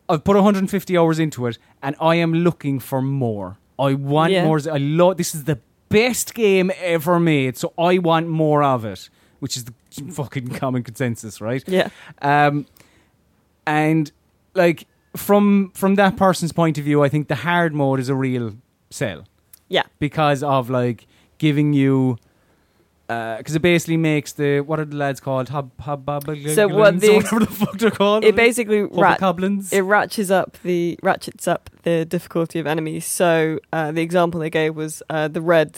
I've 0.10 0.24
put 0.24 0.36
150 0.36 0.98
hours 0.98 1.19
into 1.19 1.48
it, 1.48 1.58
and 1.82 1.95
I 2.02 2.15
am 2.15 2.34
looking 2.34 2.80
for 2.80 3.02
more. 3.02 3.58
I 3.78 3.93
want 3.93 4.34
Yeah. 4.34 4.45
more. 4.45 4.60
I 4.69 4.78
love. 4.78 5.15
This 5.17 5.34
is 5.34 5.45
the 5.45 5.60
best 5.88 6.34
game 6.34 6.72
ever 6.82 7.19
made, 7.19 7.58
so 7.58 7.72
I 7.78 7.98
want 7.98 8.28
more 8.28 8.62
of 8.62 8.84
it, 8.84 9.10
which 9.39 9.56
is 9.56 9.63
the 9.65 9.74
fucking 10.12 10.50
common 10.50 10.84
consensus, 10.84 11.39
right? 11.39 11.63
Yeah. 11.67 11.89
Um, 12.22 12.65
and 13.65 14.12
like 14.54 14.86
from 15.15 15.72
from 15.74 15.95
that 15.95 16.17
person's 16.17 16.52
point 16.52 16.78
of 16.78 16.84
view, 16.84 17.04
I 17.04 17.10
think 17.10 17.28
the 17.30 17.36
hard 17.36 17.74
mode 17.74 18.00
is 18.00 18.10
a 18.10 18.15
real 18.15 18.54
sell. 18.89 19.24
Yeah. 19.72 19.84
because 20.00 20.41
of 20.43 20.69
like 20.69 21.06
giving 21.38 21.74
you. 21.74 22.17
Because 23.10 23.56
it 23.56 23.63
basically 23.63 23.98
makes 23.98 24.34
the 24.34 24.60
what 24.62 24.80
are 24.80 24.86
the 24.86 24.95
lads 24.95 25.19
called? 25.19 25.50
Hob 25.50 25.72
hob 25.80 26.06
So 26.06 26.67
what 26.67 27.00
the- 27.00 27.15
whatever 27.15 27.39
the 27.39 27.45
fuck 27.48 27.78
they're 27.80 27.89
called? 27.89 28.24
It 28.24 28.36
basically 28.36 28.84
rat- 28.84 29.19
it 29.72 29.82
ratchets 29.82 30.30
up 30.30 30.58
the 30.63 31.00
ratchets 31.02 31.48
up 31.48 31.72
the 31.82 32.06
difficulty 32.06 32.60
of 32.60 32.67
enemies. 32.67 33.06
So 33.08 33.60
uh, 33.74 33.91
the 33.91 34.04
example 34.04 34.39
they 34.39 34.52
gave 34.52 34.76
was 34.76 35.02
uh, 35.10 35.28
the 35.28 35.41
red 35.41 35.72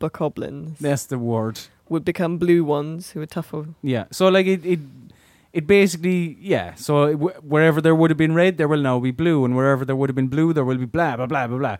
bokoblins 0.00 0.78
That's 0.78 1.04
the 1.06 1.18
word. 1.18 1.60
would 1.88 2.04
become 2.04 2.38
blue 2.38 2.64
ones 2.64 3.10
who 3.10 3.20
are 3.20 3.26
tougher. 3.26 3.66
Yeah. 3.82 4.04
So 4.10 4.28
like 4.28 4.46
it 4.46 4.64
it 4.64 4.80
it 5.52 5.66
basically 5.66 6.38
yeah. 6.40 6.74
So 6.76 7.12
wherever 7.14 7.80
there 7.82 7.94
would 7.94 8.10
have 8.10 8.16
been 8.16 8.34
red, 8.34 8.56
there 8.56 8.68
will 8.68 8.80
now 8.80 8.98
be 9.00 9.10
blue, 9.10 9.44
and 9.44 9.54
wherever 9.54 9.84
there 9.84 9.96
would 9.96 10.08
have 10.08 10.16
been 10.16 10.28
blue, 10.28 10.52
there 10.54 10.64
will 10.64 10.78
be 10.78 10.86
blah 10.86 11.16
blah 11.16 11.26
blah 11.26 11.46
blah 11.46 11.58
blah. 11.58 11.76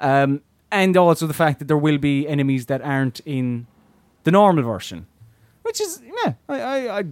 Um, 0.00 0.40
and 0.72 0.96
also 0.96 1.26
the 1.26 1.34
fact 1.34 1.58
that 1.60 1.68
there 1.68 1.76
will 1.78 1.98
be 1.98 2.26
enemies 2.26 2.66
that 2.66 2.82
aren't 2.82 3.20
in 3.24 3.66
the 4.24 4.30
normal 4.30 4.64
version, 4.64 5.06
which 5.62 5.80
is 5.80 6.00
yeah. 6.24 6.34
I 6.48 6.60
I 6.60 6.98
I, 6.98 7.04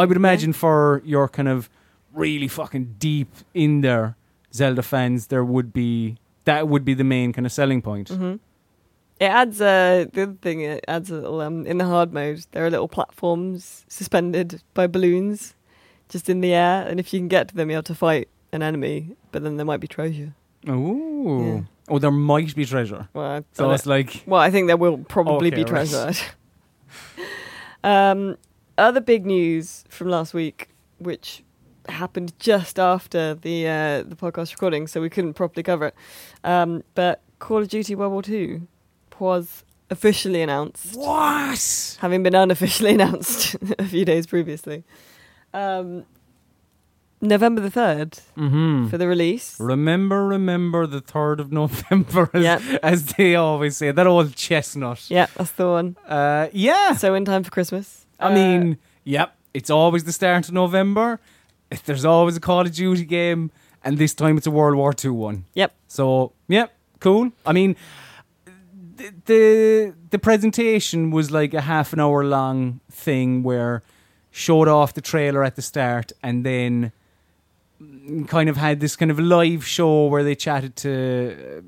I 0.00 0.04
would 0.04 0.16
imagine 0.16 0.52
for 0.52 1.02
your 1.04 1.28
kind 1.28 1.48
of 1.48 1.68
really 2.12 2.48
fucking 2.48 2.94
deep 2.98 3.28
in 3.54 3.80
there 3.82 4.16
Zelda 4.52 4.82
fans, 4.82 5.26
there 5.26 5.44
would 5.44 5.72
be 5.72 6.16
that 6.44 6.68
would 6.68 6.84
be 6.84 6.94
the 6.94 7.04
main 7.04 7.32
kind 7.32 7.46
of 7.46 7.52
selling 7.52 7.82
point. 7.82 8.08
hmm 8.08 8.36
It 9.20 9.26
adds 9.26 9.60
uh, 9.60 10.06
the 10.12 10.22
other 10.22 10.36
thing. 10.40 10.60
It 10.62 10.84
adds 10.88 11.10
a 11.10 11.14
little 11.14 11.40
um, 11.40 11.66
in 11.66 11.78
the 11.78 11.84
hard 11.84 12.12
mode. 12.12 12.46
There 12.52 12.64
are 12.64 12.70
little 12.70 12.88
platforms 12.88 13.84
suspended 13.88 14.62
by 14.74 14.86
balloons, 14.86 15.54
just 16.08 16.28
in 16.30 16.40
the 16.40 16.54
air, 16.54 16.86
and 16.88 16.98
if 17.00 17.12
you 17.12 17.20
can 17.20 17.28
get 17.28 17.48
to 17.48 17.54
them, 17.54 17.68
you 17.70 17.76
have 17.76 17.84
to 17.84 17.94
fight 17.94 18.28
an 18.52 18.62
enemy. 18.62 19.16
But 19.32 19.42
then 19.42 19.56
there 19.56 19.66
might 19.66 19.80
be 19.80 19.88
treasure. 19.88 20.32
Ooh. 20.68 21.42
Yeah. 21.44 21.60
Oh, 21.90 21.98
there 21.98 22.10
might 22.10 22.54
be 22.54 22.64
treasure. 22.64 23.08
Well, 23.14 23.26
I 23.26 23.44
So 23.52 23.70
it's 23.72 23.86
like 23.86 24.22
Well, 24.26 24.40
I 24.40 24.50
think 24.50 24.66
there 24.66 24.76
will 24.76 24.98
probably 24.98 25.48
Okay, 25.48 25.56
be 25.56 25.62
right. 25.62 25.88
treasure. 25.88 26.12
um, 27.84 28.36
other 28.76 29.00
big 29.00 29.26
news 29.26 29.84
from 29.88 30.08
last 30.08 30.34
week, 30.34 30.68
which 30.98 31.42
happened 31.88 32.32
just 32.38 32.78
after 32.78 33.34
the 33.34 33.66
uh, 33.66 34.02
the 34.02 34.16
podcast 34.16 34.52
recording, 34.52 34.86
so 34.86 35.00
we 35.00 35.08
couldn't 35.10 35.34
properly 35.34 35.62
cover 35.62 35.86
it. 35.86 35.94
Um, 36.44 36.82
but 36.94 37.22
Call 37.38 37.58
of 37.58 37.68
Duty 37.68 37.94
World 37.94 38.12
War 38.12 38.22
Two 38.22 38.66
was 39.18 39.64
officially 39.90 40.42
announced, 40.42 40.94
what? 40.96 41.98
having 42.00 42.22
been 42.22 42.34
unofficially 42.34 42.92
announced 42.94 43.56
a 43.78 43.84
few 43.84 44.04
days 44.04 44.26
previously. 44.26 44.84
Um, 45.54 46.04
November 47.20 47.60
the 47.60 47.70
third 47.70 48.18
Mm-hmm. 48.36 48.88
for 48.88 48.98
the 48.98 49.08
release. 49.08 49.58
Remember, 49.58 50.26
remember 50.26 50.86
the 50.86 51.00
third 51.00 51.40
of 51.40 51.50
November, 51.62 52.30
as, 52.32 52.42
Yep. 52.42 52.62
as 52.82 53.06
they 53.14 53.34
always 53.34 53.76
say. 53.76 53.90
That 53.90 54.06
old 54.06 54.34
chestnut. 54.36 55.10
Yeah, 55.10 55.26
that's 55.36 55.50
the 55.52 55.66
one. 55.66 55.96
Uh, 56.06 56.48
yeah. 56.52 56.92
So 56.94 57.14
in 57.14 57.24
time 57.24 57.42
for 57.44 57.50
Christmas. 57.50 58.06
I 58.20 58.26
Uh, 58.30 58.34
mean, 58.34 58.78
yep. 59.04 59.34
It's 59.54 59.70
always 59.70 60.04
the 60.04 60.12
start 60.12 60.48
of 60.48 60.54
November. 60.54 61.18
There's 61.84 62.04
always 62.04 62.36
a 62.36 62.40
Call 62.40 62.60
of 62.60 62.72
Duty 62.72 63.04
game, 63.04 63.50
and 63.82 63.98
this 63.98 64.14
time 64.14 64.36
it's 64.38 64.46
a 64.46 64.50
World 64.50 64.76
War 64.76 64.94
II 65.04 65.10
one. 65.10 65.44
Yep. 65.54 65.72
So, 65.88 66.32
yep, 66.48 66.72
cool. 67.00 67.32
I 67.44 67.52
mean, 67.52 67.74
the, 68.96 69.12
the 69.26 69.94
the 70.10 70.18
presentation 70.18 71.10
was 71.10 71.30
like 71.30 71.54
a 71.54 71.60
half 71.62 71.92
an 71.92 72.00
hour 72.00 72.24
long 72.24 72.80
thing 72.90 73.42
where 73.42 73.82
showed 74.30 74.68
off 74.68 74.92
the 74.94 75.00
trailer 75.00 75.42
at 75.44 75.56
the 75.56 75.62
start 75.62 76.12
and 76.22 76.44
then 76.44 76.92
kind 78.26 78.48
of 78.48 78.56
had 78.56 78.80
this 78.80 78.96
kind 78.96 79.10
of 79.10 79.18
live 79.20 79.64
show 79.66 80.06
where 80.06 80.24
they 80.24 80.34
chatted 80.34 80.74
to 80.76 81.58
uh, 81.58 81.60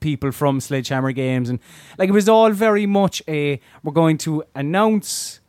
people 0.00 0.32
from 0.32 0.60
Sledgehammer 0.60 1.12
Games 1.12 1.48
and 1.48 1.60
like 1.98 2.08
it 2.08 2.12
was 2.12 2.28
all 2.28 2.50
very 2.50 2.86
much 2.86 3.22
a 3.28 3.60
we're 3.84 3.92
going 3.92 4.18
to 4.18 4.42
announce 4.56 5.40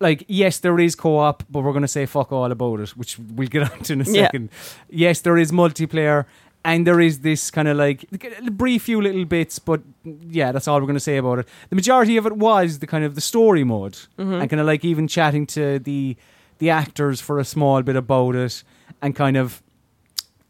like 0.00 0.24
yes 0.26 0.58
there 0.58 0.78
is 0.80 0.94
co-op 0.96 1.44
but 1.50 1.60
we're 1.62 1.72
going 1.72 1.82
to 1.82 1.88
say 1.88 2.06
fuck 2.06 2.32
all 2.32 2.50
about 2.50 2.80
it 2.80 2.90
which 2.90 3.18
we'll 3.18 3.46
get 3.48 3.70
on 3.72 3.78
to 3.82 3.92
in 3.92 4.00
a 4.00 4.04
Yeah. 4.04 4.24
second 4.24 4.50
yes 4.88 5.20
there 5.20 5.38
is 5.38 5.52
multiplayer 5.52 6.24
and 6.64 6.86
there 6.86 7.00
is 7.00 7.20
this 7.20 7.50
kind 7.50 7.68
of 7.68 7.76
like 7.76 8.04
a 8.44 8.50
brief 8.50 8.82
few 8.82 9.00
little 9.00 9.24
bits 9.24 9.60
but 9.60 9.80
yeah 10.04 10.50
that's 10.50 10.66
all 10.66 10.80
we're 10.80 10.86
going 10.86 10.94
to 10.94 11.00
say 11.00 11.18
about 11.18 11.38
it 11.38 11.48
the 11.68 11.76
majority 11.76 12.16
of 12.16 12.26
it 12.26 12.36
was 12.36 12.80
the 12.80 12.86
kind 12.88 13.04
of 13.04 13.14
the 13.14 13.20
story 13.20 13.62
mode 13.62 13.96
Mhm. 14.18 14.40
and 14.40 14.50
kind 14.50 14.60
of 14.60 14.66
like 14.66 14.84
even 14.84 15.06
chatting 15.06 15.46
to 15.46 15.78
the 15.78 16.16
the 16.58 16.70
actors 16.70 17.20
for 17.20 17.38
a 17.38 17.44
small 17.44 17.82
bit 17.82 17.94
about 17.96 18.34
it 18.34 18.64
and 19.02 19.14
kind 19.16 19.36
of 19.36 19.62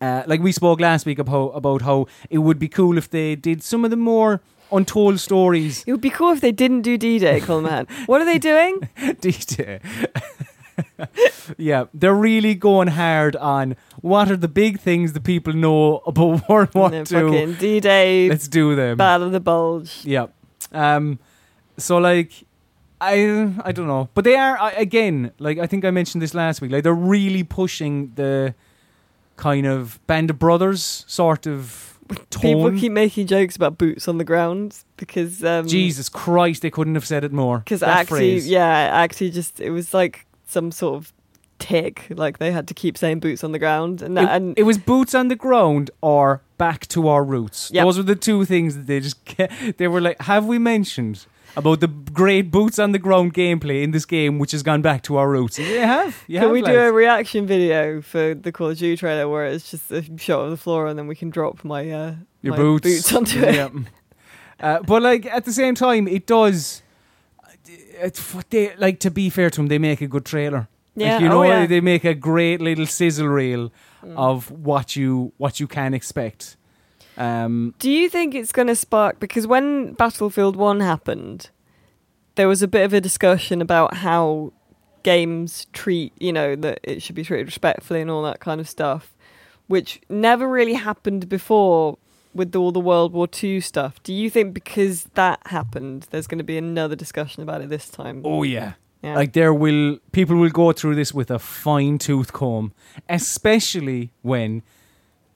uh, 0.01 0.23
like 0.27 0.41
we 0.41 0.53
spoke 0.53 0.81
last 0.81 1.07
week 1.07 1.19
about 1.19 1.49
about 1.55 1.83
how 1.83 2.07
it 2.31 2.39
would 2.39 2.59
be 2.59 2.69
cool 2.69 2.97
if 2.99 3.09
they 3.11 3.37
did 3.37 3.63
some 3.63 3.85
of 3.85 3.91
the 3.91 3.97
more 3.97 4.41
untold 4.73 5.19
stories 5.21 5.83
It 5.87 5.93
would 5.93 6.01
be 6.01 6.11
cool 6.11 6.31
if 6.33 6.41
they 6.41 6.53
didn't 6.53 6.83
do 6.83 6.97
D-Day, 6.97 7.41
Coleman. 7.49 7.87
what 8.07 8.21
are 8.21 8.25
they 8.25 8.39
doing? 8.39 8.89
D-Day. 9.21 9.81
yeah, 11.59 11.85
they're 11.93 12.15
really 12.15 12.55
going 12.55 12.89
hard 12.89 13.37
on 13.37 13.77
what 14.01 14.31
are 14.31 14.37
the 14.37 14.49
big 14.49 14.81
things 14.81 15.13
that 15.13 15.25
people 15.25 15.53
know 15.53 15.99
about 16.07 16.49
World 16.49 16.75
War 16.75 16.91
No, 16.91 17.05
Two. 17.05 17.31
fucking 17.33 17.55
D-Day, 17.55 18.29
Let's 18.29 18.49
do 18.49 18.75
them. 18.77 18.97
Battle 18.97 19.27
of 19.27 19.33
the 19.33 19.41
Bulge. 19.41 20.05
Yeah. 20.05 20.27
Um. 20.73 21.19
So 21.77 21.99
like, 21.99 22.33
I 23.01 23.53
I 23.65 23.73
don't 23.73 23.87
know, 23.87 24.09
but 24.15 24.25
they 24.25 24.35
are 24.37 24.59
I, 24.59 24.71
again 24.73 25.33
like 25.39 25.59
I 25.59 25.67
think 25.67 25.85
I 25.85 25.91
mentioned 25.91 26.23
this 26.23 26.35
last 26.35 26.61
week. 26.61 26.71
Like 26.71 26.85
they're 26.85 26.95
really 26.95 27.43
pushing 27.43 28.13
the 28.15 28.55
kind 29.37 29.67
of 29.67 29.99
Band 30.07 30.31
of 30.31 30.39
Brothers 30.39 31.05
sort 31.07 31.47
of 31.47 31.99
tone. 32.31 32.43
People 32.43 32.73
keep 32.79 32.93
making 32.93 33.27
jokes 33.27 33.57
about 33.57 33.79
boots 33.79 34.09
on 34.09 34.19
the 34.19 34.25
ground 34.25 34.85
because 34.97 35.43
um, 35.45 35.67
Jesus 35.67 36.09
Christ, 36.09 36.63
they 36.63 36.71
couldn't 36.71 36.95
have 36.95 37.07
said 37.07 37.25
it 37.25 37.33
more. 37.33 37.59
because 37.59 37.83
actually, 37.83 38.39
yeah, 38.39 38.91
actually, 38.93 39.31
just 39.31 39.61
it 39.61 39.71
was 39.71 39.95
like 39.95 40.27
some 40.47 40.71
sort 40.71 40.97
of 40.97 41.13
tick. 41.59 42.07
Like 42.11 42.39
they 42.39 42.53
had 42.53 42.69
to 42.69 42.75
keep 42.75 42.99
saying 42.99 43.21
boots 43.21 43.45
on 43.45 43.53
the 43.53 43.59
ground, 43.59 44.03
and 44.03 44.17
that, 44.17 44.29
and 44.31 44.59
It 44.59 44.65
was 44.65 44.79
boots 44.79 45.15
on 45.15 45.29
the 45.29 45.37
ground 45.37 45.91
or 46.01 46.43
back 46.59 46.87
to 46.89 47.09
our 47.09 47.25
roots. 47.25 47.71
Yep. 47.73 47.85
Those 47.85 47.97
were 47.97 48.03
the 48.03 48.17
two 48.17 48.45
things 48.45 48.77
that 48.77 48.87
they 48.87 49.01
just 49.01 49.25
ke- 49.25 49.77
they 49.79 49.89
were 49.89 50.01
like, 50.01 50.21
have 50.23 50.45
we 50.47 50.59
mentioned 50.59 51.27
about 51.57 51.81
the 51.81 51.89
great 51.89 52.51
boots 52.51 52.79
on 52.79 52.93
the 52.93 52.99
ground 52.99 53.35
gameplay 53.35 53.83
in 53.83 53.91
this 53.91 54.05
game, 54.05 54.39
which 54.39 54.53
has 54.53 54.63
gone 54.63 54.83
back 54.83 55.03
to 55.03 55.17
our 55.17 55.29
roots? 55.29 55.59
And 55.59 55.67
You 55.69 55.81
have. 55.81 56.25
You 56.27 56.39
can 56.39 56.43
have, 56.43 56.53
we 56.53 56.63
do 56.63 56.79
a 56.79 56.93
reaction 56.93 57.47
video 57.47 58.01
for 58.01 58.35
the 58.35 58.53
Call 58.53 58.71
of 58.71 58.79
Duty 58.79 58.97
trailer 58.97 59.29
where 59.29 59.47
it's 59.47 59.71
just 59.71 59.91
a 59.91 60.03
shot 60.19 60.41
of 60.41 60.51
the 60.51 60.57
floor, 60.57 60.87
and 60.87 60.99
then 60.99 61.07
we 61.07 61.15
can 61.15 61.31
drop 61.31 61.65
my 61.65 61.91
uh, 61.91 62.15
your 62.43 62.53
my 62.53 62.57
boots, 62.57 63.13
onto 63.15 63.41
it. 63.43 63.55
Yeah. 63.55 63.69
Uh, 64.61 64.83
but 64.83 65.03
like 65.03 65.27
at 65.27 65.45
the 65.45 65.53
same 65.53 65.75
time, 65.75 66.07
it 66.07 66.27
does. 66.27 66.83
It's 67.67 68.35
what 68.35 68.51
they 68.51 68.75
like. 68.77 69.01
To 69.01 69.11
be 69.11 69.31
fair 69.31 69.51
to 69.51 69.57
them, 69.57 69.69
they 69.69 69.79
make 69.79 70.01
a 70.01 70.07
good 70.07 70.25
trailer. 70.25 70.69
Yeah, 70.97 71.15
like, 71.15 71.21
you 71.23 71.27
oh, 71.29 71.31
know, 71.31 71.43
yeah. 71.45 71.67
they 71.67 71.81
make 71.81 72.05
a 72.05 72.15
great 72.15 72.61
little 72.61 72.87
sizzle 72.87 73.29
reel 73.29 73.71
Mm. 74.05 74.17
of 74.17 74.51
what 74.51 74.97
you 74.97 75.33
what 75.37 75.61
you 75.61 75.67
can 75.67 75.93
expect. 75.93 76.57
Um, 77.21 77.75
Do 77.79 77.91
you 77.91 78.09
think 78.09 78.35
it's 78.35 78.51
going 78.51 78.69
to 78.69 78.75
spark 78.75 79.21
because 79.21 79.47
when 79.47 79.93
Battlefield 79.93 80.57
1 80.57 80.81
happened 80.81 81.51
there 82.37 82.49
was 82.49 82.63
a 82.63 82.69
bit 82.69 82.85
of 82.85 82.95
a 82.95 83.01
discussion 83.01 83.61
about 83.61 83.99
how 83.99 84.53
games 85.03 85.67
treat, 85.73 86.13
you 86.19 86.33
know, 86.33 86.57
that 86.57 86.81
it 86.83 87.03
should 87.03 87.15
be 87.15 87.25
treated 87.25 87.47
respectfully 87.47 88.01
and 88.01 88.11
all 88.11 88.23
that 88.23 88.41
kind 88.41 88.61
of 88.61 88.69
stuff, 88.69 89.15
which 89.67 90.01
never 90.09 90.49
really 90.49 90.75
happened 90.75 91.29
before 91.29 91.99
with 92.33 92.55
all 92.55 92.73
the 92.73 92.81
World 92.81 93.13
War 93.13 93.29
II 93.43 93.61
stuff. 93.61 94.03
Do 94.03 94.15
you 94.15 94.31
think 94.31 94.55
because 94.55 95.05
that 95.15 95.41
happened 95.47 96.07
there's 96.11 96.27
going 96.27 96.39
to 96.39 96.45
be 96.45 96.57
another 96.57 96.97
discussion 96.97 97.43
about 97.43 97.61
it 97.61 97.69
this 97.69 97.91
time? 97.91 98.23
oh 98.25 98.43
yeah, 98.43 98.75
yeah. 99.03 99.17
Like 99.17 99.33
there 99.33 99.53
will 99.53 99.99
people 100.13 100.37
will 100.37 100.51
go 100.51 100.73
through 100.73 100.95
this 100.95 101.13
with 101.13 101.31
a 101.31 101.39
fine 101.39 101.99
tooth 101.99 102.33
comb, 102.33 102.73
especially 103.09 104.13
when 104.23 104.63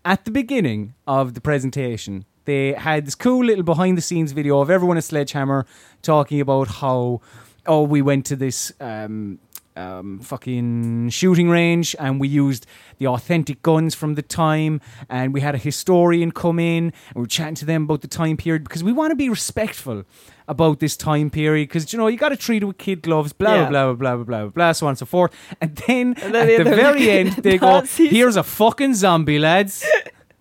at 0.04 0.24
the 0.24 0.30
beginning 0.30 0.94
of 1.06 1.34
the 1.34 1.40
presentation 1.40 2.24
they 2.44 2.72
had 2.74 3.06
this 3.06 3.14
cool 3.14 3.44
little 3.44 3.64
behind 3.64 3.96
the 3.96 4.02
scenes 4.02 4.32
video 4.32 4.60
of 4.60 4.70
everyone 4.70 4.96
at 4.96 5.04
Sledgehammer 5.04 5.66
talking 6.02 6.40
about 6.40 6.68
how 6.68 7.20
oh 7.66 7.82
we 7.82 8.02
went 8.02 8.26
to 8.26 8.36
this 8.36 8.72
um 8.80 9.38
um, 9.76 10.20
fucking 10.20 11.08
shooting 11.10 11.48
range, 11.48 11.96
and 11.98 12.20
we 12.20 12.28
used 12.28 12.66
the 12.98 13.06
authentic 13.06 13.62
guns 13.62 13.94
from 13.94 14.14
the 14.14 14.22
time, 14.22 14.80
and 15.08 15.32
we 15.34 15.40
had 15.40 15.54
a 15.54 15.58
historian 15.58 16.30
come 16.32 16.58
in, 16.58 16.84
and 17.08 17.14
we 17.16 17.20
were 17.22 17.26
chatting 17.26 17.54
to 17.56 17.64
them 17.64 17.84
about 17.84 18.00
the 18.02 18.08
time 18.08 18.36
period 18.36 18.64
because 18.64 18.84
we 18.84 18.92
want 18.92 19.10
to 19.10 19.16
be 19.16 19.28
respectful 19.28 20.04
about 20.46 20.78
this 20.78 20.96
time 20.96 21.30
period 21.30 21.68
because 21.68 21.90
you 21.92 21.98
know 21.98 22.06
you 22.06 22.18
got 22.18 22.28
to 22.28 22.36
treat 22.36 22.62
it 22.62 22.66
with 22.66 22.78
kid 22.78 23.02
gloves, 23.02 23.32
blah 23.32 23.54
Yeah. 23.54 23.68
blah 23.70 23.92
blah 23.94 23.94
blah 23.94 24.24
blah 24.24 24.24
blah 24.42 24.48
blah, 24.50 24.72
so 24.72 24.86
on 24.86 24.90
and 24.90 24.98
so 24.98 25.06
forth. 25.06 25.32
And 25.60 25.74
then, 25.86 26.14
And 26.22 26.34
then 26.34 26.48
at 26.50 26.64
the 26.64 26.70
very 26.76 27.10
end, 27.10 27.28
they 27.42 27.58
go, 27.58 27.80
"Here's 27.82 28.36
a 28.36 28.42
fucking 28.42 28.94
zombie, 28.94 29.38
lads. 29.38 29.84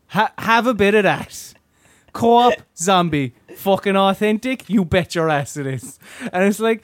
Ha- 0.07 0.33
have 0.37 0.67
a 0.67 0.73
bit 0.73 0.93
of 0.95 1.03
that." 1.03 1.53
Co-op 2.11 2.53
zombie, 2.77 3.33
fucking 3.55 3.95
authentic. 3.95 4.69
You 4.69 4.85
bet 4.85 5.15
your 5.15 5.31
ass 5.31 5.57
it 5.57 5.65
is. 5.65 5.97
And 6.31 6.43
it's 6.43 6.59
like, 6.59 6.83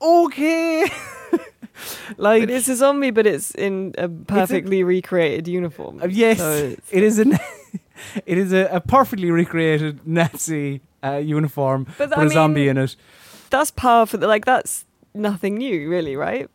okay, 0.00 0.86
like 2.16 2.42
But 2.42 2.50
it's 2.50 2.68
a 2.68 2.76
zombie, 2.76 3.10
but 3.10 3.26
it's 3.26 3.50
in 3.54 3.94
a 3.98 4.08
perfectly 4.08 4.82
recreated 4.84 5.48
uniform. 5.48 6.00
Uh, 6.02 6.06
yes, 6.10 6.38
So 6.38 6.74
it's- 6.90 7.18
a 7.18 7.24
it 8.26 8.38
is 8.38 8.52
a, 8.52 8.66
a 8.72 8.80
perfectly 8.80 9.30
recreated 9.30 10.06
Nazi 10.06 10.80
uh, 11.04 11.16
uniform, 11.16 11.86
But 11.98 12.10
with 12.10 12.18
I 12.18 12.24
a 12.24 12.28
zombie 12.28 12.60
mean- 12.62 12.70
in 12.76 12.78
it. 12.78 12.96
that's 13.50 13.70
powerful. 13.70 14.20
Like 14.20 14.44
that's 14.44 14.84
nothing 15.14 15.56
new, 15.58 15.88
really, 15.90 16.16
right? 16.16 16.48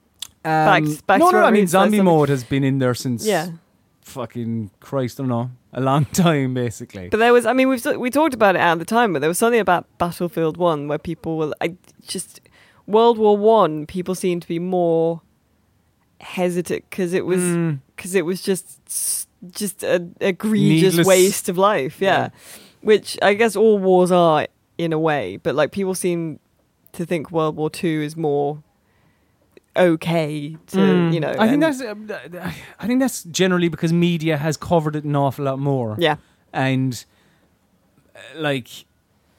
back- 0.43 0.83
Um, 0.83 0.97
back 1.07 1.19
no, 1.19 1.31
to 1.31 1.37
no, 1.37 1.43
I 1.45 1.51
mean 1.51 1.67
zombie 1.67 2.01
mode 2.01 2.29
has 2.29 2.43
been 2.43 2.63
in 2.63 2.79
there 2.79 2.93
since 2.95 3.25
Yeah. 3.25 3.47
fucking 4.01 4.71
Christ, 4.79 5.19
I 5.19 5.23
don't 5.23 5.29
know, 5.29 5.49
a 5.73 5.81
long 5.81 6.05
time 6.13 6.53
basically. 6.53 7.09
But 7.09 7.17
there 7.19 7.33
was, 7.33 7.45
I 7.45 7.53
mean, 7.53 7.69
we've 7.69 7.85
we 7.97 8.09
talked 8.09 8.33
about 8.33 8.55
it 8.55 8.59
at 8.61 8.79
the 8.79 8.85
time, 8.85 9.13
but 9.13 9.19
there 9.19 9.29
was 9.29 9.37
something 9.37 9.59
about 9.59 9.85
Battlefield 9.97 10.57
One 10.57 10.87
where 10.87 10.97
people 10.99 11.37
were, 11.37 11.53
I 11.61 11.75
just 12.07 12.39
World 12.87 13.17
War 13.17 13.37
One. 13.37 13.85
People 13.85 14.15
seemed 14.15 14.41
to 14.43 14.47
be 14.47 14.59
more 14.59 15.21
hesitant 16.21 16.83
because 16.89 17.13
it 17.13 17.25
was 17.25 17.39
Mm, 17.41 17.79
because 17.95 18.15
it 18.15 18.25
was 18.25 18.41
just 18.41 19.27
just 19.51 19.83
a 19.83 20.07
egregious 20.19 20.93
Needless- 20.95 21.07
waste 21.07 21.49
of 21.49 21.57
life. 21.57 22.01
Yeah. 22.01 22.17
Yeah. 22.17 22.29
which 22.81 23.17
I 23.21 23.33
guess 23.35 23.55
all 23.55 23.77
wars 23.77 24.11
are 24.11 24.47
in 24.77 24.93
a 24.93 24.99
way, 24.99 25.37
but 25.37 25.53
like 25.55 25.71
people 25.71 25.93
seem 25.95 26.39
to 26.93 27.05
think 27.05 27.31
World 27.31 27.55
War 27.55 27.69
Two 27.69 28.01
is 28.03 28.15
more 28.15 28.63
okay 29.75 30.57
to 30.67 30.77
mm. 30.77 31.13
you 31.13 31.19
know. 31.19 31.35
I 31.37 31.47
think 31.47 31.61
that's 31.61 31.81
uh, 31.81 31.93
I 32.79 32.87
think 32.87 32.99
that's 32.99 33.23
generally 33.25 33.69
because 33.69 33.93
media 33.93 34.37
has 34.37 34.57
covered 34.57 34.95
it 34.95 35.03
an 35.03 35.15
awful 35.15 35.45
lot 35.45 35.59
more. 35.59 35.95
yeah. 35.99 36.15
and 36.53 37.03
uh, 38.15 38.19
like 38.39 38.69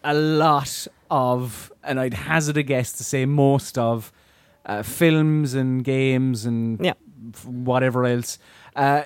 a 0.05 0.15
lot 0.15 0.87
of, 1.11 1.73
and 1.83 1.99
I'd 2.01 2.15
hazard 2.15 2.57
a 2.57 2.63
guess 2.63 2.93
to 2.93 3.05
say 3.05 3.27
most 3.27 3.79
of, 3.79 4.13
uh, 4.67 4.83
films 4.83 5.55
and 5.55 5.83
games 5.85 6.45
and 6.45 6.79
Yeah. 6.85 6.93
f- 7.35 7.47
whatever 7.47 8.05
else. 8.05 8.39
Uh, 8.77 9.03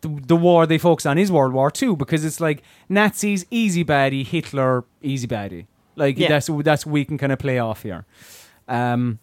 the, 0.00 0.08
the 0.26 0.36
war 0.36 0.66
they 0.66 0.78
focus 0.78 1.06
on 1.06 1.18
is 1.18 1.30
World 1.32 1.52
War 1.52 1.70
Two 1.70 1.96
because 1.96 2.24
it's 2.24 2.40
like 2.40 2.62
Nazis 2.88 3.44
easy 3.50 3.84
baddie, 3.84 4.24
Hitler 4.26 4.84
easy 5.02 5.26
baddie. 5.26 5.66
Like 5.96 6.18
Yeah. 6.18 6.28
that's 6.28 6.48
that's 6.62 6.86
what 6.86 6.92
we 6.92 7.04
can 7.04 7.18
kind 7.18 7.32
of 7.32 7.38
play 7.38 7.58
off 7.58 7.82
here. 7.82 8.04
Um, 8.68 9.18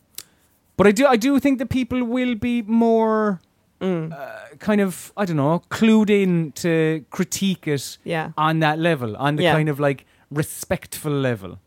but 0.77 0.87
I 0.87 0.91
do 0.91 1.05
I 1.07 1.15
do 1.15 1.39
think 1.39 1.59
that 1.59 1.69
people 1.69 2.03
will 2.03 2.35
be 2.35 2.61
more 2.63 3.39
Mm. 3.81 4.13
uh, 4.13 4.55
kind 4.59 4.79
of 4.79 5.11
I 5.17 5.25
don't 5.25 5.35
know 5.37 5.61
clued 5.69 6.09
in 6.09 6.51
to 6.53 7.03
critique 7.09 7.67
it 7.67 7.97
Yeah. 8.05 8.31
on 8.37 8.59
that 8.59 8.79
level, 8.79 9.15
on 9.17 9.35
the 9.35 9.43
Yeah. 9.43 9.53
kind 9.53 9.67
of 9.69 9.79
like 9.79 10.05
respectful 10.33 11.11
level. 11.11 11.59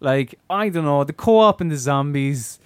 Like 0.00 0.34
I 0.50 0.68
don't 0.68 0.84
know, 0.84 1.04
the 1.04 1.12
co-op 1.12 1.60
and 1.60 1.70
the 1.70 1.76
zombies. 1.76 2.58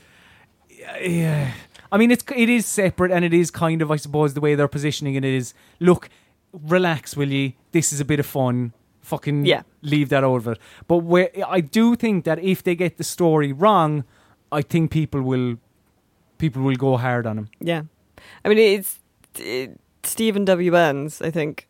Yeah, 1.01 1.53
I 1.93 1.99
mean 1.99 2.11
it's 2.11 2.25
it 2.35 2.49
is 2.49 2.67
separate, 2.67 3.13
and 3.13 3.25
it 3.25 3.33
is 3.35 3.51
kind 3.51 3.83
of 3.83 3.91
I 3.91 3.97
suppose 3.97 4.35
the 4.35 4.41
way 4.41 4.55
they're 4.55 4.69
positioning 4.69 5.15
it 5.15 5.25
is. 5.25 5.55
Look, 5.81 6.09
relax, 6.53 7.17
will 7.17 7.31
you? 7.31 7.53
This 7.73 7.93
is 7.93 8.01
a 8.01 8.05
bit 8.05 8.21
of 8.21 8.27
fun. 8.27 8.73
Fucking 9.03 9.45
Yeah. 9.47 9.63
leave 9.83 10.09
that 10.09 10.25
over. 10.25 10.57
But 10.89 10.99
where 10.99 11.31
I 11.47 11.61
do 11.61 11.95
think 11.95 12.25
that 12.25 12.39
if 12.41 12.63
they 12.63 12.75
get 12.75 12.97
the 12.97 13.05
story 13.05 13.53
wrong, 13.53 14.05
I 14.51 14.63
think 14.63 14.91
people 14.91 15.23
will 15.23 15.57
people 16.39 16.63
will 16.63 16.77
go 16.77 16.97
hard 16.97 17.27
on 17.27 17.37
them. 17.37 17.49
Yeah, 17.61 17.83
I 18.45 18.49
mean 18.49 18.59
it's 18.59 18.99
it, 19.39 19.79
Stephen 20.03 20.45
W. 20.45 20.71
Burns. 20.71 21.23
I 21.23 21.31
think 21.31 21.69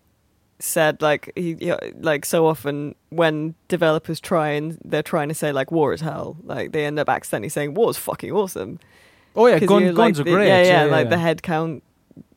said 0.59 1.03
like 1.03 1.31
he 1.37 1.73
like 2.01 2.25
so 2.25 2.47
often 2.47 2.95
when 3.11 3.55
developers 3.69 4.21
try 4.21 4.49
and 4.51 4.79
they're 4.85 5.03
trying 5.03 5.29
to 5.29 5.35
say 5.35 5.53
like 5.53 5.71
war 5.71 5.93
is 5.93 6.01
hell, 6.01 6.37
like 6.45 6.73
they 6.73 6.87
end 6.87 6.99
up 6.99 7.09
accidentally 7.09 7.49
saying 7.51 7.75
war 7.75 7.91
is 7.91 7.97
fucking 7.99 8.33
awesome. 8.33 8.79
Oh 9.35 9.47
yeah 9.47 9.59
gun, 9.59 9.83
guns 9.85 9.97
like, 9.99 10.13
are 10.13 10.25
the- 10.25 10.33
great. 10.33 10.49
Yeah, 10.49 10.63
yeah, 10.63 10.85
like 10.85 11.11
the 11.11 11.19
head 11.19 11.43
count, 11.43 11.83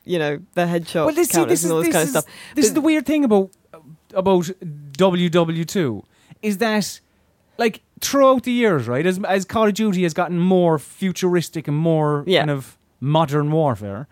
you 0.04 0.20
know, 0.20 0.40
the 0.54 0.66
headshot 0.66 1.06
Well, 1.06 1.16
this, 1.16 1.30
see, 1.30 1.46
this 1.46 1.60
is 1.60 1.66
and 1.66 1.74
all 1.74 1.80
this, 1.80 1.88
this 1.88 1.96
kind 1.96 2.10
is, 2.10 2.16
of 2.16 2.24
stuff. 2.24 2.34
This 2.56 2.66
is 2.66 2.74
the 2.74 2.82
weird 2.82 3.06
thing 3.06 3.24
about 3.24 3.52
about 4.14 4.50
WW2 4.98 6.04
is 6.42 6.58
that 6.58 7.00
like 7.58 7.82
throughout 8.02 8.44
the 8.44 8.52
years, 8.52 8.88
right, 8.88 9.06
as 9.06 9.20
as 9.24 9.46
Call 9.46 9.68
of 9.68 9.74
Duty 9.74 10.04
has 10.04 10.14
gotten 10.14 10.40
more 10.40 10.78
futuristic 10.80 11.68
and 11.68 11.78
more 11.78 12.24
Yeah. 12.28 12.42
kind 12.42 12.52
of 12.52 12.78
modern 13.00 13.52
warfare, 13.52 14.08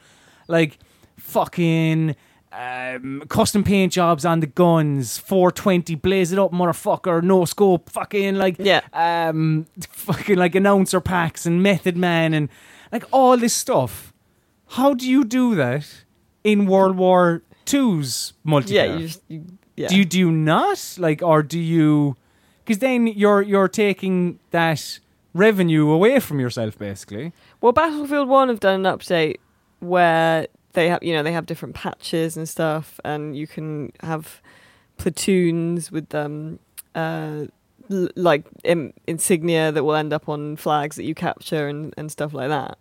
like 0.48 0.78
fucking 1.18 2.16
um, 2.58 3.22
custom 3.30 3.64
paint 3.64 3.94
jobs 3.94 4.26
on 4.26 4.40
the 4.40 4.48
guns, 4.48 5.18
420, 5.20 5.96
blaze 5.96 6.32
it 6.32 6.40
up, 6.40 6.52
motherfucker, 6.52 7.22
no 7.22 7.46
scope, 7.46 7.90
fucking 7.90 8.36
like 8.36 8.56
Yeah. 8.60 8.82
um, 8.94 9.68
fucking 9.92 10.38
like 10.38 10.56
announcer 10.56 11.00
packs 11.00 11.46
and 11.46 11.62
Method 11.62 11.96
Man 11.96 12.34
and 12.34 12.50
like 12.92 13.04
all 13.12 13.38
this 13.38 13.54
stuff. 13.54 14.12
How 14.72 14.94
do 14.94 15.08
you 15.10 15.24
do 15.24 15.56
that 15.56 15.86
in 16.44 16.66
World 16.66 16.98
War 16.98 17.44
Two's 17.66 18.34
multiplayer? 18.46 18.72
Yeah, 18.72 18.96
you 18.96 19.08
just 19.08 19.22
you, 19.28 19.46
yeah. 19.76 19.88
Do 19.90 19.96
you 19.98 20.06
do 20.06 20.18
you 20.20 20.32
not 20.32 20.96
like, 20.98 21.22
or 21.22 21.44
do 21.44 21.60
you? 21.60 22.16
Because 22.66 22.80
then 22.80 23.06
you're 23.08 23.42
you're 23.44 23.68
taking 23.70 24.40
that 24.52 25.00
revenue 25.34 25.90
away 25.90 26.20
from 26.20 26.40
yourself, 26.40 26.78
basically. 26.80 27.32
Well, 27.62 27.72
Battlefield 27.72 28.28
One 28.28 28.50
have 28.50 28.60
done 28.60 28.86
an 28.86 28.98
update 28.98 29.38
where 29.80 30.48
they 30.78 30.88
have, 30.90 31.02
you 31.04 31.12
know, 31.14 31.24
they 31.24 31.32
have 31.34 31.46
different 31.48 31.74
patches 31.76 32.38
and 32.38 32.48
stuff, 32.48 33.00
and 33.04 33.36
you 33.36 33.48
can 33.48 33.92
have 34.02 34.42
platoons 34.98 35.92
with 35.92 36.14
um, 36.14 36.60
uh, 36.96 37.46
l- 37.90 38.10
like 38.16 38.46
in- 38.64 38.94
insignia 39.08 39.72
that 39.72 39.84
will 39.84 39.96
end 39.96 40.14
up 40.14 40.30
on 40.30 40.56
flags 40.56 40.96
that 40.96 41.04
you 41.04 41.16
capture 41.16 41.68
and, 41.68 41.94
and 41.98 42.12
stuff 42.12 42.34
like 42.34 42.50
that. 42.50 42.78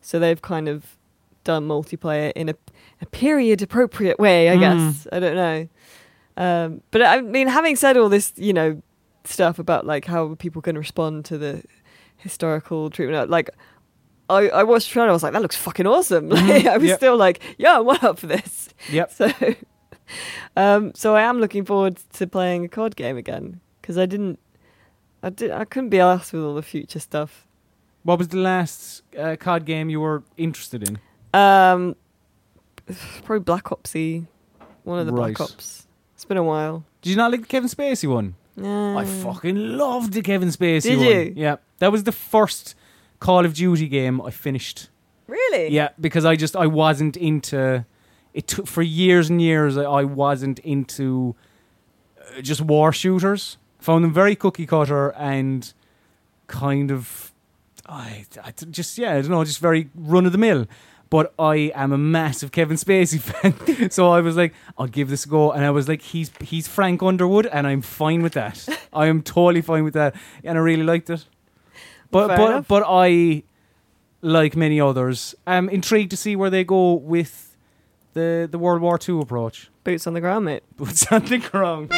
So 0.00 0.18
they've 0.18 0.40
kind 0.40 0.68
of 0.68 0.96
done 1.44 1.66
multiplayer 1.66 2.32
in 2.36 2.48
a, 2.48 2.54
a 3.00 3.06
period 3.06 3.62
appropriate 3.62 4.18
way, 4.18 4.50
I 4.50 4.56
Mm. 4.56 4.60
guess. 4.60 5.06
I 5.12 5.18
don't 5.20 5.36
know. 5.36 5.68
Um, 6.36 6.82
but 6.92 7.02
I 7.02 7.20
mean, 7.20 7.48
having 7.48 7.76
said 7.76 7.96
all 7.96 8.08
this, 8.08 8.32
you 8.36 8.52
know, 8.52 8.80
stuff 9.24 9.58
about 9.58 9.86
like 9.86 10.04
how 10.06 10.34
people 10.36 10.62
can 10.62 10.76
respond 10.78 11.24
to 11.26 11.36
the 11.38 11.62
historical 12.16 12.90
treatment, 12.90 13.30
like 13.30 13.50
I, 14.30 14.48
I 14.48 14.62
watched 14.62 14.88
the 14.88 14.92
trailer, 14.94 15.10
I 15.10 15.12
was 15.12 15.22
like, 15.22 15.32
that 15.32 15.42
looks 15.42 15.56
fucking 15.56 15.86
awesome. 15.86 16.28
Like, 16.30 16.66
I 16.66 16.76
was 16.76 16.88
Yep. 16.88 16.98
still 16.98 17.16
like, 17.16 17.40
yeah, 17.58 17.78
I'm 17.78 17.86
well 17.86 17.98
up 18.02 18.18
for 18.18 18.26
this. 18.26 18.68
Yep. 18.90 19.12
So, 19.18 19.30
um, 20.56 20.92
so 20.94 21.14
I 21.14 21.22
am 21.22 21.38
looking 21.38 21.64
forward 21.64 21.98
to 22.14 22.26
playing 22.26 22.64
a 22.64 22.68
COD 22.68 22.96
game 22.96 23.16
again 23.16 23.60
because 23.80 23.96
I 23.96 24.06
didn't, 24.06 24.38
I 25.22 25.30
did, 25.30 25.50
I 25.52 25.64
couldn't 25.64 25.90
be 25.90 26.00
asked 26.00 26.32
with 26.32 26.42
all 26.42 26.54
the 26.54 26.62
future 26.62 26.98
stuff. 26.98 27.46
What 28.02 28.18
was 28.18 28.28
the 28.28 28.38
last 28.38 29.02
uh, 29.16 29.36
COD 29.38 29.64
game 29.66 29.88
you 29.90 30.00
were 30.00 30.22
interested 30.36 30.88
in? 30.88 30.98
Um, 31.32 31.94
probably 33.24 33.40
Black 33.44 33.64
Opsy, 33.64 34.26
one 34.84 34.98
of 34.98 35.06
the 35.06 35.12
Right. 35.12 35.36
Black 35.36 35.40
Ops. 35.50 35.86
It's 36.14 36.24
been 36.24 36.36
a 36.38 36.42
while. 36.42 36.84
Did 37.02 37.10
you 37.10 37.16
not 37.16 37.30
like 37.30 37.42
the 37.42 37.46
Kevin 37.46 37.68
Spacey 37.68 38.08
one? 38.08 38.34
Yeah. 38.56 38.96
I 38.98 39.04
fucking 39.04 39.76
loved 39.76 40.12
the 40.12 40.22
Kevin 40.22 40.48
Spacey 40.48 40.82
Did 40.82 40.98
one. 40.98 41.06
you? 41.06 41.32
Yeah, 41.36 41.56
that 41.78 41.92
was 41.92 42.02
the 42.04 42.12
first 42.12 42.74
Call 43.20 43.44
of 43.44 43.54
Duty 43.54 43.86
game 43.88 44.20
I 44.20 44.30
finished. 44.30 44.88
really. 45.26 45.68
Yeah, 45.68 45.90
because 46.00 46.24
I 46.24 46.36
just 46.36 46.56
I 46.56 46.66
wasn't 46.66 47.16
into 47.16 47.84
it. 48.34 48.48
Took 48.48 48.66
for 48.66 48.82
years 48.82 49.30
and 49.30 49.40
years. 49.40 49.76
I, 49.76 49.84
I 49.84 50.04
wasn't 50.04 50.58
into 50.60 51.36
uh, 52.36 52.40
just 52.40 52.60
war 52.60 52.92
shooters. 52.92 53.58
Found 53.80 54.04
them 54.04 54.12
very 54.12 54.34
cookie 54.34 54.66
cutter 54.66 55.10
and 55.12 55.72
kind 56.46 56.90
of 56.90 57.32
I, 57.86 58.24
I 58.42 58.52
just 58.70 58.98
yeah 58.98 59.12
I 59.12 59.20
don't 59.20 59.30
know 59.30 59.44
just 59.44 59.60
very 59.60 59.88
run 59.94 60.26
of 60.26 60.32
the 60.32 60.38
mill. 60.38 60.66
But 61.10 61.34
I 61.40 61.72
am 61.74 61.90
a 61.92 61.98
massive 61.98 62.52
Kevin 62.52 62.76
Spacey 62.76 63.18
fan, 63.28 63.90
so 63.90 64.10
I 64.10 64.20
was 64.20 64.36
like, 64.36 64.54
I'll 64.78 64.86
give 64.86 65.10
this 65.10 65.24
a 65.26 65.28
go. 65.28 65.50
And 65.50 65.64
I 65.64 65.70
was 65.70 65.88
like, 65.88 66.02
he's 66.02 66.30
he's 66.40 66.68
Frank 66.68 67.02
Underwood, 67.02 67.46
and 67.46 67.66
I'm 67.66 67.82
fine 67.82 68.22
with 68.22 68.34
that. 68.34 68.68
I 68.92 69.06
am 69.06 69.20
totally 69.22 69.60
fine 69.60 69.82
with 69.82 69.94
that, 69.94 70.14
and 70.44 70.56
I 70.56 70.60
really 70.60 70.84
liked 70.84 71.10
it. 71.10 71.24
But 72.10 72.28
Fair 72.28 72.36
but 72.36 72.50
enough. 72.50 72.68
but 72.68 72.84
I, 72.86 73.42
like 74.20 74.56
many 74.56 74.80
others, 74.80 75.34
am 75.46 75.68
intrigued 75.68 76.10
to 76.10 76.16
see 76.16 76.34
where 76.36 76.50
they 76.50 76.64
go 76.64 76.94
with 76.94 77.56
the 78.14 78.48
the 78.50 78.58
World 78.58 78.82
War 78.82 78.98
II 79.08 79.20
approach. 79.20 79.70
Boots 79.84 80.06
on 80.06 80.14
the 80.14 80.20
ground, 80.20 80.44
mate. 80.44 80.62
Boots 80.76 81.10
on 81.12 81.24
the 81.26 81.38
ground. 81.38 81.90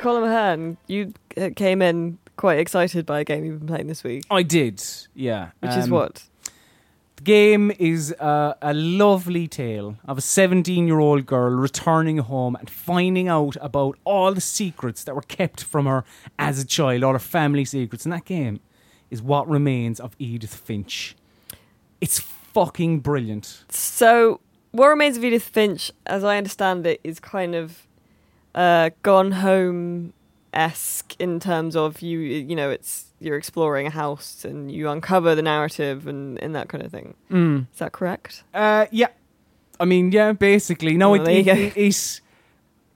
Colm 0.00 0.24
Ahern, 0.26 0.76
you 0.86 1.12
uh, 1.36 1.50
came 1.54 1.82
in 1.82 2.18
quite 2.36 2.58
excited 2.58 3.04
by 3.04 3.20
a 3.20 3.24
game 3.24 3.44
you've 3.44 3.58
been 3.58 3.68
playing 3.68 3.86
this 3.86 4.02
week, 4.02 4.24
I 4.30 4.42
did, 4.42 4.82
yeah. 5.14 5.50
which 5.60 5.72
is 5.72 5.84
Um, 5.84 5.90
what? 5.90 6.22
Game 7.22 7.70
is 7.78 8.14
a 8.18 8.72
lovely 8.74 9.46
tale 9.46 9.96
of 10.06 10.16
a 10.16 10.20
17 10.22 10.86
year 10.86 10.98
old 10.98 11.26
girl 11.26 11.50
returning 11.50 12.18
home 12.18 12.56
and 12.56 12.70
finding 12.70 13.28
out 13.28 13.56
about 13.60 13.98
all 14.04 14.32
the 14.32 14.40
secrets 14.40 15.04
that 15.04 15.14
were 15.14 15.22
kept 15.22 15.62
from 15.62 15.86
her 15.86 16.04
as 16.38 16.58
a 16.58 16.66
child, 16.66 17.04
all 17.04 17.12
her 17.12 17.18
family 17.18 17.64
secrets. 17.64 18.06
And 18.06 18.12
that 18.12 18.24
game 18.24 18.60
is 19.10 19.20
What 19.20 19.48
Remains 19.48 20.00
of 20.00 20.16
Edith 20.18 20.54
Finch. 20.54 21.14
It's 22.00 22.18
fucking 22.18 23.00
brilliant. 23.00 23.64
So, 23.68 24.40
What 24.70 24.88
Remains 24.88 25.18
of 25.18 25.24
Edith 25.24 25.42
Finch, 25.42 25.90
as 26.06 26.24
I 26.24 26.38
understand 26.38 26.86
it, 26.86 27.00
is 27.04 27.20
kind 27.20 27.54
of 27.54 27.86
uh, 28.54 28.90
Gone 29.02 29.32
Home 29.32 30.14
esque 30.52 31.14
in 31.18 31.40
terms 31.40 31.76
of 31.76 32.02
you. 32.02 32.18
You 32.20 32.56
know, 32.56 32.70
it's 32.70 33.06
you're 33.20 33.36
exploring 33.36 33.86
a 33.86 33.90
house 33.90 34.44
and 34.44 34.70
you 34.72 34.88
uncover 34.88 35.34
the 35.34 35.42
narrative 35.42 36.06
and, 36.06 36.42
and 36.42 36.54
that 36.54 36.68
kind 36.68 36.82
of 36.84 36.90
thing. 36.90 37.14
Mm. 37.30 37.66
Is 37.72 37.78
that 37.78 37.92
correct? 37.92 38.44
Uh, 38.54 38.86
yeah. 38.90 39.08
I 39.78 39.84
mean, 39.84 40.12
yeah, 40.12 40.32
basically. 40.32 40.96
No, 40.96 41.10
Well, 41.12 41.26
it, 41.28 41.46
it, 41.46 41.72
it's. 41.76 42.20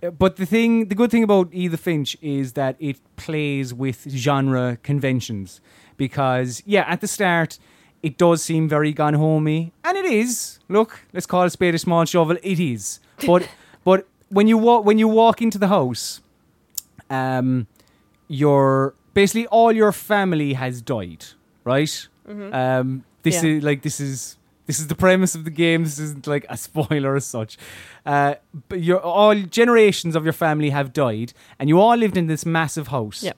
uh, 0.02 0.10
But 0.10 0.36
the 0.36 0.46
thing, 0.46 0.88
the 0.88 0.94
good 0.94 1.10
thing 1.10 1.22
about 1.22 1.48
Edith 1.52 1.80
Finch 1.80 2.16
is 2.20 2.52
that 2.54 2.76
it 2.78 2.96
plays 3.16 3.72
with 3.74 4.08
genre 4.10 4.78
conventions. 4.82 5.60
Because, 5.96 6.62
yeah, 6.66 6.84
at 6.88 7.00
the 7.00 7.06
start, 7.06 7.58
it 8.02 8.18
does 8.18 8.42
seem 8.42 8.68
very 8.68 8.92
gone 8.92 9.14
homey. 9.14 9.72
And 9.84 9.96
it 9.96 10.04
is. 10.04 10.58
Look, 10.68 11.00
let's 11.12 11.26
call 11.26 11.42
it 11.44 11.46
a 11.46 11.50
spade 11.50 11.74
a 11.74 11.78
small 11.78 12.04
shovel. 12.04 12.36
It 12.42 12.58
is. 12.60 13.00
But 13.26 13.48
but 13.84 14.06
when 14.28 14.48
you 14.48 14.58
walk 14.58 14.84
when 14.84 14.98
you 14.98 15.08
walk 15.08 15.40
into 15.40 15.58
the 15.58 15.68
house, 15.68 16.20
um, 17.10 17.66
your 18.28 18.94
basically 19.14 19.46
all 19.48 19.72
your 19.72 19.92
family 19.92 20.54
has 20.54 20.80
died, 20.82 21.24
right? 21.64 22.08
Um, 22.28 23.04
this 23.22 23.42
Yeah. 23.42 23.50
is 23.50 23.64
like 23.64 23.82
this 23.82 24.00
is 24.00 24.38
this 24.66 24.80
is 24.80 24.86
the 24.86 24.94
premise 24.94 25.34
of 25.34 25.44
the 25.44 25.50
game. 25.50 25.84
This 25.84 25.98
isn't 25.98 26.26
like 26.26 26.46
a 26.48 26.56
spoiler 26.68 27.16
as 27.16 27.26
such. 27.26 27.58
Uh, 28.06 28.34
but 28.68 28.80
your 28.82 29.00
all 29.00 29.34
generations 29.34 30.16
of 30.16 30.24
your 30.24 30.32
family 30.32 30.70
have 30.70 30.92
died, 30.92 31.32
and 31.58 31.68
you 31.68 31.78
all 31.80 31.96
lived 31.96 32.16
in 32.16 32.26
this 32.26 32.46
massive 32.46 32.88
house. 32.88 33.22
Yep. 33.22 33.36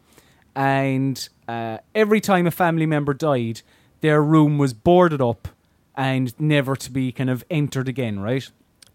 And 0.55 1.29
uh, 1.49 1.79
every 1.95 2.21
time 2.21 2.47
a 2.47 2.51
family 2.51 2.87
member 2.87 3.13
died, 3.13 3.63
their 4.01 4.23
room 4.23 4.57
was 4.59 4.73
boarded 4.73 5.21
up 5.21 5.49
and 5.95 6.33
never 6.41 6.77
to 6.77 6.91
be 6.91 7.13
kind 7.13 7.29
of 7.31 7.45
entered 7.51 7.89
again, 7.89 8.19
right? 8.21 8.49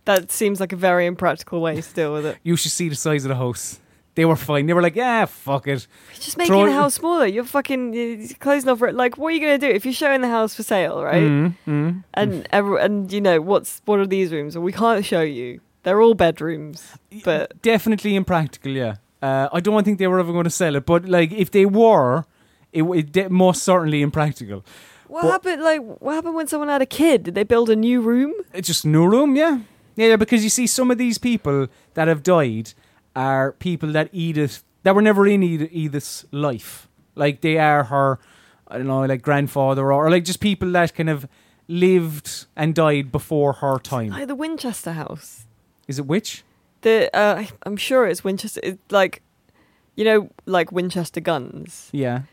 That 0.05 0.31
seems 0.31 0.59
like 0.59 0.71
a 0.71 0.75
very 0.75 1.05
impractical 1.05 1.61
way 1.61 1.79
to 1.81 1.93
deal 1.93 2.13
with 2.13 2.25
it. 2.25 2.37
You 2.43 2.55
should 2.55 2.71
see 2.71 2.89
the 2.89 2.95
size 2.95 3.23
of 3.25 3.29
the 3.29 3.35
house. 3.35 3.79
They 4.15 4.25
were 4.25 4.35
fine. 4.35 4.65
They 4.65 4.73
were 4.73 4.81
like, 4.81 4.95
yeah, 4.97 5.23
fuck 5.25 5.67
it. 5.67 5.87
You're 6.11 6.19
just 6.19 6.37
making 6.37 6.51
Throw 6.51 6.65
the 6.65 6.73
house 6.73 6.95
smaller. 6.95 7.25
You're 7.25 7.45
fucking 7.45 7.93
you're 7.93 8.27
closing 8.39 8.69
off 8.69 8.81
it. 8.83 8.93
Like, 8.93 9.17
what 9.17 9.27
are 9.29 9.31
you 9.31 9.39
going 9.39 9.57
to 9.59 9.67
do 9.67 9.73
if 9.73 9.85
you're 9.85 9.93
showing 9.93 10.19
the 10.21 10.27
house 10.27 10.53
for 10.53 10.63
sale, 10.63 11.01
right? 11.01 11.23
Mm, 11.23 11.55
mm. 11.65 12.03
And 12.13 12.45
every, 12.51 12.81
and 12.81 13.11
you 13.11 13.21
know 13.21 13.39
what's 13.39 13.81
what 13.85 13.99
are 13.99 14.05
these 14.05 14.31
rooms? 14.33 14.55
Well, 14.57 14.63
we 14.63 14.73
can't 14.73 15.05
show 15.05 15.21
you. 15.21 15.61
They're 15.83 16.01
all 16.01 16.13
bedrooms, 16.13 16.85
but 17.23 17.61
definitely 17.61 18.15
impractical. 18.15 18.71
Yeah, 18.73 18.95
uh, 19.21 19.47
I 19.53 19.61
don't 19.61 19.83
think 19.83 19.97
they 19.97 20.07
were 20.07 20.19
ever 20.19 20.31
going 20.33 20.43
to 20.43 20.49
sell 20.49 20.75
it. 20.75 20.85
But 20.85 21.05
like, 21.07 21.31
if 21.31 21.49
they 21.51 21.65
were, 21.65 22.25
it, 22.73 22.83
it 22.83 23.11
de- 23.13 23.29
most 23.29 23.63
certainly 23.63 24.01
impractical. 24.01 24.63
what 25.07 25.21
But- 25.23 25.31
happened? 25.31 25.63
Like, 25.63 25.81
what 26.01 26.15
happened 26.15 26.35
when 26.35 26.47
someone 26.47 26.67
had 26.69 26.81
a 26.81 26.85
kid? 26.85 27.23
Did 27.23 27.35
they 27.35 27.43
build 27.45 27.69
a 27.69 27.75
new 27.77 28.01
room? 28.01 28.33
It's 28.53 28.67
just 28.67 28.85
no 28.85 29.05
room. 29.05 29.35
Yeah, 29.37 29.61
yeah, 29.95 30.07
yeah. 30.09 30.15
Because 30.17 30.43
you 30.43 30.49
see, 30.49 30.67
some 30.67 30.91
of 30.91 30.97
these 30.97 31.17
people 31.17 31.67
that 31.93 32.07
have 32.09 32.21
died 32.23 32.73
are 33.15 33.53
people 33.53 33.91
that 33.91 34.09
Edith 34.11 34.63
that 34.83 34.95
were 34.95 35.01
never 35.01 35.27
in 35.27 35.43
Edith, 35.43 35.69
Edith's 35.71 36.25
life. 36.31 36.87
Like 37.15 37.41
they 37.41 37.57
are 37.57 37.85
her, 37.85 38.19
I 38.67 38.77
don't 38.77 38.87
know, 38.87 39.05
like 39.05 39.21
grandfather 39.21 39.91
or, 39.91 40.05
or 40.05 40.09
like 40.09 40.23
just 40.23 40.39
people 40.39 40.71
that 40.71 40.95
kind 40.95 41.09
of 41.09 41.27
lived 41.67 42.45
and 42.55 42.73
died 42.73 43.11
before 43.11 43.53
her 43.53 43.77
time. 43.79 44.09
Like 44.09 44.27
the 44.27 44.35
Winchester 44.35 44.93
house. 44.93 45.45
Is 45.87 45.99
it 45.99 46.05
which? 46.05 46.43
The 46.81 47.15
uh, 47.15 47.45
I'm 47.63 47.77
sure 47.77 48.07
it's 48.07 48.23
Winchester. 48.23 48.59
It's 48.63 48.91
like, 48.91 49.21
you 49.95 50.05
know, 50.05 50.29
like 50.45 50.71
Winchester 50.71 51.19
guns. 51.19 51.89
Yeah. 51.91 52.23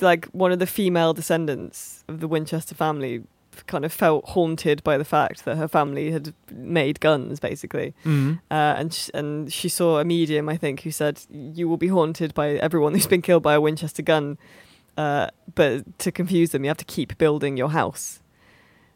Like 0.00 0.26
one 0.26 0.52
of 0.52 0.58
the 0.58 0.66
female 0.66 1.14
descendants 1.14 2.04
of 2.08 2.20
the 2.20 2.28
Winchester 2.28 2.74
family 2.74 3.24
kind 3.66 3.84
of 3.84 3.92
felt 3.92 4.24
haunted 4.30 4.82
by 4.84 4.98
the 4.98 5.04
fact 5.04 5.44
that 5.44 5.56
her 5.56 5.68
family 5.68 6.10
had 6.10 6.34
made 6.50 7.00
guns, 7.00 7.40
basically. 7.40 7.94
Mm. 8.04 8.40
Uh, 8.50 8.54
and 8.54 8.92
sh- 8.92 9.10
and 9.14 9.52
she 9.52 9.68
saw 9.68 9.98
a 9.98 10.04
medium, 10.04 10.48
I 10.48 10.56
think, 10.56 10.82
who 10.82 10.90
said, 10.90 11.20
"You 11.30 11.68
will 11.68 11.76
be 11.76 11.88
haunted 11.88 12.34
by 12.34 12.50
everyone 12.50 12.94
who's 12.94 13.06
been 13.06 13.22
killed 13.22 13.42
by 13.42 13.54
a 13.54 13.60
Winchester 13.60 14.02
gun." 14.02 14.38
Uh, 14.96 15.28
but 15.54 15.98
to 15.98 16.10
confuse 16.10 16.50
them, 16.50 16.64
you 16.64 16.68
have 16.68 16.76
to 16.78 16.84
keep 16.84 17.18
building 17.18 17.56
your 17.56 17.70
house. 17.70 18.20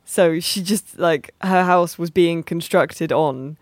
So 0.05 0.41
she 0.41 0.63
just 0.63 0.99
like 0.99 1.35
her 1.43 1.65
house 1.65 1.99
was 1.99 2.11
being 2.11 2.43
constructed 2.43 3.13
on 3.13 3.59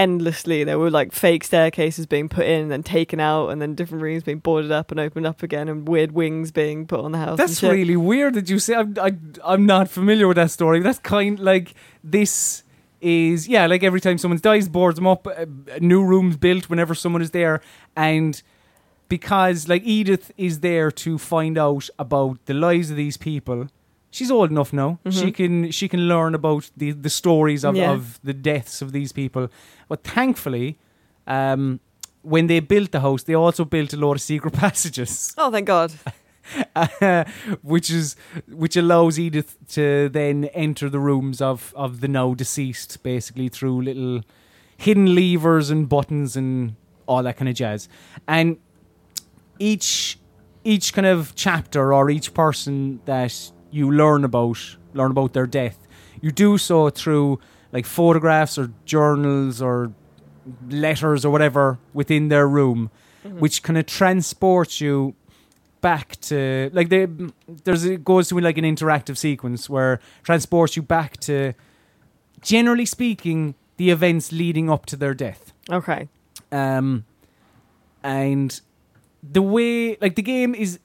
endlessly. 0.00 0.64
There 0.64 0.78
were 0.78 0.90
like 0.90 1.12
fake 1.12 1.44
staircases 1.44 2.06
being 2.06 2.28
put 2.28 2.46
in 2.46 2.62
and 2.62 2.70
then 2.70 2.82
taken 2.82 3.20
out, 3.20 3.48
and 3.50 3.60
then 3.60 3.74
different 3.74 4.02
rooms 4.02 4.22
being 4.22 4.38
boarded 4.38 4.72
up 4.72 4.90
and 4.90 4.98
opened 4.98 5.26
up 5.26 5.42
again, 5.42 5.68
and 5.68 5.86
weird 5.86 6.12
wings 6.12 6.50
being 6.50 6.86
put 6.86 7.00
on 7.00 7.12
the 7.12 7.18
house. 7.18 7.36
That's 7.38 7.62
really 7.62 7.96
weird 7.96 8.34
that 8.34 8.48
you 8.48 8.58
say. 8.58 8.74
I'm, 8.74 8.96
I, 9.00 9.14
I'm 9.44 9.66
not 9.66 9.88
familiar 9.90 10.26
with 10.26 10.36
that 10.36 10.50
story. 10.50 10.80
That's 10.80 10.98
kind 10.98 11.38
like 11.38 11.74
this 12.02 12.62
is 13.00 13.46
yeah. 13.46 13.66
Like 13.66 13.82
every 13.82 14.00
time 14.00 14.16
someone 14.18 14.40
dies, 14.42 14.68
boards 14.68 14.96
them 14.96 15.06
up. 15.06 15.26
Uh, 15.26 15.44
new 15.80 16.02
rooms 16.02 16.36
built 16.36 16.70
whenever 16.70 16.94
someone 16.94 17.22
is 17.22 17.32
there, 17.32 17.60
and 17.94 18.42
because 19.08 19.68
like 19.68 19.82
Edith 19.84 20.32
is 20.38 20.60
there 20.60 20.90
to 20.90 21.18
find 21.18 21.58
out 21.58 21.90
about 21.98 22.44
the 22.46 22.54
lives 22.54 22.90
of 22.90 22.96
these 22.96 23.18
people. 23.18 23.68
She's 24.10 24.30
old 24.30 24.50
enough 24.50 24.72
now. 24.72 24.98
She 25.10 25.30
can 25.32 25.70
she 25.70 25.88
can 25.88 26.08
learn 26.08 26.34
about 26.34 26.70
the 26.76 26.90
the 26.92 27.10
stories 27.10 27.64
of, 27.64 27.76
Yeah. 27.76 27.92
of 27.92 28.18
the 28.24 28.32
deaths 28.34 28.82
of 28.82 28.90
these 28.92 29.12
people. 29.12 29.48
But 29.88 30.02
thankfully, 30.04 30.76
um, 31.26 31.78
when 32.22 32.46
they 32.48 32.60
built 32.60 32.90
the 32.90 33.00
house, 33.00 33.22
they 33.24 33.34
also 33.36 33.64
built 33.64 33.92
a 33.92 33.96
lot 33.96 34.14
of 34.14 34.20
secret 34.20 34.52
passages. 34.64 35.34
Oh, 35.38 35.50
thank 35.50 35.66
God! 35.66 35.92
uh, 36.74 37.24
which 37.62 37.90
is 37.90 38.16
which 38.48 38.76
allows 38.76 39.16
Edith 39.18 39.56
to 39.68 40.08
then 40.08 40.46
enter 40.54 40.90
the 40.90 40.98
rooms 40.98 41.40
of 41.40 41.72
of 41.76 42.00
the 42.00 42.08
now 42.08 42.34
deceased, 42.34 43.02
basically 43.04 43.48
through 43.48 43.82
little 43.82 44.22
hidden 44.76 45.14
levers 45.14 45.70
and 45.70 45.88
buttons 45.88 46.36
and 46.36 46.74
all 47.06 47.22
that 47.22 47.36
kind 47.36 47.48
of 47.48 47.54
jazz. 47.54 47.88
And 48.26 48.56
each 49.58 50.18
each 50.64 50.92
kind 50.92 51.06
of 51.06 51.32
chapter 51.34 51.92
or 51.94 52.10
each 52.10 52.34
person 52.34 53.00
that 53.04 53.52
you 53.70 53.90
learn 53.90 54.24
about 54.24 54.76
learn 54.94 55.10
about 55.10 55.32
their 55.32 55.46
death, 55.46 55.86
you 56.20 56.30
do 56.30 56.58
so 56.58 56.90
through 56.90 57.38
like 57.72 57.86
photographs 57.86 58.58
or 58.58 58.72
journals 58.84 59.62
or 59.62 59.92
letters 60.68 61.24
or 61.24 61.30
whatever 61.30 61.78
within 61.92 62.28
their 62.28 62.48
room, 62.48 62.90
which 63.24 63.62
kind 63.62 63.78
of 63.78 63.86
transports 63.86 64.80
you 64.80 65.14
back 65.80 66.20
to 66.20 66.68
like 66.74 66.90
they 66.90 67.06
there's 67.64 67.84
it 67.84 68.04
goes 68.04 68.28
to 68.28 68.38
like 68.38 68.58
an 68.58 68.64
interactive 68.64 69.16
sequence 69.16 69.70
where 69.70 69.98
transports 70.22 70.76
you 70.76 70.82
back 70.82 71.16
to 71.16 71.54
generally 72.42 72.84
speaking 72.84 73.54
the 73.78 73.88
events 73.88 74.30
leading 74.30 74.68
up 74.68 74.84
to 74.86 74.96
their 74.96 75.14
death. 75.14 75.52
Okay, 75.70 76.08
um 76.52 77.04
and 78.02 78.60
the 79.22 79.42
way 79.42 79.96
like 80.00 80.16
the 80.16 80.22
game 80.22 80.54
is 80.54 80.78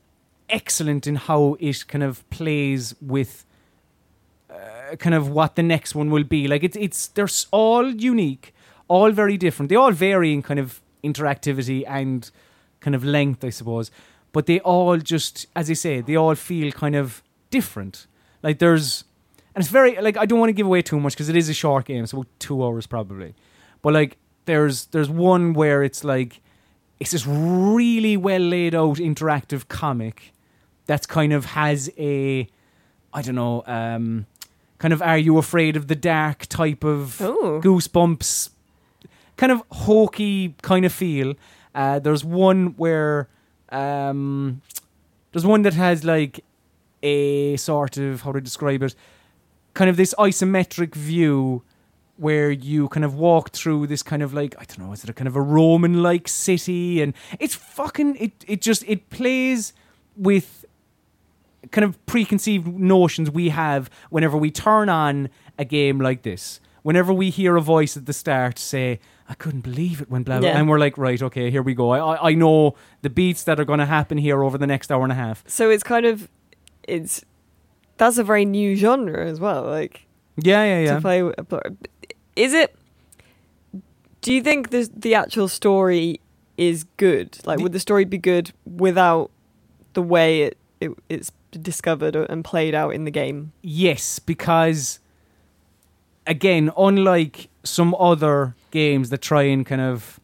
excellent 0.50 1.08
in 1.08 1.16
how 1.16 1.58
it 1.60 1.88
kind 1.88 2.04
of 2.04 2.28
plays 2.30 2.96
with 3.02 3.46
uh, 4.50 4.96
kind 4.98 5.16
of 5.16 5.30
what 5.30 5.56
the 5.56 5.64
next 5.64 5.96
one 5.96 6.10
will 6.10 6.24
be. 6.24 6.48
Like 6.48 6.64
it's 6.64 6.78
it's 6.78 7.08
they're 7.08 7.28
all 7.52 7.90
unique 7.90 8.54
all 8.88 9.12
very 9.12 9.38
different. 9.38 9.70
They 9.70 9.76
all 9.76 9.92
vary 9.92 10.34
in 10.34 10.42
kind 10.42 10.60
of 10.60 10.82
interactivity 11.04 11.84
and 11.88 12.30
kind 12.80 12.96
of 12.96 13.04
length 13.04 13.44
i 13.44 13.50
suppose. 13.50 13.92
But 14.32 14.46
they 14.48 14.60
all 14.60 14.98
just 14.98 15.48
as 15.56 15.70
i 15.70 15.74
say 15.74 16.02
they 16.02 16.16
all 16.16 16.36
feel 16.36 16.72
kind 16.72 16.96
of 16.96 17.24
different. 17.50 18.08
Like 18.44 18.60
there's 18.60 19.06
and 19.56 19.64
it's 19.64 19.72
very 19.72 20.00
like 20.02 20.18
i 20.18 20.26
don't 20.26 20.40
want 20.40 20.50
to 20.50 20.54
give 20.54 20.68
away 20.68 20.82
too 20.82 21.00
much 21.00 21.14
because 21.14 21.30
it 21.30 21.36
is 21.36 21.50
a 21.50 21.54
short 21.54 21.86
game 21.86 22.04
about 22.04 22.28
two 22.40 22.64
hours 22.64 22.88
probably. 22.88 23.34
But 23.82 23.94
like 23.94 24.18
there's 24.46 24.86
there's 24.88 25.10
one 25.10 25.54
where 25.54 25.84
it's 25.84 26.04
like 26.04 26.42
it's 27.00 27.12
this 27.12 27.26
really 27.28 28.18
well 28.18 28.42
laid 28.42 28.76
out 28.76 28.98
interactive 28.98 29.68
comic 29.68 30.34
that's 30.86 31.06
kind 31.06 31.34
of 31.34 31.46
has 31.46 31.90
a 31.98 32.48
I 33.14 33.22
don't 33.22 33.36
know 33.36 33.64
um 33.66 34.26
kind 34.78 34.94
of 34.94 35.02
are 35.02 35.18
you 35.18 35.38
afraid 35.38 35.76
of 35.76 35.88
the 35.88 35.96
dark 35.96 36.46
type 36.48 36.84
of 36.84 37.22
oh, 37.22 37.62
goosebumps 37.64 38.50
kind 39.38 39.52
of 39.52 39.64
hokey 39.72 40.56
kind 40.62 40.86
of 40.86 40.94
feel. 40.94 41.36
Uh 41.74 42.00
there's 42.00 42.24
one 42.24 42.76
where 42.78 43.28
um 43.70 44.62
there's 45.32 45.46
one 45.46 45.64
that 45.64 45.74
has 45.74 46.04
like 46.04 46.44
a 47.04 47.58
sort 47.58 47.98
of 47.98 48.22
how 48.22 48.32
to 48.32 48.42
describe 48.42 48.82
it 48.82 48.96
kind 49.76 49.90
of 49.90 49.98
this 49.98 50.16
isometric 50.18 50.96
view 50.96 51.62
where 52.18 52.50
you 52.50 52.88
kind 52.88 53.06
of 53.06 53.14
walk 53.14 53.52
through 53.52 53.86
this 53.86 54.02
kind 54.02 54.24
of 54.24 54.34
like 54.34 54.56
I 54.58 54.64
don't 54.64 54.80
know, 54.80 54.94
is 54.94 55.04
it 55.04 55.10
a 55.10 55.14
kind 55.14 55.28
of 55.28 55.36
a 55.36 55.42
Roman 55.42 56.02
like 56.02 56.28
city? 56.28 57.02
And 57.02 57.14
it's 57.40 57.54
fucking 57.56 58.16
it 58.16 58.32
it 58.48 58.62
just 58.62 58.84
it 58.88 59.10
plays 59.10 59.74
with 60.16 60.65
kind 61.72 61.86
of 61.86 62.04
preconceived 62.06 62.68
notions 62.68 63.30
we 63.32 63.50
have 63.50 63.90
whenever 64.10 64.38
we 64.38 64.52
turn 64.52 64.90
on 64.90 65.30
a 65.58 65.66
game 65.66 66.00
like 66.00 66.24
this. 66.24 66.60
Whenever 66.84 67.12
we 67.12 67.30
hear 67.32 67.56
a 67.58 67.62
voice 67.62 67.98
at 67.98 68.06
the 68.06 68.14
start 68.14 68.60
say, 68.60 69.00
I 69.28 69.34
couldn't 69.34 69.62
believe 69.62 70.02
it 70.02 70.10
when 70.10 70.22
blah 70.24 70.40
blah 70.40 70.50
Yeah. 70.50 70.58
and 70.60 70.70
we're 70.70 70.78
like, 70.80 70.98
right, 71.00 71.20
okay, 71.22 71.50
here 71.50 71.64
we 71.64 71.74
go. 71.74 71.90
I 71.92 72.30
I, 72.30 72.34
know 72.36 72.76
the 73.02 73.10
beats 73.10 73.44
that 73.46 73.60
are 73.60 73.66
gonna 73.66 73.88
happen 73.88 74.18
here 74.20 74.44
over 74.44 74.58
the 74.58 74.68
next 74.68 74.92
hour 74.92 75.02
and 75.04 75.12
a 75.12 75.16
half. 75.16 75.44
so 75.48 75.70
it's 75.72 75.84
kind 75.84 76.06
of 76.06 76.30
it's 76.88 77.24
that's 77.98 78.18
a 78.20 78.24
very 78.24 78.46
new 78.46 78.76
genre 78.76 79.26
as 79.26 79.40
well. 79.40 79.64
Like 79.64 80.06
Yeah, 80.38 80.64
yeah, 80.64 80.80
yeah. 80.86 80.96
to 80.96 81.02
play. 81.02 81.24
with- 81.24 81.36
Is 82.36 82.54
it? 82.54 82.76
Do 84.22 84.34
you 84.34 84.42
think 84.42 84.70
the 84.70 84.90
the 84.96 85.16
actual 85.16 85.48
story 85.48 86.20
is 86.58 86.84
good? 86.98 87.38
Like, 87.46 87.58
The- 87.58 87.64
would 87.64 87.72
the 87.74 87.80
story 87.80 88.06
be 88.06 88.18
good 88.18 88.52
without 88.66 89.32
the 89.94 90.02
way 90.02 90.42
it, 90.44 90.58
it 90.82 90.92
it's 91.10 91.32
discovered 91.60 92.16
and 92.16 92.44
played 92.44 92.76
out 92.76 92.94
in 92.94 93.06
the 93.06 93.12
game? 93.12 93.54
Yes, 93.62 94.20
because 94.20 95.00
again, 96.28 96.72
unlike 96.78 97.50
some 97.64 97.96
other 98.00 98.56
games 98.72 99.10
that 99.10 99.22
try 99.22 99.44
and 99.44 99.66
kind 99.66 99.82
of 99.82 100.20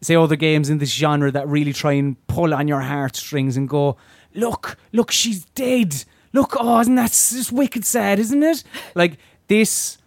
say 0.00 0.16
other 0.16 0.36
games 0.36 0.68
in 0.68 0.78
this 0.78 0.90
genre 0.92 1.30
that 1.30 1.46
really 1.48 1.72
try 1.72 1.92
and 1.92 2.26
pull 2.26 2.52
on 2.52 2.66
your 2.68 2.80
heartstrings 2.80 3.56
and 3.56 3.68
go, 3.68 3.96
look, 4.34 4.76
look, 4.92 5.10
she's 5.10 5.44
dead. 5.54 6.04
Look, 6.32 6.56
oh, 6.58 6.80
isn't 6.80 6.94
that 6.96 7.10
just 7.10 7.52
wicked 7.52 7.84
sad, 7.84 8.18
isn't 8.18 8.42
it? 8.42 8.64
Like 8.94 9.18
this, 9.48 9.98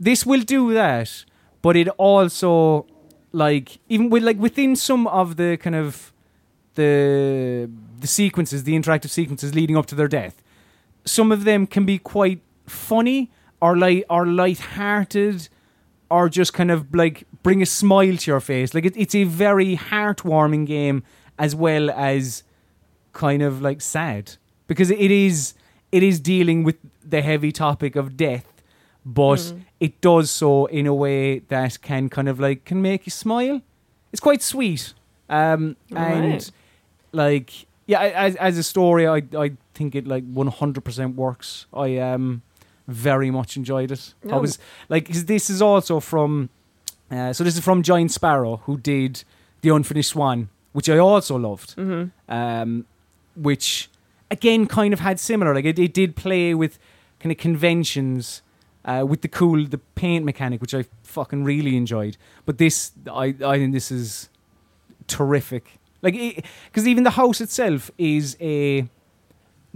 this 0.00 0.26
will 0.26 0.40
do 0.40 0.72
that, 0.74 1.24
but 1.62 1.76
it 1.76 1.88
also 1.90 2.86
like 3.32 3.78
even 3.88 4.08
with 4.08 4.22
like 4.22 4.38
within 4.38 4.74
some 4.74 5.06
of 5.08 5.36
the 5.36 5.58
kind 5.58 5.76
of 5.76 6.12
the 6.74 7.68
the 8.00 8.06
sequences, 8.06 8.64
the 8.64 8.74
interactive 8.74 9.10
sequences 9.10 9.54
leading 9.54 9.76
up 9.76 9.86
to 9.86 9.94
their 9.94 10.08
death, 10.08 10.42
some 11.04 11.30
of 11.32 11.44
them 11.44 11.66
can 11.66 11.84
be 11.84 11.98
quite 11.98 12.40
funny 12.66 13.30
or 13.60 13.76
light 13.76 14.04
or 14.10 14.26
light-hearted 14.26 15.48
or 16.10 16.28
just 16.28 16.52
kind 16.52 16.70
of 16.70 16.94
like 16.94 17.24
bring 17.42 17.62
a 17.62 17.66
smile 17.66 18.16
to 18.16 18.30
your 18.30 18.40
face. 18.40 18.74
Like 18.74 18.84
it, 18.84 18.96
it's 18.96 19.14
a 19.14 19.24
very 19.24 19.76
heartwarming 19.76 20.66
game 20.66 21.02
as 21.38 21.54
well 21.54 21.90
as 21.90 22.42
kind 23.12 23.42
of 23.42 23.62
like 23.62 23.80
sad 23.80 24.32
because 24.66 24.90
it 24.90 25.10
is 25.10 25.54
it 25.92 26.02
is 26.02 26.20
dealing 26.20 26.64
with 26.64 26.76
the 27.04 27.22
heavy 27.22 27.52
topic 27.52 27.96
of 27.96 28.16
death, 28.16 28.52
but 29.04 29.38
Mm. 29.38 29.60
it 29.80 30.00
does 30.00 30.30
so 30.30 30.66
in 30.66 30.86
a 30.86 30.94
way 30.94 31.38
that 31.48 31.80
can 31.80 32.08
kind 32.08 32.28
of 32.28 32.38
like 32.40 32.64
can 32.64 32.82
make 32.82 33.06
you 33.06 33.10
smile. 33.12 33.60
It's 34.12 34.20
quite 34.20 34.42
sweet, 34.42 34.92
um, 35.28 35.76
and 35.94 36.24
Right. 36.24 36.50
like 37.12 37.66
yeah, 37.86 38.00
as 38.00 38.36
as 38.36 38.58
a 38.58 38.62
story, 38.62 39.06
I 39.06 39.22
I 39.36 39.52
think 39.74 39.94
it 39.94 40.06
like 40.06 40.24
one 40.34 40.48
hundred 40.48 40.84
percent 40.84 41.16
works. 41.16 41.66
I 41.72 41.98
um 41.98 42.42
very 42.88 43.30
much 43.30 43.56
enjoyed 43.56 43.90
it. 43.90 44.14
I 44.24 44.32
Oh. 44.36 44.40
was 44.40 44.58
like 44.88 45.06
'cause 45.08 45.24
this 45.24 45.50
is 45.50 45.60
also 45.62 46.00
from 46.00 46.48
uh, 47.10 47.32
so 47.32 47.44
this 47.44 47.56
is 47.56 47.64
from 47.64 47.82
Giant 47.82 48.10
Sparrow 48.12 48.56
who 48.66 48.76
did 48.78 49.24
the 49.62 49.70
Unfinished 49.70 50.10
Swan, 50.10 50.48
which 50.72 50.88
I 50.88 50.98
also 50.98 51.36
loved 51.38 51.76
Mhm. 51.76 52.10
um, 52.28 52.84
which 53.34 53.88
again 54.30 54.66
kind 54.66 54.92
of 54.92 55.00
had 55.00 55.18
similar. 55.20 55.54
Like 55.54 55.64
it, 55.64 55.78
it 55.78 55.92
did 55.94 56.14
play 56.16 56.54
with 56.54 56.78
kind 57.20 57.32
of 57.32 57.38
conventions 57.38 58.42
uh, 58.84 59.04
with 59.08 59.20
the 59.22 59.28
cool 59.28 59.66
the 59.66 59.78
paint 59.94 60.24
mechanic, 60.24 60.60
which 60.60 60.74
I 60.74 60.84
fucking 61.02 61.44
really 61.44 61.76
enjoyed. 61.76 62.16
But 62.44 62.58
this, 62.58 62.92
I 63.12 63.34
I 63.44 63.58
think 63.58 63.72
this 63.72 63.90
is 63.90 64.28
terrific. 65.06 65.78
Like 66.06 66.44
because 66.66 66.86
even 66.92 67.02
the 67.04 67.10
house 67.22 67.38
itself 67.46 67.90
is 67.98 68.36
a 68.40 68.86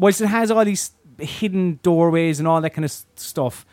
whilst 0.02 0.20
it 0.20 0.28
has 0.28 0.50
all 0.50 0.64
these 0.64 0.92
hidden 1.18 1.78
doorways 1.82 2.38
and 2.40 2.46
all 2.48 2.60
that 2.60 2.70
kind 2.76 2.84
of 2.84 2.92
stuff, 3.16 3.66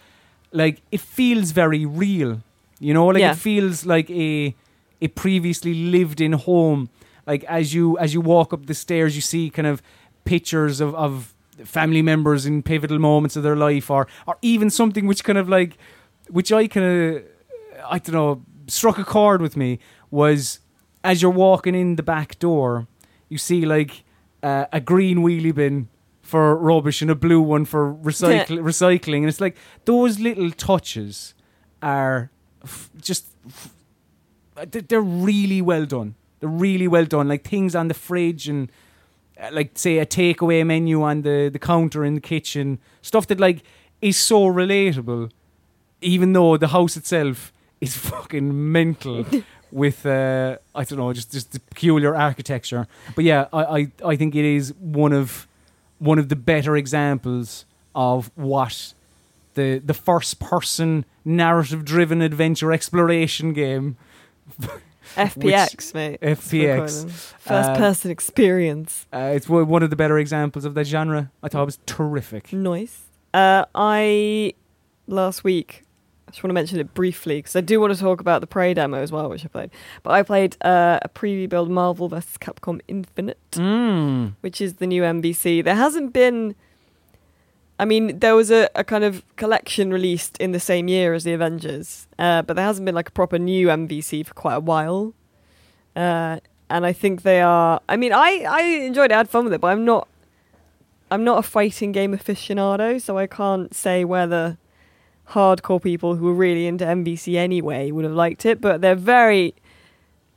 like 0.52 0.82
it 0.92 1.02
feels 1.02 1.52
very 1.52 1.86
real. 1.86 2.42
You 2.80 2.94
know, 2.94 3.08
like 3.08 3.22
Yeah. 3.22 3.32
it 3.34 3.38
feels 3.38 3.86
like 3.86 4.10
a 4.28 4.56
a 5.02 5.08
previously 5.10 5.74
lived 5.96 6.20
in 6.28 6.34
home. 6.34 6.90
Like 7.32 7.44
as 7.60 7.74
you 7.76 7.98
as 8.00 8.14
you 8.14 8.22
walk 8.22 8.54
up 8.54 8.66
the 8.66 8.74
stairs, 8.74 9.16
you 9.16 9.22
see 9.22 9.50
kind 9.50 9.68
of 9.68 9.82
pictures 10.26 10.82
of, 10.82 10.94
of 10.96 11.34
family 11.66 12.02
members 12.02 12.46
in 12.46 12.62
pivotal 12.64 13.00
moments 13.00 13.36
of 13.38 13.44
their 13.44 13.56
life, 13.56 13.90
or 13.92 14.08
or 14.28 14.36
even 14.42 14.70
something 14.70 15.08
which 15.08 15.24
kind 15.24 15.38
of 15.38 15.48
like 15.50 15.78
which 16.30 16.52
I 16.52 16.68
kind 16.68 16.86
of 16.88 17.24
I 17.90 18.00
don't 18.00 18.14
know 18.16 18.42
struck 18.68 18.98
a 19.00 19.04
chord 19.06 19.42
with 19.42 19.56
me 19.56 19.80
was 20.12 20.60
as 21.08 21.22
you're 21.22 21.32
walking 21.32 21.74
in 21.74 21.96
the 21.96 22.04
back 22.04 22.38
door, 22.38 22.86
you 23.30 23.38
see 23.38 23.66
like 23.66 24.04
uh, 24.44 24.66
a 24.74 24.82
green 24.82 25.20
wheelie 25.20 25.56
bin 25.56 25.88
for 26.22 26.54
rubbish 26.58 27.02
and 27.02 27.10
a 27.10 27.16
blue 27.16 27.42
one 27.42 27.64
for 27.64 27.94
recycle- 27.96 28.60
recycling, 28.72 29.20
and 29.20 29.30
it's 29.30 29.40
like 29.40 29.56
those 29.86 30.20
little 30.20 30.52
touches 30.52 31.34
are 31.82 32.30
f- 32.64 32.90
just 33.02 33.24
f- 33.48 33.74
they're 34.72 34.82
they're 34.82 35.02
really 35.02 35.62
well 35.62 35.86
done. 35.86 36.16
They're 36.40 36.50
really 36.68 36.88
well 36.90 37.06
done. 37.06 37.30
Like 37.30 37.44
things 37.48 37.74
on 37.74 37.88
the 37.88 37.94
fridge 37.94 38.50
and 38.50 38.70
uh, 39.42 39.50
like 39.54 39.78
say 39.78 40.00
a 40.00 40.06
takeaway 40.06 40.66
menu 40.66 41.02
on 41.04 41.22
the 41.22 41.50
the 41.52 41.60
counter 41.60 42.04
in 42.04 42.16
the 42.16 42.22
kitchen, 42.22 42.80
stuff 43.02 43.28
that 43.28 43.40
like 43.40 43.64
is 44.02 44.18
so 44.18 44.42
relatable, 44.46 45.32
even 46.02 46.34
though 46.34 46.58
the 46.58 46.68
house 46.68 46.98
itself 46.98 47.54
is 47.80 47.96
fucking 48.12 48.72
mental 48.72 49.26
with 49.72 50.06
uh 50.06 50.58
I 50.76 50.84
don't 50.84 50.98
know 51.00 51.12
just 51.14 51.32
just 51.32 51.52
the 51.52 51.60
peculiar 51.60 52.16
architecture. 52.16 52.88
But 53.16 53.26
yeah, 53.26 53.48
I 53.54 53.64
I, 53.64 53.92
I 54.06 54.16
think 54.16 54.36
it 54.36 54.46
is 54.46 54.74
one 54.80 55.14
of 55.14 55.48
one 56.00 56.20
of 56.20 56.30
the 56.30 56.36
better 56.36 56.76
examples 56.78 57.66
of 57.96 58.32
what 58.36 58.94
the 59.56 59.80
the 59.80 59.94
first 59.94 60.40
person 60.40 61.06
narrative 61.26 61.84
driven 61.84 62.22
adventure 62.22 62.72
exploration 62.72 63.54
game 63.54 63.98
FPX, 65.16 65.94
mate. 65.94 66.20
that's 66.22 66.46
what 66.46 66.54
we 66.54 66.66
call 66.68 66.76
FPX. 66.86 67.00
them. 67.02 67.10
First 67.10 67.70
Uh, 67.70 67.78
person 67.78 68.12
experience. 68.12 69.06
Uh, 69.12 69.32
it's 69.36 69.50
one 69.50 69.68
one 69.68 69.82
of 69.84 69.90
the 69.90 69.96
better 69.96 70.18
examples 70.20 70.66
of 70.66 70.74
that 70.76 70.86
genre. 70.86 71.32
I 71.42 71.48
thought 71.50 71.64
it 71.64 71.66
was 71.66 71.80
terrific. 71.86 72.54
Nice. 72.54 73.04
Uh, 73.34 73.66
I 73.74 74.54
last 75.08 75.44
week. 75.44 75.84
I 76.28 76.32
just 76.32 76.44
want 76.44 76.50
to 76.50 76.54
mention 76.56 76.80
it 76.80 76.94
briefly 76.94 77.38
because 77.38 77.56
I 77.56 77.62
do 77.62 77.80
want 77.80 77.94
to 77.94 78.00
talk 78.00 78.20
about 78.20 78.42
the 78.42 78.48
Prey 78.48 78.74
demo 78.74 78.98
as 78.98 79.12
well, 79.14 79.30
which 79.30 79.46
I 79.46 79.48
played. 79.48 79.70
But 80.04 80.12
I 80.12 80.24
played 80.24 80.58
uh, 80.62 81.00
a 81.02 81.08
preview 81.08 81.48
build 81.48 81.70
Marvel 81.72 82.10
vs. 82.10 82.38
Capcom 82.38 82.82
Infinite, 82.88 83.40
Mm. 83.52 84.34
which 84.42 84.60
is 84.60 84.76
the 84.76 84.88
new 84.88 85.04
MVC. 85.04 85.64
There 85.64 85.76
hasn't 85.76 86.12
been. 86.14 86.56
I 87.80 87.86
mean, 87.86 88.20
there 88.20 88.36
was 88.36 88.50
a, 88.52 88.70
a 88.76 88.84
kind 88.84 89.04
of 89.04 89.24
collection 89.36 89.92
released 89.94 90.36
in 90.40 90.52
the 90.52 90.60
same 90.60 90.88
year 90.88 91.14
as 91.14 91.24
the 91.24 91.32
Avengers, 91.34 92.08
uh, 92.18 92.42
but 92.42 92.56
there 92.56 92.66
hasn't 92.66 92.86
been 92.86 92.96
like 92.96 93.10
a 93.10 93.12
proper 93.12 93.38
new 93.40 93.68
MVC 93.68 94.26
for 94.26 94.34
quite 94.34 94.56
a 94.56 94.60
while. 94.60 95.14
Uh, 95.96 96.40
and 96.70 96.86
I 96.86 96.92
think 96.92 97.22
they 97.22 97.40
are. 97.42 97.80
I 97.88 97.96
mean, 97.96 98.12
I 98.14 98.44
I 98.50 98.62
enjoyed 98.64 99.12
it, 99.12 99.14
I 99.14 99.18
had 99.18 99.30
fun 99.30 99.46
with 99.46 99.54
it, 99.54 99.62
but 99.62 99.68
I'm 99.68 99.86
not. 99.86 100.08
I'm 101.10 101.24
not 101.24 101.38
a 101.38 101.42
fighting 101.44 101.94
game 101.94 102.12
aficionado, 102.18 103.00
so 103.02 103.18
I 103.18 103.28
can't 103.28 103.74
say 103.74 104.04
whether 104.04 104.58
hardcore 105.32 105.82
people 105.82 106.16
who 106.16 106.28
are 106.30 106.34
really 106.34 106.68
into 106.68 106.86
MVC 106.86 107.36
anyway 107.36 107.92
would 107.92 108.06
have 108.06 108.14
liked 108.14 108.46
it. 108.46 108.62
But 108.62 108.82
they're 108.82 108.96
very, 108.96 109.54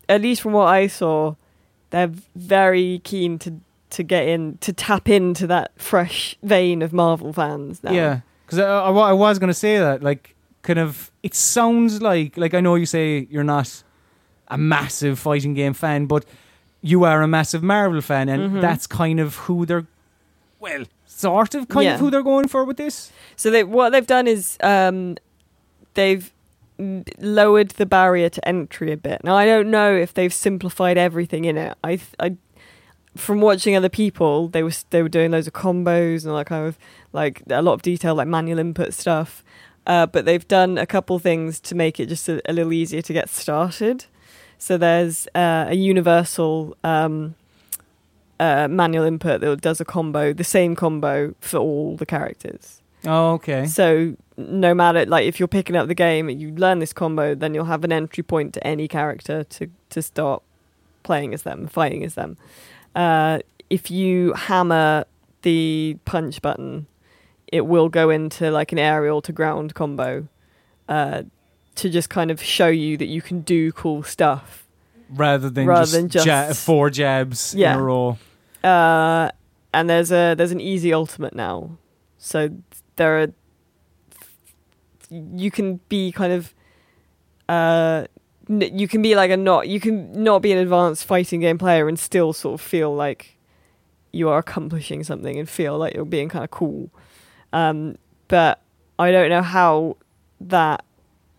at 0.09 0.21
least 0.23 0.43
from 0.43 0.53
what 0.53 0.67
I 0.67 0.87
saw, 0.87 1.35
they're 1.91 2.11
very 2.35 3.01
keen 3.05 3.39
to 3.41 3.55
to 3.91 4.05
get 4.05 4.29
in 4.29 4.57
to 4.59 4.73
tap 4.73 5.09
into 5.09 5.49
that 5.49 5.73
fresh 5.77 6.37
vein 6.45 6.81
of 6.83 6.93
Marvel 6.93 7.33
fans. 7.33 7.83
Now. 7.83 7.91
Yeah, 7.93 8.21
because 8.47 8.61
I, 8.61 8.65
I, 8.69 8.91
I 8.91 9.13
was 9.13 9.41
going 9.41 9.49
to 9.49 9.55
say 9.55 9.79
that, 9.79 10.01
like, 10.01 10.37
kind 10.63 10.79
of, 10.79 11.11
it 11.25 11.35
sounds 11.35 12.01
like, 12.01 12.37
like, 12.37 12.55
I 12.55 12.61
know 12.61 12.77
you 12.77 12.87
say 12.87 13.27
you're 13.31 13.43
not 13.43 13.83
a 14.47 14.57
massive 14.57 15.19
fighting 15.19 15.55
game 15.55 15.73
fan, 15.73 16.07
but 16.07 16.25
you 16.83 17.03
are 17.03 17.21
a 17.23 17.27
massive 17.27 17.65
Marvel 17.65 18.01
fan, 18.01 18.29
and 18.29 18.53
Mhm. 18.53 18.61
that's 18.61 18.87
kind 18.87 19.19
of 19.19 19.35
who 19.35 19.67
they're, 19.67 19.87
well, 20.61 20.85
sort 21.21 21.55
of 21.55 21.69
kind 21.69 21.85
Yeah. 21.85 21.95
of 21.95 22.01
who 22.01 22.11
they're 22.11 22.23
going 22.23 22.49
for 22.49 22.65
with 22.65 22.77
this. 22.77 23.13
So 23.37 23.51
they, 23.51 23.65
what 23.65 23.91
they've 23.91 24.07
done 24.07 24.27
is 24.27 24.57
um, 24.63 25.17
they've 25.95 26.33
lowered 27.19 27.71
the 27.73 27.87
barrier 27.87 28.29
to 28.31 28.49
entry 28.49 28.91
a 28.93 28.97
bit. 28.97 29.23
Now 29.23 29.37
I 29.37 29.45
don't 29.47 29.71
know 29.71 29.95
if 29.95 30.15
they've 30.15 30.33
simplified 30.33 30.97
everything 30.99 31.45
in 31.45 31.57
it. 31.59 31.77
I, 31.85 32.01
I 32.19 32.37
from 33.17 33.41
watching 33.41 33.77
other 33.77 33.89
people, 33.89 34.49
they 34.49 34.63
were 34.63 34.73
they 34.91 35.03
were 35.03 35.09
doing 35.09 35.31
loads 35.33 35.47
of 35.47 35.53
combos 35.53 36.23
and 36.23 36.31
all 36.31 36.39
that 36.39 36.47
kind 36.47 36.67
of 36.67 36.79
like 37.13 37.43
a 37.51 37.61
lot 37.61 37.75
of 37.75 37.83
detail, 37.83 38.15
like 38.15 38.29
manual 38.29 38.59
input 38.59 38.95
stuff. 38.95 39.43
Uh, 39.87 40.07
but 40.07 40.25
they've 40.25 40.47
done 40.47 40.79
a 40.79 40.87
couple 40.87 41.19
things 41.19 41.59
to 41.59 41.75
make 41.75 41.99
it 41.99 42.07
just 42.09 42.29
a, 42.29 42.41
a 42.49 42.53
little 42.53 42.73
easier 42.73 43.03
to 43.03 43.13
get 43.13 43.29
started. 43.29 44.05
So 44.59 44.77
there's 44.79 45.27
uh, 45.35 45.67
a 45.69 45.75
universal 45.75 46.77
um, 46.85 47.35
uh, 48.41 48.67
manual 48.69 49.05
input 49.05 49.41
that 49.43 49.61
does 49.61 49.81
a 49.81 49.85
combo, 49.85 50.33
the 50.33 50.43
same 50.45 50.75
combo 50.75 51.35
for 51.41 51.59
all 51.59 51.97
the 51.97 52.07
characters. 52.07 52.83
Oh, 53.07 53.33
okay. 53.35 53.67
So 53.67 54.17
no 54.37 54.75
matter 54.75 55.07
like 55.07 55.27
if 55.27 55.39
you're 55.39 55.47
picking 55.49 55.77
up 55.77 55.87
the 55.89 55.95
game 55.95 56.29
and 56.29 56.41
you 56.41 56.51
learn 56.51 56.79
this 56.81 56.93
combo, 56.93 57.35
then 57.35 57.55
you'll 57.55 57.67
have 57.67 57.85
an 57.85 57.93
entry 57.93 58.23
point 58.25 58.53
to 58.55 58.67
any 58.67 58.89
character 58.89 59.45
to 59.45 59.69
to 59.91 60.03
start 60.03 60.43
playing 61.03 61.33
as 61.35 61.43
them, 61.43 61.67
fighting 61.67 62.05
as 62.05 62.15
them. 62.15 62.37
Uh, 62.95 63.39
if 63.71 63.91
you 63.91 64.33
hammer 64.35 65.05
the 65.43 65.97
punch 66.05 66.43
button, 66.43 66.87
it 67.53 67.65
will 67.67 67.89
go 67.89 68.11
into 68.11 68.51
like 68.51 68.73
an 68.73 68.79
aerial 68.79 69.23
to 69.23 69.33
ground 69.33 69.75
combo 69.75 70.27
uh, 70.89 71.23
to 71.77 71.89
just 71.89 72.11
kind 72.11 72.31
of 72.31 72.43
show 72.43 72.69
you 72.69 72.97
that 72.99 73.07
you 73.07 73.23
can 73.23 73.41
do 73.43 73.73
cool 73.73 74.03
stuff. 74.03 74.67
Rather 75.09 75.49
than 75.51 75.67
Rather 75.67 75.83
just, 75.83 75.93
than 75.93 76.09
just- 76.09 76.27
ja- 76.27 76.53
four 76.53 76.91
jabs 76.91 77.55
Yeah. 77.55 77.73
in 77.75 77.79
a 77.81 77.83
row. 77.83 78.19
Uh, 78.63 79.31
and 79.73 79.89
there's 79.89 80.11
a 80.11 80.35
there's 80.35 80.53
an 80.53 80.61
easy 80.61 80.93
ultimate 80.93 81.35
now, 81.35 81.79
so 82.19 82.51
there 82.97 83.23
are 83.23 83.29
you 85.11 85.51
can 85.51 85.81
be 85.89 86.13
kind 86.13 86.33
of 86.33 86.55
uh 87.49 88.07
you 88.49 88.87
can 88.89 89.03
be 89.03 89.15
like 89.15 89.31
a 89.31 89.37
not 89.37 89.69
you 89.69 89.81
can 89.81 90.23
not 90.23 90.41
be 90.41 90.53
an 90.53 90.59
advanced 90.59 91.05
fighting 91.05 91.41
game 91.41 91.59
player 91.59 91.89
and 91.89 91.99
still 91.99 92.33
sort 92.33 92.55
of 92.55 92.61
feel 92.61 92.95
like 92.95 93.37
you 94.13 94.29
are 94.29 94.39
accomplishing 94.39 95.05
something 95.05 95.39
and 95.39 95.49
feel 95.49 95.79
like 95.79 95.95
you're 95.95 96.05
being 96.05 96.29
kind 96.29 96.45
of 96.45 96.51
cool. 96.51 96.91
Um, 97.53 97.97
but 98.29 98.61
I 98.99 99.13
don't 99.13 99.31
know 99.31 99.43
how 99.43 99.97
that 100.41 100.85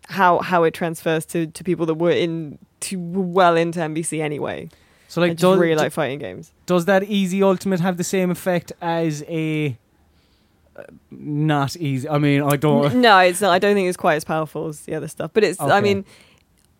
how 0.08 0.38
how 0.40 0.64
it 0.64 0.72
transfers 0.72 1.26
to 1.26 1.46
to 1.46 1.64
people 1.64 1.86
that 1.86 1.94
were 1.94 2.10
in 2.10 2.58
to 2.80 2.98
well 2.98 3.56
into 3.56 3.80
MVC 3.80 4.20
anyway. 4.20 4.68
So, 5.12 5.20
I 5.20 5.26
like, 5.26 5.32
just 5.32 5.42
does, 5.42 5.58
really 5.58 5.74
like 5.74 5.92
fighting 5.92 6.18
games. 6.18 6.54
does 6.64 6.86
that 6.86 7.04
easy 7.04 7.42
ultimate 7.42 7.80
have 7.80 7.98
the 7.98 8.04
same 8.04 8.30
effect 8.30 8.72
as 8.80 9.22
a 9.28 9.76
uh, 10.74 10.84
not 11.10 11.76
easy? 11.76 12.08
I 12.08 12.16
mean, 12.16 12.42
I 12.42 12.56
don't. 12.56 12.94
No, 12.94 13.18
it's 13.18 13.42
not. 13.42 13.52
I 13.52 13.58
don't 13.58 13.74
think 13.74 13.88
it's 13.88 13.98
quite 13.98 14.14
as 14.14 14.24
powerful 14.24 14.68
as 14.68 14.80
the 14.80 14.94
other 14.94 15.08
stuff. 15.08 15.30
But 15.34 15.44
it's. 15.44 15.60
I 15.60 15.82
mean, 15.82 16.06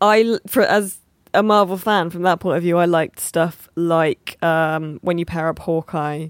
I 0.01 0.39
for 0.47 0.63
as 0.63 0.99
a 1.35 1.43
Marvel 1.43 1.77
fan 1.77 2.09
from 2.09 2.23
that 2.23 2.41
point 2.41 2.57
of 2.57 2.63
view, 2.63 2.79
I 2.79 2.87
liked 2.87 3.21
stuff 3.21 3.69
like 3.75 4.43
um, 4.43 4.99
when 5.03 5.19
you 5.19 5.27
pair 5.27 5.49
up 5.49 5.59
Hawkeye 5.59 6.29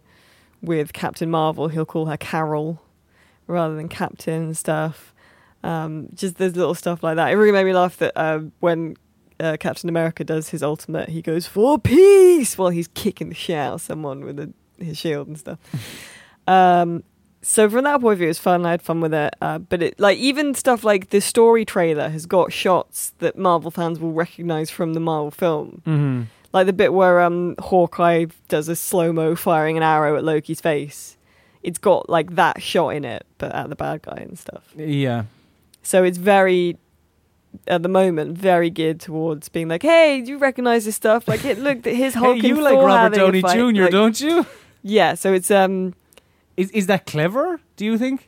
with 0.61 0.93
Captain 0.93 1.31
Marvel, 1.31 1.69
he'll 1.69 1.87
call 1.87 2.07
her 2.07 2.17
Carol 2.17 2.83
rather 3.47 3.77
than 3.77 3.89
Captain 3.89 4.43
and 4.43 4.57
stuff. 4.57 5.15
Um, 5.63 6.09
just 6.15 6.35
there's 6.39 6.57
little 6.57 6.75
stuff 6.75 7.05
like 7.05 7.15
that. 7.15 7.31
It 7.31 7.37
really 7.37 7.53
made 7.53 7.63
me 7.63 7.73
laugh 7.73 7.97
that 7.99 8.19
uh, 8.19 8.41
when 8.59 8.97
uh, 9.43 9.57
Captain 9.59 9.89
America 9.89 10.23
does 10.25 10.51
his 10.51 10.63
ultimate, 10.63 11.09
he 11.09 11.21
goes 11.21 11.47
for 11.47 11.79
peace 11.79 12.57
while 12.57 12.71
he's 12.71 12.89
kicking 12.89 13.29
the 13.29 13.35
shit 13.35 13.57
out 13.57 13.75
of 13.75 13.81
someone 13.83 14.25
with 14.25 14.39
a, 14.39 14.53
his 14.79 14.97
shield 14.97 15.27
and 15.27 15.39
stuff. 15.39 15.59
um, 16.47 17.03
so 17.43 17.69
from 17.69 17.83
that 17.85 18.01
point 18.01 18.13
of 18.13 18.19
view, 18.21 18.29
it's 18.29 18.39
fun. 18.39 18.65
I 18.65 18.71
had 18.71 18.83
fun 18.83 19.01
with 19.01 19.13
it. 19.13 19.35
Uh, 19.41 19.59
but 19.59 19.83
it 19.83 19.99
like 19.99 20.17
even 20.19 20.55
stuff 20.55 20.85
like 20.85 21.11
the 21.11 21.21
story 21.21 21.65
trailer 21.65 22.09
has 22.09 22.25
got 22.25 22.53
shots 22.53 23.13
that 23.19 23.37
Marvel 23.37 23.73
fans 23.73 23.99
will 23.99 24.13
recognize 24.13 24.71
from 24.71 24.95
the 24.95 25.01
Marvel 25.01 25.33
film. 25.33 25.83
Mm-hmm. 25.85 26.23
Like 26.53 26.67
the 26.67 26.73
bit 26.73 26.93
where 26.93 27.21
um 27.21 27.57
Hawkeye 27.59 28.27
does 28.49 28.69
a 28.69 28.77
slow 28.77 29.13
mo 29.13 29.35
firing 29.35 29.77
an 29.77 29.83
arrow 29.83 30.17
at 30.17 30.23
Loki's 30.23 30.61
face. 30.61 31.17
It's 31.65 31.79
got 31.79 32.09
like 32.09 32.37
that 32.37 32.63
shot 32.63 32.91
in 32.91 33.05
it, 33.05 33.27
but 33.39 33.53
at 33.53 33.69
the 33.69 33.77
bad 33.77 34.03
guy 34.03 34.19
and 34.19 34.39
stuff. 34.39 34.73
Yeah. 34.77 35.25
So 35.83 36.05
it's 36.05 36.19
very, 36.19 36.77
at 37.67 37.83
the 37.83 37.89
moment, 37.89 38.37
very 38.39 38.71
geared 38.71 39.01
towards 39.01 39.49
being 39.49 39.69
like, 39.69 39.83
"Hey, 39.83 40.21
do 40.23 40.31
you 40.33 40.39
recognize 40.39 40.85
this 40.85 40.97
stuff? 40.97 41.29
Like, 41.29 41.45
it 41.45 41.59
looked 41.59 41.87
look, 41.87 41.95
his 41.95 42.15
Hulk 42.15 42.37
hey, 42.43 42.49
you 42.49 42.61
like 42.61 42.75
Thor 42.75 42.87
Robert 42.87 43.17
Downey. 43.17 43.43
Jr., 43.43 43.83
Like, 43.83 43.91
don't 43.91 44.21
you? 44.21 44.47
Yeah. 44.85 45.15
So 45.15 45.33
it's 45.33 45.51
um, 45.51 45.95
Is 46.57 46.71
is 46.73 46.87
that 46.87 47.07
clever? 47.07 47.61
Do 47.77 47.85
you 47.85 47.97
think? 47.99 48.27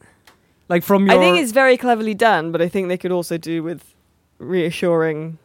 Like 0.68 0.82
from 0.82 1.06
your, 1.06 1.16
I 1.16 1.18
think 1.18 1.38
it's 1.38 1.52
very 1.52 1.76
cleverly 1.76 2.14
done, 2.14 2.50
but 2.52 2.62
I 2.62 2.68
think 2.68 2.88
they 2.88 2.96
could 2.96 3.12
also 3.12 3.36
do 3.36 3.62
with 3.62 3.82
reassuring 4.38 5.38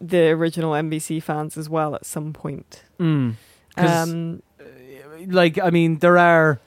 the 0.00 0.28
original 0.30 0.72
MVC 0.72 1.22
fans 1.22 1.56
as 1.56 1.68
well 1.68 1.94
at 1.94 2.04
some 2.06 2.32
point. 2.32 2.84
Mm. 2.98 3.34
Um, 3.76 4.42
like 5.26 5.58
I 5.58 5.70
mean, 5.70 5.98
there 5.98 6.18
are 6.18 6.60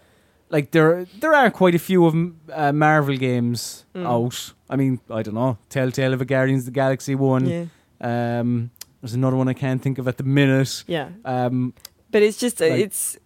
like 0.50 0.72
there 0.72 1.06
there 1.20 1.34
are 1.34 1.50
quite 1.52 1.76
a 1.76 1.80
few 1.80 2.06
of 2.06 2.14
uh, 2.54 2.72
Marvel 2.74 3.18
games 3.18 3.86
Mm. 3.96 4.06
out. 4.06 4.54
I 4.70 4.76
mean, 4.76 5.00
I 5.10 5.24
don't 5.24 5.34
know, 5.36 5.58
Telltale 5.70 6.14
of 6.14 6.22
a 6.22 6.26
Guardians 6.26 6.62
of 6.62 6.66
the 6.66 6.72
Galaxy 6.72 7.16
one. 7.16 7.46
yeah, 7.48 7.66
Um, 8.02 8.72
there's 9.02 9.14
another 9.14 9.36
one 9.36 9.48
I 9.48 9.54
can't 9.54 9.82
think 9.82 9.98
of 9.98 10.08
at 10.08 10.18
the 10.18 10.24
minute. 10.24 10.84
yeah. 10.88 11.10
Um, 11.26 11.74
But 12.12 12.22
it's 12.24 12.38
just 12.38 12.60
Like- 12.60 12.74
it's 12.74 13.18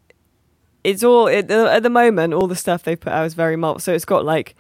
it's 0.84 1.04
all 1.04 1.28
it, 1.28 1.50
at 1.50 1.84
the 1.84 1.90
moment. 1.90 2.34
All 2.34 2.48
the 2.48 2.56
stuff 2.58 2.84
they 2.84 2.96
put 2.96 3.14
out 3.14 3.26
is 3.26 3.34
very 3.36 3.56
Marvel. 3.56 3.80
So 3.80 3.94
it's 3.94 4.04
got 4.06 4.26
like 4.26 4.56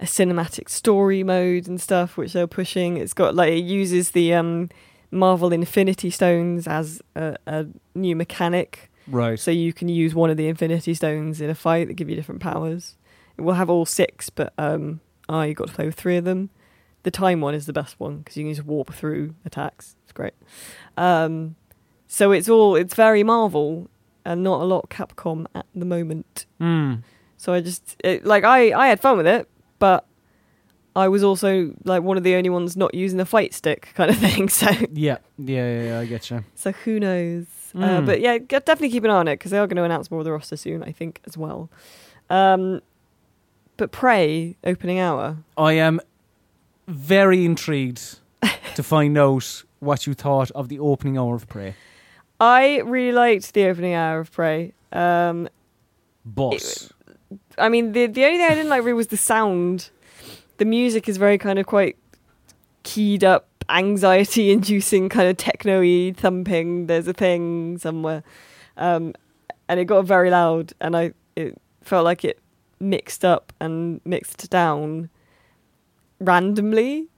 a 0.00 0.04
cinematic 0.06 0.68
story 0.68 1.22
mode 1.22 1.68
and 1.68 1.80
stuff, 1.80 2.16
which 2.16 2.32
they're 2.32 2.48
pushing. 2.48 2.96
It's 2.96 3.14
got 3.14 3.34
like 3.36 3.52
it 3.52 3.64
uses 3.64 4.10
the 4.10 4.34
um, 4.34 4.70
Marvel 5.12 5.52
Infinity 5.52 6.10
Stones 6.10 6.66
as 6.66 7.00
a, 7.14 7.36
a 7.46 7.66
new 7.94 8.16
mechanic, 8.16 8.90
right. 9.06 9.38
so 9.38 9.50
you 9.52 9.72
can 9.72 9.88
use 9.88 10.14
one 10.14 10.30
of 10.30 10.36
the 10.36 10.48
Infinity 10.48 10.94
Stones 10.94 11.40
in 11.40 11.48
a 11.50 11.54
fight 11.54 11.86
that 11.88 11.94
give 11.94 12.08
you 12.10 12.16
different 12.16 12.40
powers. 12.40 12.96
It 13.36 13.42
will 13.42 13.54
have 13.54 13.70
all 13.70 13.86
six, 13.86 14.30
but 14.30 14.52
um, 14.58 15.00
oh, 15.28 15.42
you 15.42 15.54
got 15.54 15.68
to 15.68 15.74
play 15.74 15.86
with 15.86 15.94
three 15.94 16.16
of 16.16 16.24
them. 16.24 16.50
The 17.04 17.10
time 17.10 17.40
one 17.40 17.54
is 17.54 17.66
the 17.66 17.72
best 17.72 17.98
one 18.00 18.18
because 18.18 18.36
you 18.36 18.44
can 18.44 18.54
just 18.54 18.66
warp 18.66 18.92
through 18.92 19.34
attacks. 19.44 19.96
It's 20.04 20.12
great. 20.12 20.34
Um, 20.96 21.54
so 22.06 22.32
it's 22.32 22.48
all 22.48 22.74
it's 22.76 22.94
very 22.94 23.22
Marvel 23.22 23.88
and 24.24 24.42
not 24.42 24.60
a 24.60 24.64
lot 24.64 24.90
Capcom 24.90 25.46
at 25.54 25.66
the 25.74 25.84
moment. 25.84 26.46
Mm. 26.60 27.02
So 27.36 27.52
I 27.52 27.60
just 27.60 27.96
it, 28.04 28.24
like 28.24 28.44
I 28.44 28.72
I 28.72 28.88
had 28.88 29.00
fun 29.00 29.16
with 29.16 29.26
it, 29.26 29.48
but 29.78 30.06
I 30.96 31.06
was 31.08 31.22
also 31.22 31.72
like 31.84 32.02
one 32.02 32.16
of 32.16 32.24
the 32.24 32.34
only 32.34 32.50
ones 32.50 32.76
not 32.76 32.92
using 32.94 33.18
the 33.18 33.24
fight 33.26 33.54
stick 33.54 33.90
kind 33.94 34.10
of 34.10 34.16
thing. 34.18 34.48
So 34.48 34.66
Yeah, 34.92 35.18
yeah, 35.38 35.70
yeah, 35.78 35.82
yeah, 35.82 35.98
I 36.00 36.06
get 36.06 36.30
you. 36.30 36.44
so 36.54 36.72
who 36.72 36.98
knows? 37.00 37.46
Uh, 37.74 38.00
Mm. 38.00 38.06
but 38.06 38.20
yeah, 38.22 38.38
definitely 38.38 38.88
keep 38.90 39.04
an 39.04 39.10
eye 39.10 39.16
on 39.16 39.28
it 39.28 39.34
because 39.34 39.50
they 39.50 39.58
are 39.58 39.66
going 39.66 39.76
to 39.76 39.84
announce 39.84 40.10
more 40.10 40.20
of 40.20 40.24
the 40.24 40.32
roster 40.32 40.56
soon, 40.56 40.82
I 40.82 40.90
think, 40.90 41.20
as 41.26 41.36
well. 41.36 41.70
Um, 42.30 42.80
but 43.78 43.90
Prey 43.90 44.56
opening 44.62 44.98
hour. 44.98 45.38
I 45.56 45.72
am 45.74 46.00
very 46.86 47.46
intrigued 47.46 48.18
to 48.74 48.82
find 48.82 49.16
out 49.16 49.62
what 49.80 50.06
you 50.06 50.12
thought 50.12 50.50
of 50.50 50.68
the 50.68 50.78
opening 50.78 51.16
hour 51.16 51.34
of 51.34 51.48
Prey. 51.48 51.74
I 52.40 52.80
really 52.80 53.12
liked 53.12 53.54
the 53.54 53.64
opening 53.64 53.94
hour 53.94 54.20
of 54.20 54.30
Prey. 54.30 54.74
Um, 54.92 55.48
But 56.26 56.90
I 57.56 57.68
mean, 57.68 57.92
the 57.92 58.06
the 58.06 58.24
only 58.24 58.36
thing 58.38 58.46
I 58.46 58.54
didn't 58.54 58.68
like 58.68 58.82
really 58.82 58.92
was 58.92 59.08
the 59.08 59.16
sound. 59.16 59.90
The 60.58 60.64
music 60.64 61.08
is 61.08 61.16
very 61.16 61.38
kind 61.38 61.58
of 61.58 61.66
quite 61.66 61.96
keyed 62.82 63.22
up, 63.22 63.46
anxiety-inducing, 63.68 65.08
kind 65.08 65.28
of 65.28 65.36
techno-y 65.36 66.12
thumping. 66.16 66.86
There's 66.86 67.06
a 67.06 67.12
thing 67.12 67.78
somewhere, 67.78 68.22
um, 68.76 69.14
and 69.68 69.78
it 69.78 69.84
got 69.84 70.04
very 70.04 70.30
loud, 70.30 70.72
and 70.80 70.96
I 70.96 71.12
it 71.36 71.60
felt 71.82 72.04
like 72.04 72.24
it 72.24 72.38
mixed 72.80 73.24
up 73.24 73.52
and 73.60 74.00
mixed 74.04 74.50
down 74.50 75.10
randomly. 76.20 77.08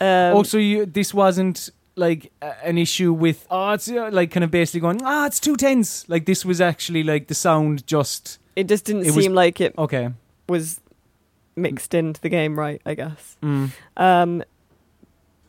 Um, 0.00 0.34
also, 0.34 0.58
you 0.58 0.86
this 0.86 1.12
wasn't 1.12 1.70
like 1.96 2.30
an 2.62 2.78
issue 2.78 3.12
with 3.12 3.46
oh, 3.50 3.72
it's 3.72 3.90
uh, 3.90 4.10
like 4.12 4.30
kind 4.30 4.44
of 4.44 4.50
basically 4.50 4.80
going 4.80 5.02
ah, 5.02 5.26
it's 5.26 5.40
too 5.40 5.56
tense. 5.56 6.08
Like 6.08 6.26
this 6.26 6.44
was 6.44 6.60
actually 6.60 7.02
like 7.02 7.26
the 7.28 7.34
sound 7.34 7.86
just 7.86 8.38
it 8.54 8.68
just 8.68 8.84
didn't 8.84 9.02
it 9.02 9.14
was- 9.14 9.24
seem 9.24 9.34
like 9.34 9.60
it 9.60 9.74
okay. 9.76 10.10
was 10.48 10.80
mixed 11.56 11.94
into 11.94 12.20
the 12.20 12.28
game 12.28 12.58
right. 12.58 12.80
I 12.86 12.94
guess. 12.94 13.36
Mm. 13.42 13.70
Um, 13.96 14.44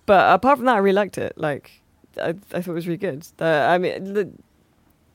but 0.06 0.34
apart 0.34 0.58
from 0.58 0.66
that, 0.66 0.76
I 0.76 0.80
really 0.80 0.96
liked 0.96 1.20
it. 1.20 1.34
Like, 1.38 1.84
I, 2.20 2.30
I 2.30 2.62
thought 2.62 2.70
it 2.70 2.74
was 2.74 2.88
really 2.88 2.98
good. 2.98 3.28
Uh, 3.40 3.46
I 3.46 3.78
mean, 3.78 4.14
the, 4.14 4.32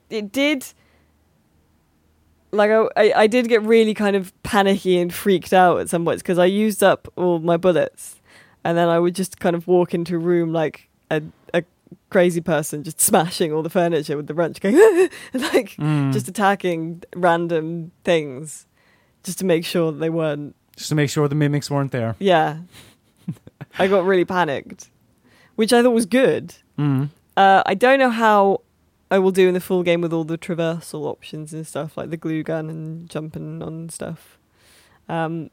it 0.09 0.31
did. 0.31 0.65
Like 2.55 2.71
I, 2.97 3.13
I, 3.17 3.27
did 3.27 3.49
get 3.49 3.63
really 3.63 3.95
kind 3.95 4.17
of 4.17 4.33
panicky 4.43 4.99
and 4.99 5.13
freaked 5.13 5.53
out 5.53 5.81
at 5.81 5.89
some 5.89 6.05
points 6.05 6.23
because 6.23 6.39
I 6.39 6.47
used 6.47 6.83
up 6.83 7.09
all 7.17 7.39
my 7.41 7.57
bullets, 7.57 8.21
and 8.65 8.77
then 8.79 8.89
I 8.89 8.99
would 8.99 9.15
just 9.15 9.41
kind 9.41 9.55
of 9.57 9.67
walk 9.67 9.95
into 9.95 10.17
a 10.17 10.19
room 10.19 10.53
like 10.53 10.89
a 11.11 11.23
a 11.53 11.63
crazy 12.11 12.41
person, 12.41 12.83
just 12.83 13.01
smashing 13.01 13.53
all 13.53 13.63
the 13.63 13.71
furniture 13.71 14.17
with 14.17 14.27
the 14.27 14.35
wrench, 14.35 14.61
going 14.61 14.75
like 15.35 15.77
Mm. 15.77 16.13
just 16.13 16.29
attacking 16.29 17.03
random 17.17 17.91
things, 18.05 18.67
just 19.23 19.39
to 19.41 19.45
make 19.45 19.65
sure 19.65 19.93
that 19.93 19.99
they 19.99 20.11
weren't 20.11 20.55
just 20.77 20.89
to 20.89 20.95
make 20.95 21.11
sure 21.11 21.29
the 21.29 21.35
mimics 21.37 21.71
weren't 21.71 21.93
there. 21.93 22.17
yeah. 22.19 22.59
I 23.79 23.89
got 23.89 24.05
really 24.05 24.25
panicked, 24.25 24.91
which 25.57 25.73
I 25.73 25.83
thought 25.83 25.91
was 25.91 26.07
good. 26.07 26.55
Mm. 26.79 27.09
Uh, 27.37 27.63
I 27.67 27.75
don't 27.75 27.99
know 27.99 28.11
how 28.11 28.61
I 29.11 29.19
will 29.19 29.31
do 29.31 29.47
in 29.49 29.55
the 29.55 29.61
full 29.61 29.83
game 29.83 30.01
with 30.01 30.13
all 30.13 30.25
the 30.25 30.39
traversal 30.39 31.05
options 31.05 31.53
and 31.53 31.67
stuff, 31.67 31.97
like 31.97 32.11
the 32.11 32.17
glue 32.17 32.43
gun 32.43 32.69
and 32.71 33.09
jumping 33.09 33.63
on 33.63 33.89
stuff. 33.91 34.39
Um, 35.09 35.51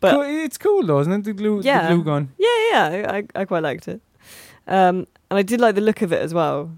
but 0.00 0.12
Cool- 0.12 0.22
it's 0.44 0.58
cool 0.58 0.82
though, 0.86 1.00
isn't 1.00 1.12
it? 1.12 1.24
The 1.24 1.32
glue, 1.32 1.60
Yeah. 1.64 1.88
the 1.88 1.94
glue 1.94 2.04
gun. 2.04 2.32
yeah, 2.38 2.68
yeah, 2.90 3.10
I, 3.12 3.24
I 3.40 3.44
quite 3.44 3.62
liked 3.62 3.88
it. 3.88 4.00
Um, 4.66 5.06
and 5.30 5.38
I 5.38 5.42
did 5.42 5.60
like 5.60 5.74
the 5.74 5.80
look 5.80 6.02
of 6.02 6.12
it 6.12 6.20
as 6.22 6.32
well. 6.34 6.70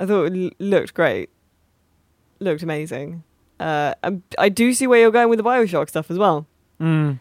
I 0.00 0.06
thought 0.06 0.24
it 0.32 0.36
l- 0.36 0.50
looked 0.58 0.94
great, 0.94 1.30
looked 2.40 2.62
amazing. 2.62 3.22
Uh, 3.60 3.94
and 4.02 4.22
I 4.38 4.48
do 4.48 4.74
see 4.74 4.86
where 4.86 4.98
you're 5.00 5.12
going 5.12 5.28
with 5.28 5.38
the 5.38 5.44
Bioshock 5.44 5.88
stuff 5.88 6.10
as 6.10 6.18
well. 6.18 6.46
Mm. 6.80 7.20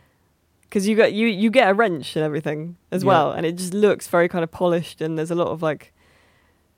because 0.63 0.87
you 0.87 0.95
got 0.95 1.13
you 1.13 1.27
you 1.27 1.51
get 1.51 1.69
a 1.69 1.73
wrench 1.75 2.15
and 2.15 2.25
everything 2.25 2.77
as 2.91 3.03
Yeah. 3.03 3.09
well, 3.09 3.31
and 3.31 3.45
it 3.45 3.57
just 3.57 3.73
looks 3.75 4.07
very 4.07 4.27
kind 4.27 4.43
of 4.43 4.49
polished, 4.49 4.99
and 5.01 5.17
there's 5.19 5.29
a 5.29 5.35
lot 5.35 5.49
of 5.49 5.61
like 5.61 5.93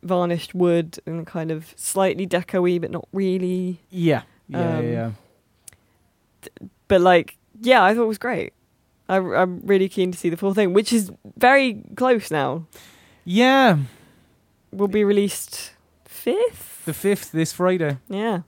varnished 0.03 0.53
wood 0.53 0.99
and 1.05 1.25
kind 1.25 1.51
of 1.51 1.73
slightly 1.75 2.25
decoy, 2.25 2.79
but 2.79 2.91
not 2.91 3.07
really. 3.13 3.79
Yeah, 3.89 4.23
yeah, 4.47 4.77
Um, 4.77 4.87
yeah. 4.87 5.11
But 6.87 7.01
like, 7.01 7.37
yeah, 7.61 7.83
I 7.83 7.93
thought 7.95 8.03
it 8.03 8.07
was 8.07 8.17
great. 8.17 8.53
I, 9.09 9.17
I'm 9.17 9.61
really 9.63 9.89
keen 9.89 10.11
to 10.11 10.17
see 10.17 10.29
the 10.29 10.37
full 10.37 10.53
thing, 10.53 10.73
which 10.73 10.91
is 10.93 11.11
very 11.37 11.81
close 11.95 12.31
now. 12.31 12.65
Yeah, 13.25 13.77
Will 14.71 14.87
be 14.87 15.03
released 15.03 15.71
fifth. 16.05 16.83
the 16.85 16.93
fifth 16.93 17.31
this 17.31 17.53
Friday. 17.53 17.97
Yeah. 18.09 18.41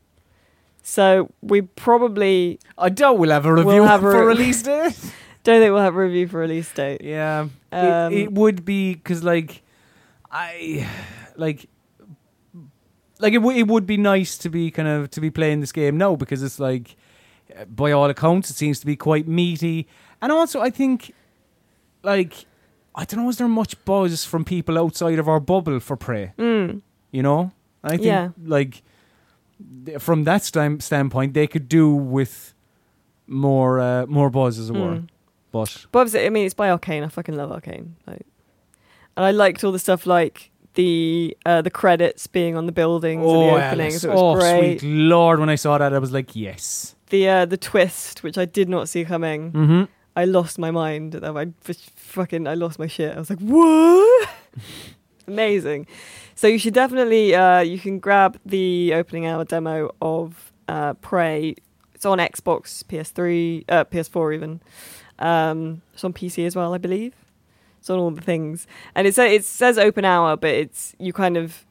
So 0.81 1.31
we 1.41 1.61
probably 1.61 2.59
I 2.77 2.89
doubt 2.89 3.17
we'll 3.17 3.31
have 3.31 3.45
a 3.45 3.53
We'll 3.53 3.65
review 3.65 3.83
have 3.83 4.03
a 4.03 4.11
for 4.11 4.19
re- 4.21 4.25
release 4.27 4.61
date. 4.71 4.97
don't 5.43 5.61
think 5.61 5.71
we'll 5.71 5.81
have 5.81 5.95
a 5.95 5.99
review 5.99 6.27
for 6.27 6.39
release 6.39 6.71
date. 6.73 7.01
Yeah, 7.01 7.47
Um, 7.71 8.13
it, 8.13 8.19
it 8.23 8.31
would 8.33 8.65
be 8.65 8.93
because 8.95 9.23
like 9.23 9.61
I 10.31 10.87
like 11.37 11.67
like 13.19 13.33
it, 13.33 13.37
w- 13.39 13.57
it 13.57 13.67
would 13.67 13.85
be 13.85 13.97
nice 13.97 14.37
to 14.39 14.49
be 14.49 14.71
kind 14.71 14.87
of 14.87 15.09
to 15.11 15.21
be 15.21 15.29
playing 15.31 15.61
this 15.61 15.71
game 15.71 15.97
now 15.97 16.15
because 16.15 16.43
it's 16.43 16.59
like 16.59 16.95
by 17.69 17.91
all 17.91 18.09
accounts 18.09 18.49
it 18.49 18.55
seems 18.55 18.79
to 18.79 18.85
be 18.85 18.95
quite 18.95 19.27
meaty 19.27 19.87
and 20.21 20.31
also 20.31 20.61
I 20.61 20.69
think 20.69 21.13
like 22.03 22.45
I 22.95 23.05
don't 23.05 23.23
know 23.23 23.29
is 23.29 23.37
there 23.37 23.47
much 23.47 23.83
buzz 23.85 24.25
from 24.25 24.43
people 24.45 24.77
outside 24.77 25.19
of 25.19 25.27
our 25.29 25.39
bubble 25.39 25.79
for 25.79 25.95
Prey 25.95 26.33
Mm, 26.37 26.81
you 27.11 27.23
know 27.23 27.51
I 27.83 27.89
think 27.91 28.03
Yeah. 28.03 28.29
like 28.43 28.81
from 29.99 30.23
that 30.25 30.43
stam- 30.43 30.79
standpoint 30.81 31.33
they 31.33 31.47
could 31.47 31.69
do 31.69 31.93
with 31.95 32.53
more 33.27 33.79
uh, 33.79 34.05
more 34.07 34.29
buzz 34.29 34.59
as 34.59 34.69
it 34.69 34.73
were 34.73 34.97
mm. 34.97 35.07
but 35.51 35.85
But 35.91 36.13
I 36.15 36.29
mean, 36.29 36.45
it's 36.45 36.53
by 36.53 36.67
Arkane. 36.67 37.03
I 37.05 37.07
fucking 37.07 37.35
love 37.37 37.49
Arkane. 37.49 37.91
Like, 38.05 38.25
and 39.15 39.25
I 39.25 39.31
liked 39.31 39.63
all 39.63 39.71
the 39.71 39.79
stuff 39.79 40.05
like 40.05 40.51
the 40.75 41.35
uh, 41.45 41.61
the 41.61 41.69
credits 41.69 42.27
being 42.27 42.55
on 42.55 42.65
the 42.65 42.71
buildings 42.71 43.21
and 43.21 43.29
the 43.29 43.65
openings. 43.65 43.93
Alice. 43.93 44.03
It 44.03 44.09
was 44.09 44.21
oh, 44.21 44.35
great. 44.35 44.79
sweet 44.79 44.89
lord! 44.89 45.39
When 45.39 45.49
I 45.49 45.55
saw 45.55 45.77
that, 45.77 45.93
I 45.93 45.99
was 45.99 46.11
like, 46.11 46.35
yes. 46.35 46.95
The 47.09 47.27
uh, 47.27 47.45
the 47.45 47.57
twist, 47.57 48.23
which 48.23 48.37
I 48.37 48.45
did 48.45 48.69
not 48.69 48.87
see 48.87 49.03
coming. 49.03 49.51
Mm-hmm. 49.51 49.83
I 50.15 50.25
lost 50.25 50.57
my 50.57 50.71
mind. 50.71 51.19
I 51.23 51.47
fucking 51.95 52.47
I 52.47 52.53
lost 52.53 52.79
my 52.79 52.87
shit. 52.87 53.15
I 53.15 53.19
was 53.19 53.29
like, 53.29 53.39
what? 53.39 54.29
Amazing. 55.27 55.87
So 56.35 56.47
you 56.47 56.59
should 56.59 56.73
definitely 56.73 57.35
uh, 57.35 57.59
you 57.59 57.79
can 57.79 57.99
grab 57.99 58.39
the 58.45 58.93
opening 58.93 59.25
hour 59.25 59.43
demo 59.43 59.93
of 60.01 60.51
uh, 60.67 60.93
Prey. 60.95 61.49
It's 61.49 61.59
It's 61.95 62.05
on 62.05 62.19
Xbox, 62.19 62.83
PS3, 62.83 63.65
uh, 63.69 63.85
PS4 63.85 64.35
even. 64.35 64.61
Um, 65.17 65.81
it's 65.93 66.03
on 66.03 66.13
PC 66.13 66.45
as 66.45 66.55
well, 66.55 66.73
I 66.73 66.77
believe. 66.77 67.13
It's 67.85 67.91
on 67.91 67.99
all 67.99 68.09
the 68.09 68.19
things, 68.19 68.65
and 68.95 69.05
it 69.05 69.13
says 69.13 69.31
it 69.31 69.45
says 69.45 69.77
open 69.77 70.05
hour, 70.05 70.35
but 70.35 70.49
it's 70.49 70.95
you 70.97 71.13
kind 71.13 71.37
of 71.37 71.67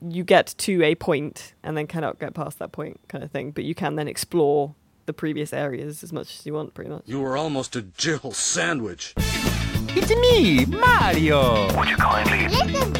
you 0.00 0.22
get 0.22 0.54
to 0.58 0.80
a 0.84 0.94
point 0.94 1.54
and 1.64 1.76
then 1.76 1.88
cannot 1.88 2.20
get 2.20 2.34
past 2.34 2.60
that 2.60 2.70
point, 2.70 3.00
kind 3.08 3.24
of 3.24 3.32
thing. 3.32 3.50
But 3.50 3.64
you 3.64 3.74
can 3.74 3.96
then 3.96 4.06
explore 4.06 4.76
the 5.06 5.12
previous 5.12 5.52
areas 5.52 6.04
as 6.04 6.12
much 6.12 6.38
as 6.38 6.46
you 6.46 6.54
want, 6.54 6.74
pretty 6.74 6.90
much. 6.90 7.02
You 7.06 7.18
were 7.18 7.36
almost 7.36 7.74
a 7.74 7.82
Jill 7.82 8.30
sandwich. 8.30 9.12
It's 9.16 10.10
me, 10.10 10.66
Mario. 10.66 11.76
Would 11.76 11.88
you 11.88 11.96
kindly 11.96 12.46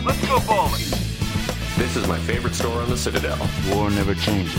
Let's 0.03 0.27
go 0.27 0.41
bowling. 0.41 0.83
This 1.79 1.95
is 1.95 2.09
my 2.09 2.19
favorite 2.19 2.57
store 2.57 2.83
on 2.83 2.91
the 2.91 2.99
Citadel. 2.99 3.39
War 3.69 3.93
never 3.93 4.17
changes. 4.17 4.57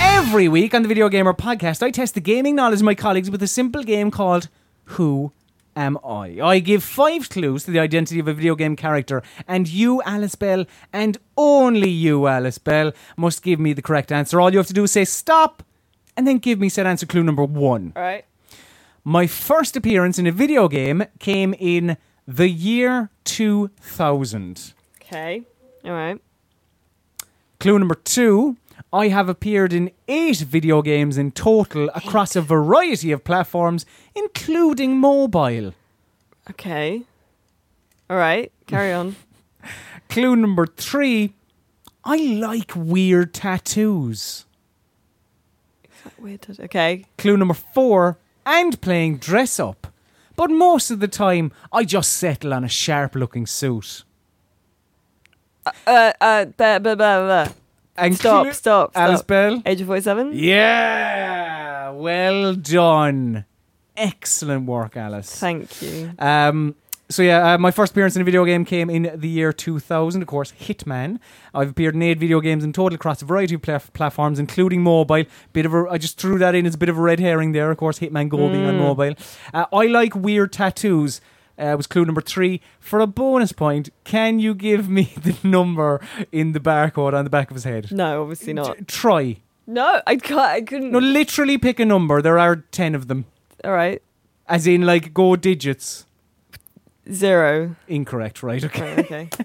Every 0.00 0.48
week 0.48 0.74
on 0.74 0.82
the 0.82 0.88
Video 0.88 1.08
Gamer 1.08 1.34
podcast, 1.34 1.80
I 1.80 1.92
test 1.92 2.14
the 2.14 2.20
gaming 2.20 2.56
knowledge 2.56 2.80
of 2.80 2.84
my 2.84 2.96
colleagues 2.96 3.30
with 3.30 3.40
a 3.40 3.46
simple 3.46 3.84
game 3.84 4.10
called 4.10 4.48
Who 4.96 5.30
Am 5.78 5.96
I? 6.04 6.40
I 6.42 6.58
give 6.58 6.82
five 6.82 7.30
clues 7.30 7.62
to 7.64 7.70
the 7.70 7.78
identity 7.78 8.18
of 8.18 8.26
a 8.26 8.34
video 8.34 8.56
game 8.56 8.74
character, 8.74 9.22
and 9.46 9.68
you, 9.68 10.02
Alice 10.02 10.34
Bell, 10.34 10.64
and 10.92 11.18
only 11.36 11.88
you, 11.88 12.26
Alice 12.26 12.58
Bell, 12.58 12.90
must 13.16 13.44
give 13.44 13.60
me 13.60 13.72
the 13.72 13.80
correct 13.80 14.10
answer. 14.10 14.40
All 14.40 14.50
you 14.50 14.58
have 14.58 14.66
to 14.66 14.72
do 14.72 14.82
is 14.82 14.90
say 14.90 15.04
stop, 15.04 15.62
and 16.16 16.26
then 16.26 16.38
give 16.38 16.58
me 16.58 16.68
said 16.68 16.84
answer 16.88 17.06
clue 17.06 17.22
number 17.22 17.44
one. 17.44 17.92
All 17.94 18.02
right. 18.02 18.24
My 19.04 19.28
first 19.28 19.76
appearance 19.76 20.18
in 20.18 20.26
a 20.26 20.32
video 20.32 20.66
game 20.66 21.04
came 21.20 21.54
in 21.54 21.96
the 22.26 22.48
year 22.48 23.10
2000. 23.22 24.74
Okay. 25.00 25.42
All 25.84 25.92
right. 25.92 26.20
Clue 27.60 27.78
number 27.78 27.94
two 27.94 28.56
I 28.92 29.08
have 29.08 29.28
appeared 29.28 29.72
in 29.72 29.90
eight 30.06 30.38
video 30.38 30.80
games 30.82 31.18
in 31.18 31.32
total 31.32 31.90
across 31.94 32.34
a 32.36 32.40
variety 32.40 33.12
of 33.12 33.24
platforms, 33.24 33.84
including 34.14 34.96
mobile. 34.96 35.74
Okay. 36.50 37.02
All 38.08 38.16
right. 38.16 38.50
Carry 38.66 38.92
on. 38.92 39.16
Clue 40.08 40.36
number 40.36 40.66
three 40.66 41.34
I 42.04 42.16
like 42.16 42.72
weird 42.74 43.34
tattoos. 43.34 44.46
Weird. 46.18 46.46
Okay. 46.58 47.04
Clue 47.18 47.36
number 47.36 47.54
four 47.54 48.18
and 48.46 48.80
playing 48.80 49.18
dress 49.18 49.60
up. 49.60 49.88
But 50.36 50.50
most 50.50 50.90
of 50.90 51.00
the 51.00 51.08
time, 51.08 51.52
I 51.70 51.84
just 51.84 52.12
settle 52.12 52.54
on 52.54 52.64
a 52.64 52.68
sharp 52.68 53.14
looking 53.14 53.46
suit. 53.46 54.04
Uh. 55.86 56.12
Uh. 56.18 56.44
Blah, 56.46 56.78
blah, 56.78 56.94
blah, 56.94 57.44
blah. 57.44 57.48
And 57.98 58.16
Stop. 58.16 58.44
clue- 58.44 58.52
Stop. 58.52 58.92
Alice 58.94 59.18
Stop. 59.20 59.26
Bell? 59.28 59.62
Agent 59.66 59.86
forty-seven. 59.86 60.32
Yeah, 60.34 61.90
well 61.90 62.54
done. 62.54 63.44
Excellent 63.96 64.66
work, 64.66 64.96
Alice. 64.96 65.34
Thank 65.38 65.82
you. 65.82 66.12
Um, 66.18 66.76
so 67.10 67.22
yeah, 67.22 67.54
uh, 67.54 67.58
my 67.58 67.70
first 67.70 67.92
appearance 67.92 68.14
in 68.16 68.22
a 68.22 68.24
video 68.24 68.44
game 68.44 68.64
came 68.64 68.90
in 68.90 69.10
the 69.14 69.28
year 69.28 69.52
2000. 69.52 70.20
Of 70.22 70.28
course, 70.28 70.52
Hitman. 70.60 71.18
I've 71.54 71.70
appeared 71.70 71.94
in 71.94 72.02
eight 72.02 72.18
video 72.18 72.40
games 72.40 72.62
in 72.64 72.72
total 72.72 72.94
across 72.94 73.22
a 73.22 73.24
variety 73.24 73.54
of 73.56 73.62
pla- 73.62 73.78
platforms, 73.94 74.38
including 74.38 74.82
mobile. 74.82 75.24
Bit 75.52 75.66
of 75.66 75.74
a, 75.74 75.86
I 75.90 75.98
just 75.98 76.18
threw 76.20 76.38
that 76.38 76.54
in 76.54 76.66
as 76.66 76.74
a 76.74 76.78
bit 76.78 76.88
of 76.90 76.98
a 76.98 77.00
red 77.00 77.18
herring 77.18 77.52
there. 77.52 77.70
Of 77.70 77.78
course, 77.78 77.98
Hitman 77.98 78.28
Go 78.28 78.36
being 78.50 78.66
on 78.66 78.74
Mm. 78.74 78.78
mobile. 78.78 79.14
Uh, 79.54 79.64
I 79.72 79.86
like 79.86 80.14
weird 80.14 80.52
tattoos. 80.52 81.20
Uh, 81.58 81.74
was 81.76 81.86
clue 81.86 82.04
number 82.04 82.20
three. 82.20 82.60
For 82.78 83.00
a 83.00 83.06
bonus 83.06 83.52
point, 83.52 83.90
can 84.04 84.38
you 84.38 84.54
give 84.54 84.88
me 84.88 85.12
the 85.22 85.36
number 85.42 86.00
in 86.30 86.52
the 86.52 86.60
barcode 86.60 87.14
on 87.14 87.24
the 87.24 87.30
back 87.30 87.50
of 87.50 87.54
his 87.56 87.64
head? 87.64 87.90
No, 87.90 88.22
obviously 88.22 88.52
not. 88.52 88.78
T- 88.78 88.84
try. 88.84 89.36
No, 89.66 90.00
I 90.06 90.16
can't. 90.16 90.40
I 90.40 90.62
couldn't. 90.62 90.92
No, 90.92 90.98
literally 90.98 91.58
pick 91.58 91.80
a 91.80 91.84
number. 91.84 92.22
There 92.22 92.38
are 92.38 92.56
ten 92.56 92.94
of 92.94 93.08
them. 93.08 93.26
All 93.64 93.72
right. 93.72 94.00
As 94.46 94.66
in, 94.66 94.82
like, 94.86 95.12
go 95.12 95.36
digits. 95.36 96.06
Zero. 97.10 97.74
Incorrect, 97.86 98.42
right? 98.42 98.62
Okay. 98.64 98.94
Okay. 98.98 99.28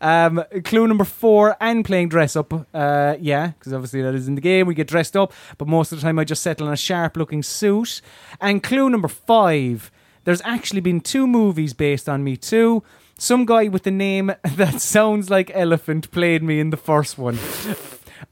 Um, 0.00 0.44
clue 0.64 0.86
number 0.86 1.04
four, 1.04 1.56
and 1.60 1.84
playing 1.84 2.10
dress 2.10 2.36
up. 2.36 2.52
Uh, 2.72 3.16
yeah, 3.18 3.48
because 3.48 3.72
obviously 3.72 4.02
that 4.02 4.14
is 4.14 4.28
in 4.28 4.34
the 4.34 4.40
game. 4.40 4.66
We 4.66 4.74
get 4.74 4.86
dressed 4.86 5.16
up, 5.16 5.32
but 5.56 5.66
most 5.66 5.90
of 5.90 5.98
the 5.98 6.02
time 6.02 6.18
I 6.18 6.24
just 6.24 6.42
settle 6.42 6.66
on 6.66 6.72
a 6.72 6.76
sharp 6.76 7.16
looking 7.16 7.42
suit. 7.42 8.00
And 8.40 8.62
clue 8.62 8.88
number 8.90 9.08
five, 9.08 9.90
there's 10.28 10.42
actually 10.44 10.82
been 10.82 11.00
two 11.00 11.26
movies 11.26 11.72
based 11.72 12.06
on 12.06 12.22
me 12.22 12.36
too. 12.36 12.82
Some 13.18 13.46
guy 13.46 13.68
with 13.68 13.84
the 13.84 13.90
name 13.90 14.30
that 14.44 14.82
sounds 14.82 15.30
like 15.30 15.50
elephant 15.54 16.10
played 16.10 16.42
me 16.42 16.60
in 16.60 16.68
the 16.68 16.76
first 16.76 17.16
one. 17.16 17.38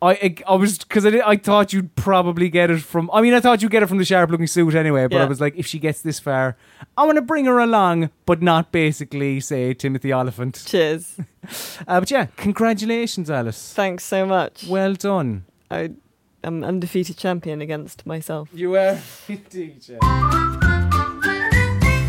I 0.03 0.11
I, 0.27 0.35
I 0.47 0.55
was 0.57 0.77
because 0.77 1.07
I, 1.07 1.11
did- 1.11 1.23
I 1.23 1.37
thought 1.37 1.73
you'd 1.73 1.95
probably 1.97 2.51
get 2.51 2.71
it 2.71 2.83
from. 2.83 3.09
I 3.15 3.23
mean, 3.23 3.33
I 3.33 3.41
thought 3.41 3.63
you'd 3.63 3.71
get 3.71 3.83
it 3.83 3.87
from 3.87 3.97
the 3.97 4.05
sharp 4.05 4.29
looking 4.31 4.47
suit 4.47 4.75
anyway. 4.75 5.07
But 5.07 5.23
I 5.23 5.25
was 5.25 5.41
like, 5.41 5.57
if 5.57 5.67
she 5.67 5.79
gets 5.79 6.03
this 6.03 6.21
far, 6.21 6.57
I 6.99 7.07
want 7.07 7.17
to 7.17 7.23
bring 7.23 7.47
her 7.47 7.59
along, 7.59 8.11
but 8.27 8.43
not 8.43 8.73
basically 8.73 9.41
say 9.41 9.73
Timothy 9.73 10.13
Olyphant. 10.13 10.63
Cheers. 10.67 11.17
Uh, 11.89 12.01
but 12.01 12.11
yeah, 12.11 12.27
congratulations, 12.37 13.31
Alice. 13.31 13.73
Thanks 13.73 14.05
so 14.05 14.27
much. 14.27 14.67
Well 14.69 14.95
done. 14.95 15.45
I, 15.71 15.93
I'm 16.43 16.65
undefeated 16.65 17.17
champion 17.17 17.61
against 17.61 18.05
myself. 18.05 18.49
You 18.53 18.71
were 18.71 18.99
indeed. 19.29 19.87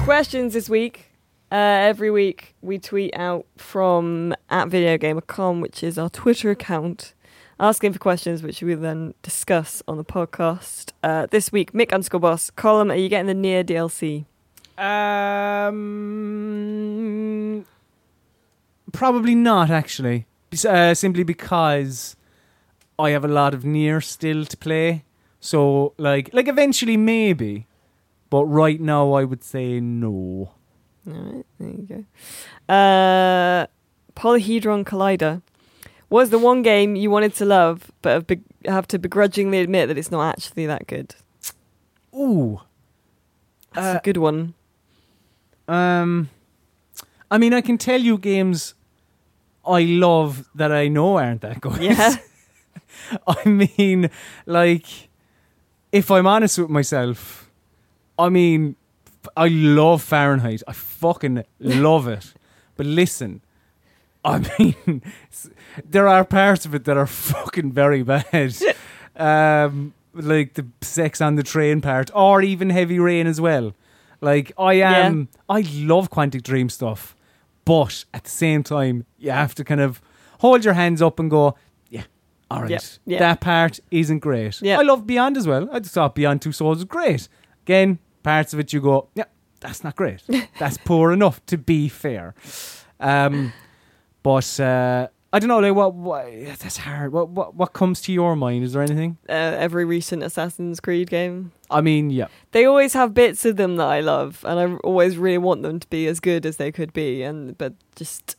Questions 0.08 0.54
this 0.54 0.70
week. 0.70 1.12
Uh, 1.52 1.56
every 1.56 2.10
week 2.10 2.56
we 2.62 2.80
tweet 2.80 3.14
out 3.14 3.46
from 3.58 4.34
at 4.50 4.70
videogamer.com, 4.70 5.60
which 5.60 5.84
is 5.84 5.98
our 5.98 6.10
Twitter 6.10 6.50
account, 6.50 7.14
asking 7.60 7.92
for 7.92 8.00
questions 8.00 8.42
which 8.42 8.64
we 8.64 8.74
then 8.76 9.16
discuss 9.22 9.84
on 9.86 9.98
the 9.98 10.06
podcast. 10.06 10.94
Uh, 11.04 11.28
this 11.30 11.52
week, 11.52 11.74
Mick 11.74 11.92
underscore 11.92 12.22
boss, 12.22 12.50
Colm, 12.52 12.90
are 12.90 12.96
you 12.96 13.10
getting 13.10 13.28
the 13.28 13.34
NieR 13.34 13.66
DLC? 13.66 14.24
Um, 14.82 15.76
probably 18.94 19.36
not 19.36 19.70
actually. 19.70 20.26
Uh, 20.66 20.94
simply 20.94 21.24
because 21.24 22.16
I 22.98 23.10
have 23.10 23.26
a 23.26 23.28
lot 23.28 23.54
of 23.54 23.64
NieR 23.64 24.02
still 24.02 24.46
to 24.46 24.56
play. 24.56 25.04
So 25.42 25.96
like, 25.98 26.30
like 26.32 26.48
eventually 26.48 26.96
maybe, 26.96 27.68
but 28.30 28.46
right 28.46 28.80
now 28.80 29.14
I 29.14 29.24
would 29.24 29.44
say 29.44 29.80
no. 29.80 30.52
All 31.08 31.14
right, 31.14 31.46
there 31.60 31.70
you 31.70 31.88
go. 32.68 32.74
Uh, 32.74 33.68
Polyhedron 34.16 34.84
Collider 34.86 35.42
was 36.10 36.30
the 36.30 36.40
one 36.40 36.62
game 36.62 36.96
you 36.96 37.10
wanted 37.10 37.34
to 37.36 37.46
love, 37.46 37.92
but 38.02 38.26
have, 38.66 38.88
to 38.88 39.00
begrudgingly 39.00 39.60
admit 39.60 39.88
that 39.88 39.98
it's 39.98 40.12
not 40.12 40.30
actually 40.30 40.66
that 40.66 40.88
good. 40.88 41.16
Ooh. 42.16 42.62
That's 43.74 43.96
Uh, 43.96 44.00
a 44.00 44.02
good 44.04 44.18
one. 44.18 44.54
Um, 45.68 46.30
I 47.30 47.38
mean, 47.38 47.54
I 47.54 47.62
can 47.62 47.78
tell 47.78 48.00
you 48.02 48.18
games 48.18 48.74
I 49.66 49.82
love 49.84 50.48
that 50.56 50.72
I 50.72 50.88
know 50.88 51.18
aren't 51.18 51.42
that 51.42 51.60
good. 51.62 51.82
Yeah. 51.82 52.16
I 53.28 53.48
mean, 53.50 54.10
like, 54.46 54.86
if 55.92 56.10
I'm 56.10 56.26
honest 56.26 56.58
with 56.58 56.70
myself, 56.70 57.47
I 58.20 58.30
mean, 58.30 58.76
I 59.36 59.48
love 59.48 60.02
Fahrenheit. 60.02 60.64
I 60.68 60.74
fucking 60.74 61.44
love 61.60 62.08
it. 62.08 62.34
But 62.76 62.86
listen, 62.86 63.42
I 64.24 64.40
mean, 64.60 65.02
there 65.84 66.08
are 66.08 66.24
parts 66.26 66.66
of 66.66 66.74
it 66.76 66.86
that 66.86 66.98
are 66.98 67.08
fucking 67.08 67.72
very 67.72 68.04
bad. 68.04 68.56
um, 69.16 69.94
like 70.14 70.54
the 70.56 70.66
sex 70.82 71.22
on 71.22 71.36
the 71.36 71.44
train 71.44 71.82
part, 71.82 72.10
or 72.14 72.42
even 72.42 72.70
Heavy 72.70 73.00
Rain 73.00 73.28
as 73.28 73.40
well. 73.40 73.74
Like, 74.20 74.52
I 74.58 74.76
am, 74.76 75.28
I 75.48 75.62
love 75.76 76.10
Quantic 76.10 76.42
Dream 76.42 76.70
stuff, 76.70 77.16
but 77.66 78.04
at 78.16 78.24
the 78.24 78.30
same 78.32 78.64
time, 78.64 79.06
you 79.20 79.30
have 79.30 79.54
to 79.56 79.64
kind 79.64 79.80
of 79.80 80.02
hold 80.40 80.66
your 80.66 80.74
hands 80.74 81.04
up 81.04 81.20
and 81.20 81.30
go, 81.30 81.56
yeah, 81.92 82.04
all 82.50 82.62
right, 82.62 82.72
Yeah, 82.72 82.80
yeah. 83.06 83.20
that 83.20 83.42
part 83.42 83.80
isn't 83.92 84.20
great. 84.20 84.60
Yeah. 84.60 84.80
I 84.80 84.82
love 84.82 85.06
Beyond 85.06 85.38
as 85.38 85.46
well. 85.48 85.70
I 85.72 85.80
just 85.80 85.94
thought 85.94 86.16
Beyond 86.16 86.42
Two 86.42 86.52
Souls 86.52 86.78
was 86.78 86.86
great. 86.86 87.28
Again, 87.64 88.00
parts 88.28 88.54
of 88.54 88.60
it 88.60 88.74
you 88.74 88.82
go, 88.82 89.08
yeah, 89.16 89.24
that's 89.62 89.86
not 89.86 89.96
great. 89.96 90.22
that's 90.60 90.78
poor 90.78 91.14
enough 91.14 91.46
to 91.46 91.58
be 91.58 91.88
fair. 91.88 92.36
Um, 93.00 93.54
but 94.22 94.60
uh, 94.60 95.08
I 95.32 95.40
don't 95.40 95.48
know. 95.48 95.60
Like, 95.60 95.76
what, 95.76 95.94
what? 95.94 96.26
That's 96.60 96.76
hard. 96.76 97.14
What, 97.14 97.30
what? 97.30 97.56
What 97.56 97.72
comes 97.72 98.02
to 98.02 98.12
your 98.12 98.36
mind? 98.36 98.66
Is 98.66 98.74
there 98.74 98.82
anything? 98.82 99.18
Uh, 99.30 99.56
every 99.58 99.86
recent 99.86 100.24
Assassin's 100.24 100.82
Creed 100.82 101.10
game. 101.10 101.54
I 101.72 101.80
mean, 101.80 102.10
yeah. 102.10 102.28
They 102.52 102.66
always 102.66 102.94
have 102.94 103.14
bits 103.14 103.46
of 103.46 103.56
them 103.56 103.78
that 103.78 103.88
I 103.88 104.02
love, 104.02 104.44
and 104.46 104.60
I 104.60 104.76
always 104.84 105.18
really 105.18 105.38
want 105.38 105.62
them 105.62 105.80
to 105.80 105.88
be 105.88 106.06
as 106.08 106.20
good 106.20 106.46
as 106.46 106.58
they 106.58 106.72
could 106.74 106.92
be. 106.92 107.24
And 107.24 107.58
but 107.58 107.76
just, 107.96 108.36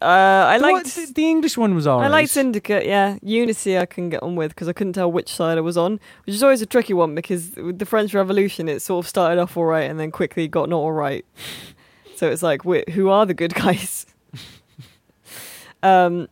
uh, 0.00 0.04
I 0.04 0.58
The 0.58 0.62
liked. 0.62 0.96
one- 0.96 1.12
the, 1.14 1.26
English 1.28 1.56
one 1.56 1.74
was 1.74 1.86
alright. 1.86 2.06
I 2.06 2.10
like 2.10 2.28
Syndicate, 2.28 2.86
yeah. 2.86 3.18
Unity 3.22 3.78
I 3.78 3.86
can 3.86 4.08
get 4.10 4.22
on 4.22 4.34
with 4.36 4.50
because 4.50 4.68
I 4.68 4.72
couldn't 4.72 4.94
tell 4.94 5.10
which 5.10 5.28
side 5.28 5.58
I 5.58 5.60
was 5.60 5.76
on, 5.76 6.00
which 6.26 6.34
is 6.34 6.42
always 6.42 6.62
a 6.62 6.66
tricky 6.66 6.94
one 6.94 7.14
because 7.14 7.54
with 7.56 7.78
the 7.78 7.86
French 7.86 8.12
Revolution 8.14 8.68
it 8.68 8.82
sort 8.82 9.04
of 9.04 9.08
started 9.08 9.40
off 9.40 9.56
all 9.56 9.64
right 9.64 9.88
and 9.90 9.98
then 10.00 10.10
quickly 10.10 10.48
got 10.48 10.68
not 10.68 10.78
all 10.78 10.92
right. 10.92 11.24
so 12.16 12.28
it's 12.30 12.42
like, 12.42 12.62
who 12.90 13.08
are 13.08 13.24
the 13.26 13.34
good 13.34 13.54
guys? 13.64 14.06
um, 15.82 16.28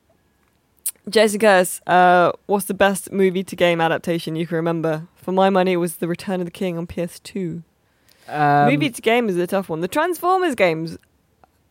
Jason 1.08 1.40
Curtis, 1.40 1.80
uh, 1.86 2.32
what's 2.46 2.66
the 2.66 2.74
best 2.74 3.10
movie 3.10 3.42
to 3.44 3.56
game 3.56 3.80
adaptation 3.80 4.36
you 4.36 4.46
can 4.46 4.56
remember? 4.56 5.06
For 5.16 5.32
my 5.32 5.50
money, 5.50 5.72
it 5.72 5.76
was 5.76 5.96
The 5.96 6.08
Return 6.08 6.40
of 6.40 6.46
the 6.46 6.50
King 6.52 6.78
on 6.78 6.86
PS2. 6.86 7.62
Um, 8.28 8.70
movie 8.70 8.90
to 8.90 9.02
game 9.02 9.28
is 9.28 9.36
a 9.36 9.46
tough 9.46 9.68
one. 9.68 9.80
The 9.80 9.88
Transformers 9.88 10.54
games 10.54 10.96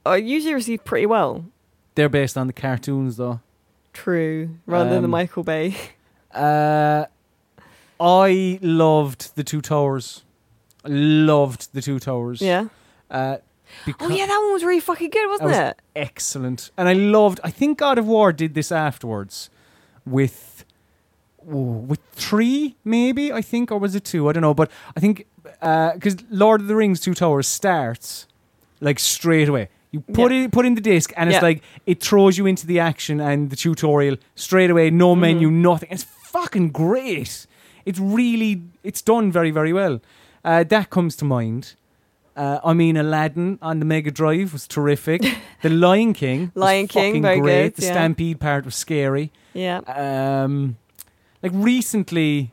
are 0.05 0.17
usually 0.17 0.53
received 0.53 0.85
pretty 0.85 1.05
well. 1.05 1.45
they're 1.95 2.09
based 2.09 2.37
on 2.37 2.47
the 2.47 2.53
cartoons, 2.53 3.17
though. 3.17 3.41
True, 3.93 4.57
rather 4.65 4.89
than 4.89 5.01
the 5.01 5.07
Um, 5.07 5.11
Michael 5.11 5.43
Bay. 5.43 5.75
Uh, 6.31 7.05
I 7.99 8.59
loved 8.61 9.35
the 9.35 9.43
Two 9.43 9.61
Towers. 9.61 10.23
I 10.85 10.89
loved 10.89 11.73
the 11.73 11.81
Two 11.81 11.99
Towers. 11.99 12.39
yeah. 12.41 12.67
Uh, 13.09 13.37
Oh 13.41 13.81
because 13.85 14.11
yeah, 14.11 14.25
that 14.25 14.37
one 14.39 14.53
was 14.53 14.63
really 14.63 14.79
fucking 14.79 15.09
good, 15.11 15.27
wasn't 15.29 15.49
That 15.51 15.77
it? 15.95 15.99
excellent, 15.99 16.71
and 16.77 16.87
I 16.87 16.93
loved. 16.93 17.39
I 17.43 17.51
think 17.51 17.77
God 17.79 17.97
of 17.99 18.07
War 18.07 18.31
did 18.33 18.53
this 18.55 18.71
afterwards, 18.71 19.49
with 20.05 20.65
oh, 21.47 21.55
with 21.89 21.99
three 22.13 22.75
maybe 22.83 23.31
I 23.33 23.41
think, 23.43 23.71
or 23.71 23.77
was 23.77 23.93
it 23.95 24.05
two? 24.05 24.27
I 24.29 24.33
don't 24.33 24.41
know, 24.41 24.53
but 24.55 24.71
I 24.97 24.99
think 24.99 25.25
because 25.43 26.17
Lord 26.31 26.61
of 26.61 26.67
the 26.67 26.75
Rings 26.75 26.99
Two 26.99 27.13
Towers 27.13 27.47
starts 27.47 28.25
like 28.81 28.97
straight 28.99 29.49
away. 29.49 29.69
You 29.91 30.01
put 30.01 30.31
Yeah. 30.31 30.43
it 30.45 30.51
put 30.51 30.65
in 30.65 30.75
the 30.75 30.81
disc, 30.81 31.11
and 31.17 31.29
it's 31.29 31.37
Yeah. 31.37 31.41
like 31.49 31.61
it 31.85 32.01
throws 32.01 32.37
you 32.37 32.45
into 32.45 32.67
the 32.67 32.79
action 32.79 33.19
and 33.19 33.49
the 33.49 33.55
tutorial 33.55 34.17
straight 34.35 34.69
away. 34.69 34.89
No 34.91 35.11
Mm-hmm. 35.13 35.21
menu, 35.21 35.49
nothing. 35.51 35.89
It's 35.91 36.03
fucking 36.03 36.69
great. 36.69 37.47
It's 37.85 37.99
really 37.99 38.61
it's 38.83 39.01
done 39.01 39.31
very 39.31 39.51
very 39.51 39.73
well. 39.73 39.99
Uh, 40.45 40.63
that 40.63 40.89
comes 40.89 41.15
to 41.17 41.25
mind. 41.25 41.73
Uh, 42.37 42.59
I 42.63 42.73
mean, 42.73 42.95
Aladdin 42.95 43.57
on 43.61 43.79
the 43.79 43.85
Mega 43.85 44.11
Drive 44.11 44.53
was 44.53 44.67
terrific. 44.67 45.21
The 45.61 45.69
Lion 45.69 46.13
King, 46.13 46.51
Lion 46.55 46.87
King, 46.87 47.21
very 47.21 47.41
great. 47.41 47.63
good, 47.63 47.75
The 47.75 47.85
yeah. 47.87 47.91
Stampede 47.91 48.39
part 48.39 48.63
was 48.63 48.75
scary. 48.75 49.31
Yeah. 49.53 49.79
Um, 49.79 50.77
like 51.43 51.51
recently, 51.53 52.51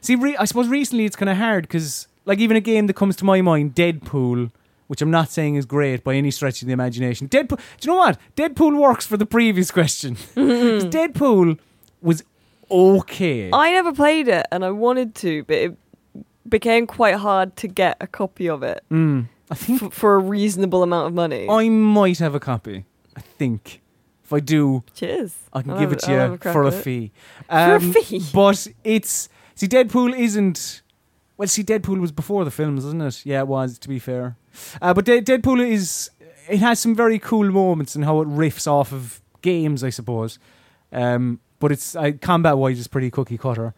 see, 0.00 0.16
re- 0.16 0.36
I 0.36 0.44
suppose 0.44 0.66
recently 0.68 1.04
it's 1.04 1.14
kind 1.14 1.28
of 1.28 1.36
hard 1.36 1.62
because, 1.62 2.08
like, 2.24 2.38
even 2.40 2.56
a 2.56 2.60
game 2.60 2.86
that 2.88 2.94
comes 2.94 3.14
to 3.16 3.24
my 3.24 3.40
mind, 3.42 3.74
Deadpool, 3.76 4.50
which 4.86 5.02
I'm 5.02 5.10
not 5.10 5.30
saying 5.30 5.56
is 5.56 5.66
great 5.66 6.04
by 6.04 6.14
any 6.14 6.30
stretch 6.30 6.62
of 6.62 6.66
the 6.68 6.72
imagination. 6.72 7.28
Deadpool, 7.28 7.58
do 7.80 7.88
you 7.88 7.92
know 7.92 7.96
what? 7.98 8.18
Deadpool 8.36 8.78
works 8.78 9.06
for 9.06 9.16
the 9.16 9.26
previous 9.26 9.70
question. 9.70 10.14
Deadpool 10.36 11.58
was 12.02 12.22
okay. 12.70 13.50
I 13.52 13.70
never 13.72 13.92
played 13.92 14.28
it, 14.28 14.46
and 14.52 14.64
I 14.64 14.70
wanted 14.70 15.14
to, 15.16 15.44
but 15.44 15.56
it 15.56 15.76
became 16.48 16.86
quite 16.86 17.16
hard 17.16 17.56
to 17.56 17.68
get 17.68 17.96
a 18.00 18.06
copy 18.06 18.48
of 18.48 18.62
it 18.62 18.84
Mm, 18.90 19.26
I 19.50 19.54
think 19.56 19.82
f- 19.82 19.92
for 19.92 20.14
a 20.14 20.18
reasonable 20.18 20.82
amount 20.82 21.08
of 21.08 21.14
money. 21.14 21.48
I 21.48 21.68
might 21.68 22.18
have 22.18 22.34
a 22.34 22.40
copy. 22.40 22.84
I 23.16 23.20
think. 23.20 23.80
If 24.24 24.32
I 24.32 24.40
do, 24.40 24.82
Cheers. 24.94 25.34
I 25.52 25.62
can 25.62 25.70
I'll 25.72 25.78
give 25.78 25.90
have 25.90 25.98
it 25.98 26.02
to 26.06 26.12
I'll 26.12 26.28
you 26.30 26.34
a 26.34 26.38
for 26.38 26.62
a 26.64 26.72
fee. 26.72 27.12
For 27.48 27.54
a 27.54 27.74
Um, 27.76 27.92
fee? 27.92 28.22
But 28.34 28.66
it's 28.82 29.28
see, 29.54 29.68
Deadpool 29.68 30.16
isn't. 30.18 30.82
Well, 31.36 31.48
see, 31.48 31.62
Deadpool 31.62 32.00
was 32.00 32.12
before 32.12 32.44
the 32.44 32.50
films, 32.50 32.84
wasn't 32.84 33.02
it? 33.02 33.26
Yeah, 33.26 33.40
it 33.40 33.48
was. 33.48 33.78
To 33.78 33.88
be 33.88 33.98
fair, 33.98 34.36
uh, 34.80 34.94
but 34.94 35.04
De- 35.04 35.22
Deadpool 35.22 35.66
is. 35.66 36.10
It 36.48 36.60
has 36.60 36.78
some 36.78 36.94
very 36.94 37.18
cool 37.18 37.50
moments 37.50 37.96
and 37.96 38.04
how 38.04 38.20
it 38.20 38.28
riffs 38.28 38.68
off 38.68 38.92
of 38.92 39.20
games, 39.42 39.82
I 39.82 39.90
suppose. 39.90 40.38
Um, 40.92 41.40
but 41.58 41.72
it's 41.72 41.96
uh, 41.96 42.12
combat 42.20 42.56
wise, 42.56 42.78
it's 42.78 42.86
pretty 42.86 43.10
cookie 43.10 43.36
cutter. 43.36 43.74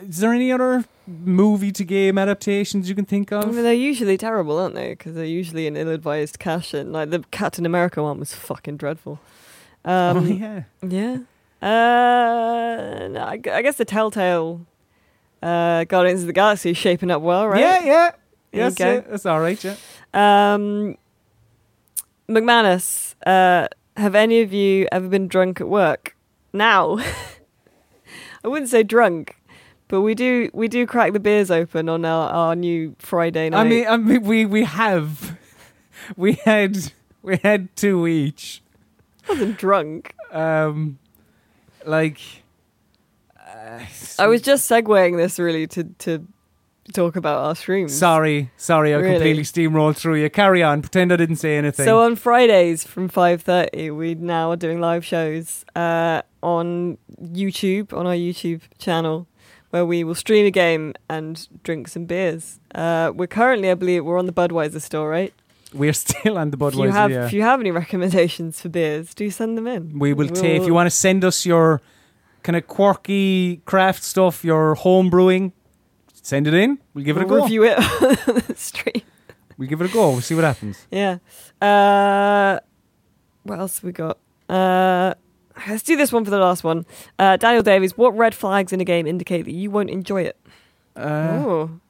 Is 0.00 0.18
there 0.18 0.32
any 0.32 0.50
other 0.50 0.84
movie 1.06 1.70
to 1.70 1.84
game 1.84 2.18
adaptations 2.18 2.88
you 2.88 2.94
can 2.94 3.04
think 3.04 3.30
of? 3.30 3.44
I 3.44 3.46
mean, 3.46 3.62
they're 3.62 3.74
usually 3.74 4.16
terrible, 4.16 4.58
aren't 4.58 4.74
they? 4.74 4.90
Because 4.90 5.14
they're 5.14 5.24
usually 5.24 5.66
an 5.66 5.76
ill-advised 5.76 6.38
cash 6.38 6.74
in. 6.74 6.92
Like 6.92 7.10
the 7.10 7.20
Captain 7.30 7.64
America 7.66 8.02
one 8.02 8.18
was 8.18 8.34
fucking 8.34 8.78
dreadful. 8.78 9.20
Um, 9.84 10.16
oh 10.16 10.24
yeah. 10.24 10.62
Yeah. 10.82 11.18
Uh, 11.60 13.06
no, 13.08 13.20
I, 13.20 13.40
I 13.52 13.62
guess 13.62 13.76
the 13.76 13.84
Telltale 13.84 14.66
uh, 15.42 15.84
Guardians 15.84 16.20
of 16.20 16.26
the 16.26 16.32
Galaxy 16.32 16.70
is 16.70 16.76
shaping 16.76 17.10
up 17.10 17.22
well, 17.22 17.48
right? 17.48 17.60
Yeah, 17.60 17.84
yeah. 17.84 18.10
There 18.52 18.64
Yes, 18.64 18.78
yeah, 18.78 19.00
that's 19.00 19.26
all 19.26 19.40
right. 19.40 19.62
Yeah. 19.62 19.76
Um, 20.12 20.96
McManus, 22.28 23.14
uh, 23.26 23.68
have 23.96 24.14
any 24.14 24.40
of 24.40 24.52
you 24.52 24.86
ever 24.92 25.08
been 25.08 25.28
drunk 25.28 25.60
at 25.60 25.68
work? 25.68 26.16
Now, 26.52 26.98
I 28.44 28.48
wouldn't 28.48 28.70
say 28.70 28.82
drunk, 28.82 29.36
but 29.88 30.02
we 30.02 30.14
do 30.14 30.50
we 30.52 30.68
do 30.68 30.86
crack 30.86 31.12
the 31.12 31.20
beers 31.20 31.50
open 31.50 31.88
on 31.88 32.04
our, 32.04 32.28
our 32.30 32.56
new 32.56 32.94
Friday 32.98 33.50
night. 33.50 33.60
I 33.60 33.68
mean, 33.68 33.86
I 33.86 33.96
mean, 33.96 34.22
we 34.22 34.44
we 34.44 34.64
have, 34.64 35.38
we 36.16 36.34
had 36.44 36.92
we 37.22 37.38
had 37.42 37.74
two 37.76 38.06
each. 38.06 38.62
I 39.26 39.32
wasn't 39.32 39.56
drunk. 39.56 40.14
Um, 40.30 40.98
like, 41.86 42.20
I 44.18 44.26
was 44.26 44.42
just 44.42 44.68
segueing 44.70 45.16
this 45.16 45.38
really 45.38 45.66
to 45.68 45.84
to 46.00 46.26
talk 46.92 47.14
about 47.16 47.38
our 47.44 47.54
streams. 47.54 47.96
sorry, 47.96 48.50
sorry, 48.56 48.92
I 48.92 48.96
Really? 48.98 49.10
completely 49.14 49.42
steamrolled 49.44 49.96
through 49.96 50.16
you. 50.16 50.28
Carry 50.28 50.62
on, 50.62 50.82
pretend 50.82 51.12
I 51.12 51.16
didn't 51.16 51.36
say 51.36 51.56
anything. 51.56 51.84
So 51.86 52.00
on 52.00 52.16
Fridays 52.16 52.84
from 52.84 53.08
five 53.08 53.42
thirty, 53.42 53.90
we 53.90 54.14
now 54.14 54.50
are 54.50 54.56
doing 54.56 54.80
live 54.80 55.04
shows 55.04 55.64
uh, 55.76 56.22
on 56.42 56.98
YouTube 57.22 57.92
on 57.96 58.06
our 58.06 58.14
YouTube 58.14 58.62
channel, 58.78 59.26
where 59.70 59.86
we 59.86 60.02
will 60.04 60.16
stream 60.16 60.44
a 60.46 60.50
game 60.50 60.94
and 61.08 61.46
drink 61.62 61.88
some 61.88 62.04
beers. 62.04 62.58
Uh, 62.74 63.12
we're 63.14 63.26
currently, 63.28 63.70
I 63.70 63.74
believe, 63.74 64.04
we're 64.04 64.18
on 64.18 64.26
the 64.26 64.32
Budweiser 64.32 64.80
store, 64.82 65.08
right? 65.08 65.32
We're 65.72 65.92
still 66.06 66.36
on 66.36 66.50
the 66.50 66.56
if 66.66 66.74
you 66.74 66.80
Budweiser. 66.80 66.92
have 66.92 67.10
yeah. 67.12 67.26
if 67.26 67.32
you 67.32 67.42
have 67.42 67.60
any 67.60 67.70
recommendations 67.70 68.60
for 68.60 68.68
beers, 68.70 69.14
do 69.14 69.30
send 69.30 69.56
them 69.56 69.66
in. 69.68 69.98
we 69.98 70.12
will 70.12 70.28
take. 70.28 70.60
If 70.60 70.66
you 70.66 70.74
want 70.74 70.88
to 70.88 70.90
send 70.96 71.24
us 71.24 71.46
your 71.46 71.80
kind 72.42 72.56
of 72.56 72.66
quirky 72.66 73.62
craft 73.64 74.02
stuff, 74.02 74.44
your 74.44 74.74
home 74.74 75.10
brewing, 75.10 75.52
send 76.12 76.46
it 76.46 76.54
in. 76.54 76.78
We'll 76.94 77.04
give 77.04 77.16
it 77.16 77.22
a 77.22 77.26
we'll 77.26 77.38
go. 77.38 77.44
Review 77.44 77.64
it 77.64 77.78
on 77.78 78.42
the 78.46 78.54
stream. 78.56 79.02
We'll 79.56 79.68
give 79.68 79.80
it 79.80 79.90
a 79.90 79.92
go. 79.92 80.10
We'll 80.10 80.20
see 80.20 80.34
what 80.34 80.44
happens. 80.44 80.86
Yeah. 80.90 81.18
Uh, 81.60 82.60
what 83.44 83.58
else 83.58 83.78
have 83.78 83.84
we 83.84 83.92
got? 83.92 84.18
Uh, 84.48 85.14
let's 85.68 85.82
do 85.82 85.96
this 85.96 86.12
one 86.12 86.24
for 86.24 86.30
the 86.30 86.38
last 86.38 86.64
one. 86.64 86.84
Uh, 87.18 87.36
Daniel 87.36 87.62
Davies, 87.62 87.96
what 87.96 88.16
red 88.16 88.34
flags 88.34 88.72
in 88.72 88.80
a 88.80 88.84
game 88.84 89.06
indicate 89.06 89.44
that 89.44 89.52
you 89.52 89.70
won't 89.70 89.90
enjoy 89.90 90.22
it? 90.22 90.36
Uh, 90.96 91.42
oh, 91.44 91.80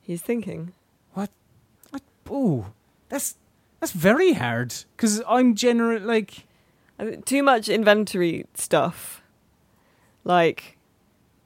he's 0.00 0.22
thinking. 0.22 0.72
What? 1.12 1.30
What? 1.90 2.02
Ooh, 2.30 2.66
that's 3.08 3.36
that's 3.80 3.92
very 3.92 4.32
hard 4.34 4.74
because 4.96 5.22
I'm 5.28 5.54
generally 5.54 6.00
like. 6.04 6.46
Too 7.24 7.42
much 7.42 7.68
inventory 7.68 8.46
stuff. 8.54 9.20
Like, 10.24 10.76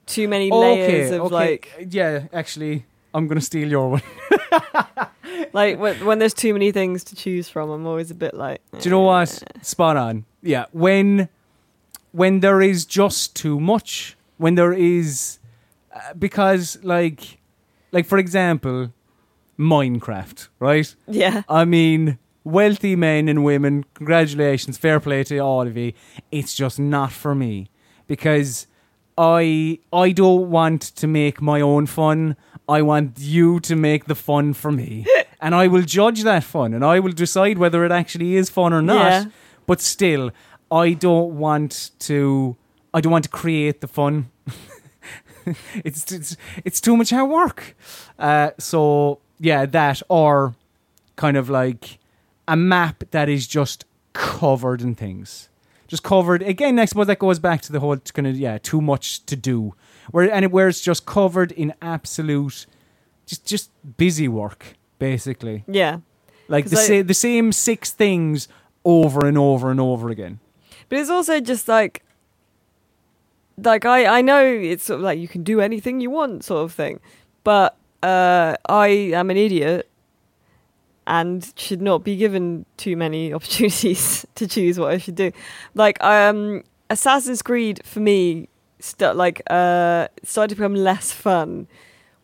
too 0.05 0.27
many 0.27 0.51
layers 0.51 1.11
okay, 1.11 1.15
of 1.15 1.21
okay. 1.25 1.35
like, 1.35 1.87
yeah, 1.89 2.27
actually, 2.33 2.85
I'm 3.13 3.27
gonna 3.27 3.41
steal 3.41 3.69
your 3.69 3.89
one. 3.91 4.01
like 5.53 5.79
when, 5.79 6.05
when 6.05 6.19
there's 6.19 6.33
too 6.33 6.53
many 6.53 6.71
things 6.71 7.03
to 7.05 7.15
choose 7.15 7.49
from. 7.49 7.69
I'm 7.69 7.85
always 7.85 8.11
a 8.11 8.15
bit 8.15 8.33
like. 8.33 8.61
Do 8.71 8.79
you 8.81 8.91
know 8.91 9.01
what? 9.01 9.43
Spot 9.61 9.97
on. 9.97 10.25
Yeah, 10.41 10.65
when 10.71 11.29
when 12.11 12.39
there 12.39 12.61
is 12.61 12.85
just 12.85 13.35
too 13.35 13.59
much, 13.59 14.17
when 14.37 14.55
there 14.55 14.73
is 14.73 15.39
uh, 15.93 16.13
because 16.13 16.79
like 16.83 17.39
like 17.91 18.05
for 18.05 18.17
example, 18.17 18.93
Minecraft, 19.57 20.47
right? 20.59 20.95
Yeah. 21.07 21.43
I 21.49 21.65
mean, 21.65 22.17
wealthy 22.43 22.95
men 22.95 23.27
and 23.27 23.43
women, 23.43 23.85
congratulations, 23.93 24.77
fair 24.77 24.99
play 24.99 25.23
to 25.25 25.39
all 25.39 25.67
of 25.67 25.75
you. 25.75 25.93
It's 26.31 26.55
just 26.55 26.79
not 26.79 27.11
for 27.11 27.35
me 27.35 27.69
because 28.07 28.67
I 29.19 29.79
I 29.91 30.11
don't 30.13 30.49
want 30.49 30.81
to 30.81 31.05
make 31.05 31.41
my 31.41 31.59
own 31.59 31.87
fun. 31.87 32.37
I 32.69 32.81
want 32.81 33.19
you 33.19 33.59
to 33.61 33.75
make 33.75 34.05
the 34.05 34.15
fun 34.15 34.53
for 34.53 34.71
me. 34.71 35.05
and 35.41 35.53
I 35.53 35.67
will 35.67 35.81
judge 35.81 36.23
that 36.23 36.43
fun 36.43 36.73
and 36.73 36.85
I 36.85 36.99
will 36.99 37.11
decide 37.11 37.57
whether 37.57 37.83
it 37.83 37.91
actually 37.91 38.35
is 38.35 38.49
fun 38.49 38.71
or 38.71 38.81
not. 38.81 39.11
Yeah. 39.11 39.25
But 39.65 39.81
still, 39.81 40.31
I 40.71 40.93
don't 40.93 41.37
want 41.37 41.91
to 41.99 42.55
I 42.93 43.01
don't 43.01 43.11
want 43.11 43.25
to 43.25 43.29
create 43.29 43.81
the 43.81 43.87
fun. 43.87 44.29
it's, 45.83 46.11
it's 46.11 46.37
it's 46.63 46.79
too 46.79 46.95
much 46.95 47.09
hard 47.09 47.29
work. 47.29 47.75
Uh, 48.17 48.51
so 48.57 49.19
yeah, 49.39 49.65
that 49.65 50.01
or 50.07 50.55
kind 51.17 51.35
of 51.35 51.49
like 51.49 51.99
a 52.47 52.55
map 52.55 53.03
that 53.11 53.27
is 53.27 53.47
just 53.47 53.85
covered 54.13 54.81
in 54.81 54.95
things, 54.95 55.48
just 55.89 56.03
covered. 56.03 56.41
Again, 56.43 56.79
I 56.79 56.85
suppose 56.85 57.07
that 57.07 57.19
goes 57.19 57.39
back 57.39 57.61
to 57.63 57.73
the 57.73 57.81
whole 57.81 57.97
kind 57.97 58.27
of 58.27 58.37
yeah, 58.37 58.57
too 58.59 58.79
much 58.79 59.25
to 59.25 59.35
do. 59.35 59.73
Where 60.11 60.31
and 60.31 60.45
it, 60.45 60.51
where 60.51 60.69
it's 60.69 60.79
just 60.81 61.05
covered 61.05 61.51
in 61.51 61.73
absolute, 61.81 62.65
just 63.25 63.45
just 63.45 63.71
busy 63.97 64.27
work 64.29 64.77
basically. 64.99 65.63
Yeah. 65.67 65.99
like 66.47 66.65
the 66.69 66.77
I- 66.77 66.87
sa- 66.87 67.03
the 67.03 67.13
same 67.13 67.51
six 67.51 67.91
things 67.91 68.47
over 68.85 69.25
and 69.25 69.37
over 69.37 69.71
and 69.71 69.79
over 69.79 70.09
again. 70.09 70.39
But 70.87 70.99
it's 70.99 71.09
also 71.09 71.39
just 71.39 71.67
like, 71.67 72.03
like 73.57 73.85
I 73.85 74.19
I 74.19 74.21
know 74.21 74.43
it's 74.45 74.85
sort 74.85 74.99
of 74.99 75.03
like 75.03 75.19
you 75.19 75.27
can 75.27 75.43
do 75.43 75.59
anything 75.59 75.99
you 76.01 76.09
want 76.09 76.43
sort 76.43 76.63
of 76.63 76.71
thing, 76.73 76.99
but 77.43 77.75
uh, 78.03 78.55
I 78.67 78.87
am 78.87 79.29
an 79.29 79.37
idiot, 79.37 79.88
and 81.09 81.51
should 81.57 81.81
not 81.81 82.03
be 82.03 82.15
given 82.15 82.65
too 82.77 82.95
many 82.95 83.33
opportunities 83.37 84.25
to 84.35 84.47
choose 84.47 84.79
what 84.79 84.91
I 84.91 84.99
should 84.99 85.15
do. 85.15 85.31
Like 85.73 86.01
um, 86.01 86.63
Assassin's 86.89 87.41
Creed 87.41 87.81
for 87.83 87.99
me, 87.99 88.47
st- 88.79 89.17
like 89.17 89.41
uh, 89.49 90.07
started 90.23 90.49
to 90.49 90.55
become 90.55 90.75
less 90.75 91.11
fun 91.11 91.67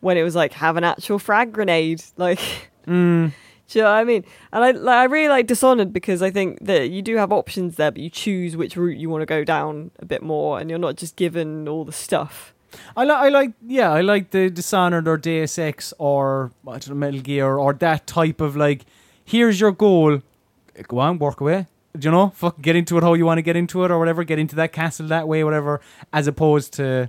when 0.00 0.16
it 0.16 0.22
was 0.22 0.36
like 0.36 0.52
have 0.54 0.76
an 0.76 0.84
actual 0.84 1.18
frag 1.18 1.52
grenade, 1.52 2.02
like. 2.16 2.40
Mm. 2.86 3.32
Do 3.68 3.80
you 3.80 3.82
know 3.82 3.90
what 3.90 3.96
I 3.96 4.04
mean? 4.04 4.24
And 4.52 4.64
I 4.64 4.70
like, 4.70 4.94
I 4.94 5.04
really 5.06 5.28
like 5.28 5.48
Dishonored 5.48 5.92
because 5.92 6.22
I 6.22 6.30
think 6.30 6.64
that 6.64 6.90
you 6.90 7.02
do 7.02 7.16
have 7.16 7.32
options 7.32 7.74
there, 7.74 7.90
but 7.90 8.00
you 8.00 8.08
choose 8.08 8.56
which 8.56 8.76
route 8.76 8.96
you 8.96 9.10
want 9.10 9.22
to 9.22 9.26
go 9.26 9.42
down 9.42 9.90
a 9.98 10.04
bit 10.04 10.22
more, 10.22 10.60
and 10.60 10.70
you're 10.70 10.78
not 10.78 10.94
just 10.94 11.16
given 11.16 11.66
all 11.66 11.84
the 11.84 11.90
stuff. 11.90 12.54
I 12.96 13.04
like, 13.04 13.18
I 13.18 13.28
like, 13.28 13.52
yeah, 13.66 13.90
I 13.92 14.00
like 14.00 14.30
the 14.30 14.50
Dishonored 14.50 15.08
or 15.08 15.16
Deus 15.16 15.58
Ex 15.58 15.92
or 15.98 16.52
I 16.66 16.72
don't 16.72 16.88
know, 16.88 16.94
Metal 16.94 17.20
Gear 17.20 17.56
or 17.56 17.72
that 17.74 18.06
type 18.06 18.40
of 18.40 18.56
like, 18.56 18.84
here's 19.24 19.60
your 19.60 19.72
goal, 19.72 20.22
go 20.88 20.98
on, 20.98 21.18
work 21.18 21.40
away. 21.40 21.66
Do 21.98 22.08
you 22.08 22.12
know? 22.12 22.30
Fuck, 22.30 22.60
get 22.60 22.76
into 22.76 22.98
it 22.98 23.02
how 23.02 23.14
you 23.14 23.24
want 23.24 23.38
to 23.38 23.42
get 23.42 23.56
into 23.56 23.84
it 23.84 23.90
or 23.90 23.98
whatever. 23.98 24.22
Get 24.24 24.38
into 24.38 24.56
that 24.56 24.72
castle 24.72 25.06
that 25.08 25.26
way, 25.26 25.42
whatever. 25.44 25.80
As 26.12 26.26
opposed 26.26 26.74
to, 26.74 27.08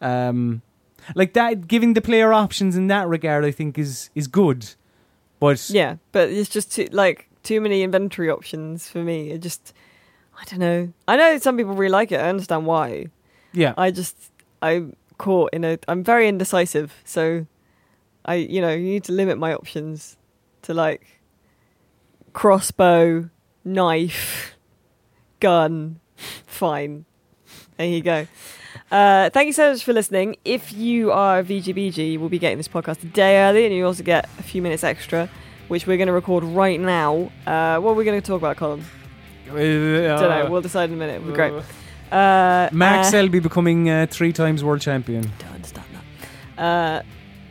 um, 0.00 0.62
like 1.14 1.34
that, 1.34 1.68
giving 1.68 1.94
the 1.94 2.00
player 2.00 2.32
options 2.32 2.76
in 2.76 2.86
that 2.86 3.08
regard, 3.08 3.44
I 3.44 3.50
think 3.50 3.78
is 3.78 4.10
is 4.14 4.26
good. 4.28 4.74
But 5.38 5.68
Yeah, 5.70 5.96
but 6.12 6.30
it's 6.30 6.48
just 6.48 6.72
too, 6.72 6.88
like 6.92 7.28
too 7.42 7.60
many 7.60 7.82
inventory 7.82 8.30
options 8.30 8.88
for 8.88 8.98
me. 8.98 9.30
It 9.30 9.42
just, 9.42 9.74
I 10.38 10.44
don't 10.44 10.60
know. 10.60 10.92
I 11.08 11.16
know 11.16 11.38
some 11.38 11.56
people 11.56 11.74
really 11.74 11.90
like 11.90 12.12
it. 12.12 12.20
I 12.20 12.28
understand 12.28 12.64
why. 12.64 13.06
yeah, 13.52 13.74
I 13.76 13.90
just, 13.90 14.16
I'm 14.62 14.96
caught 15.22 15.54
in 15.54 15.64
a. 15.64 15.78
I'm 15.88 16.04
very 16.04 16.28
indecisive, 16.28 16.92
so 17.04 17.46
I, 18.26 18.34
you 18.34 18.60
know, 18.60 18.70
you 18.70 18.84
need 18.84 19.04
to 19.04 19.12
limit 19.12 19.38
my 19.38 19.54
options 19.54 20.16
to 20.62 20.74
like 20.74 21.06
crossbow, 22.34 23.30
knife, 23.64 24.56
gun. 25.40 26.00
Fine. 26.46 27.06
There 27.78 27.86
you 27.86 28.02
go. 28.02 28.26
Uh, 28.90 29.30
thank 29.30 29.46
you 29.46 29.52
so 29.52 29.72
much 29.72 29.82
for 29.82 29.92
listening. 29.94 30.36
If 30.44 30.72
you 30.72 31.12
are 31.12 31.38
a 31.38 31.44
VGBG, 31.44 32.18
we'll 32.18 32.28
be 32.28 32.38
getting 32.38 32.58
this 32.58 32.68
podcast 32.68 33.02
a 33.02 33.06
day 33.06 33.38
early, 33.38 33.64
and 33.64 33.74
you 33.74 33.86
also 33.86 34.02
get 34.02 34.28
a 34.38 34.42
few 34.42 34.60
minutes 34.60 34.84
extra, 34.84 35.30
which 35.68 35.86
we're 35.86 35.96
going 35.96 36.08
to 36.08 36.12
record 36.12 36.44
right 36.44 36.78
now. 36.78 37.30
Uh, 37.46 37.78
what 37.78 37.92
are 37.92 37.94
we 37.94 38.04
going 38.04 38.20
to 38.20 38.26
talk 38.26 38.42
about, 38.42 38.56
Colm? 38.56 38.82
Uh, 39.48 39.54
Don't 39.54 40.28
know. 40.28 40.50
We'll 40.50 40.60
decide 40.60 40.90
in 40.90 40.96
a 40.96 40.98
minute. 40.98 41.16
It'll 41.16 41.28
be 41.28 41.34
great. 41.34 41.54
Uh, 42.12 42.68
Mark 42.72 43.00
uh, 43.00 43.02
Selby 43.04 43.40
becoming 43.40 43.88
uh, 43.88 44.06
three 44.10 44.32
times 44.32 44.62
world 44.62 44.82
champion. 44.82 45.22
don't 45.38 45.54
understand 45.54 45.86
that. 46.56 46.62
Uh, 46.62 47.02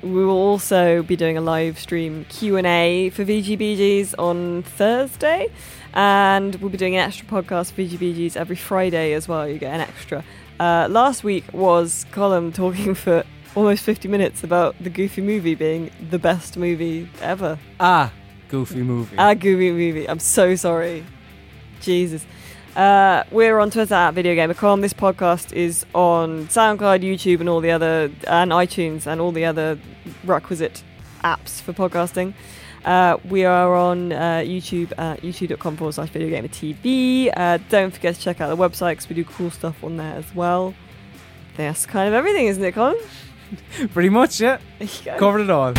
we 0.03 0.24
will 0.26 0.38
also 0.38 1.01
be 1.03 1.16
doing 1.16 1.38
a 1.38 1.41
live 1.41 1.80
stream 1.80 2.26
Q 2.30 2.57
and 2.57 2.68
A 2.68 3.09
for 3.09 3.26
VGBGs 3.26 4.14
on 4.20 4.64
Thursday, 4.64 5.51
and 5.93 6.55
we'll 6.55 6.70
be 6.70 6.78
doing 6.78 6.95
an 6.95 7.01
extra 7.07 7.26
podcast 7.26 7.72
for 7.72 7.82
VGBGs 7.82 8.38
every 8.38 8.55
Friday 8.55 9.14
as 9.14 9.28
well. 9.28 9.47
You 9.47 9.57
get 9.57 9.74
an 9.74 9.82
extra. 9.82 10.24
Uh, 10.59 10.88
last 10.89 11.24
week 11.24 11.43
was 11.53 12.05
Colm 12.12 12.53
talking 12.53 12.93
for 12.93 13.24
almost 13.55 13.84
50 13.84 14.07
minutes 14.07 14.43
about 14.43 14.76
the 14.80 14.89
Goofy 14.89 15.22
movie 15.22 15.55
being 15.55 15.89
the 16.09 16.20
best 16.20 16.55
movie 16.55 17.09
ever. 17.22 17.57
Ah, 17.80 18.14
goofy 18.47 18.84
movie. 18.84 19.16
A 19.18 19.34
Goofy 19.34 19.72
movie. 19.72 20.07
I'm 20.07 20.20
so 20.20 20.55
sorry. 20.55 21.03
Jesus. 21.82 22.26
Uh, 22.76 23.24
we're 23.32 23.59
on 23.59 23.69
Twitter 23.69 23.93
at 23.95 24.15
VideoGamer.com. 24.15 24.82
This 24.82 24.93
podcast 24.93 25.51
is 25.53 25.86
on 25.93 26.47
SoundCloud, 26.47 27.01
YouTube, 27.01 27.41
and 27.41 27.49
all 27.49 27.59
the 27.59 27.72
other, 27.72 28.11
and 28.28 28.51
iTunes, 28.51 29.05
and 29.05 29.19
all 29.19 29.32
the 29.32 29.45
other 29.45 29.78
requisite 30.24 30.84
apps 31.24 31.61
for 31.61 31.74
podcasting. 31.74 32.34
Uh, 32.86 33.17
we 33.30 33.45
are 33.45 33.76
on 33.76 34.11
uh, 34.11 34.39
YouTube 34.39 34.91
at 34.97 35.22
youtube.com 35.22 35.78
forward 35.78 35.93
slash 35.93 36.09
videogamer 36.09 36.49
TV. 36.49 37.32
Uh, 37.36 37.59
don't 37.69 37.93
forget 37.93 38.15
to 38.15 38.22
check 38.22 38.41
out 38.41 38.47
the 38.47 38.57
website 38.57 38.93
because 38.93 39.09
we 39.09 39.15
do 39.15 39.24
cool 39.24 39.51
stuff 39.51 39.84
on 39.84 39.97
there 39.97 40.15
as 40.15 40.34
well. 40.34 40.74
That's 41.57 41.86
kind 41.86 42.07
of 42.07 42.13
everything, 42.13 42.47
isn't 42.47 42.63
it, 42.63 42.74
Colm? 42.74 42.95
Pretty 43.93 44.09
much, 44.09 44.39
yeah. 44.39 44.57
There 44.80 44.88
you 44.88 45.05
go. 45.05 45.17
Covered 45.17 45.41
it 45.41 45.49
all. 45.49 45.74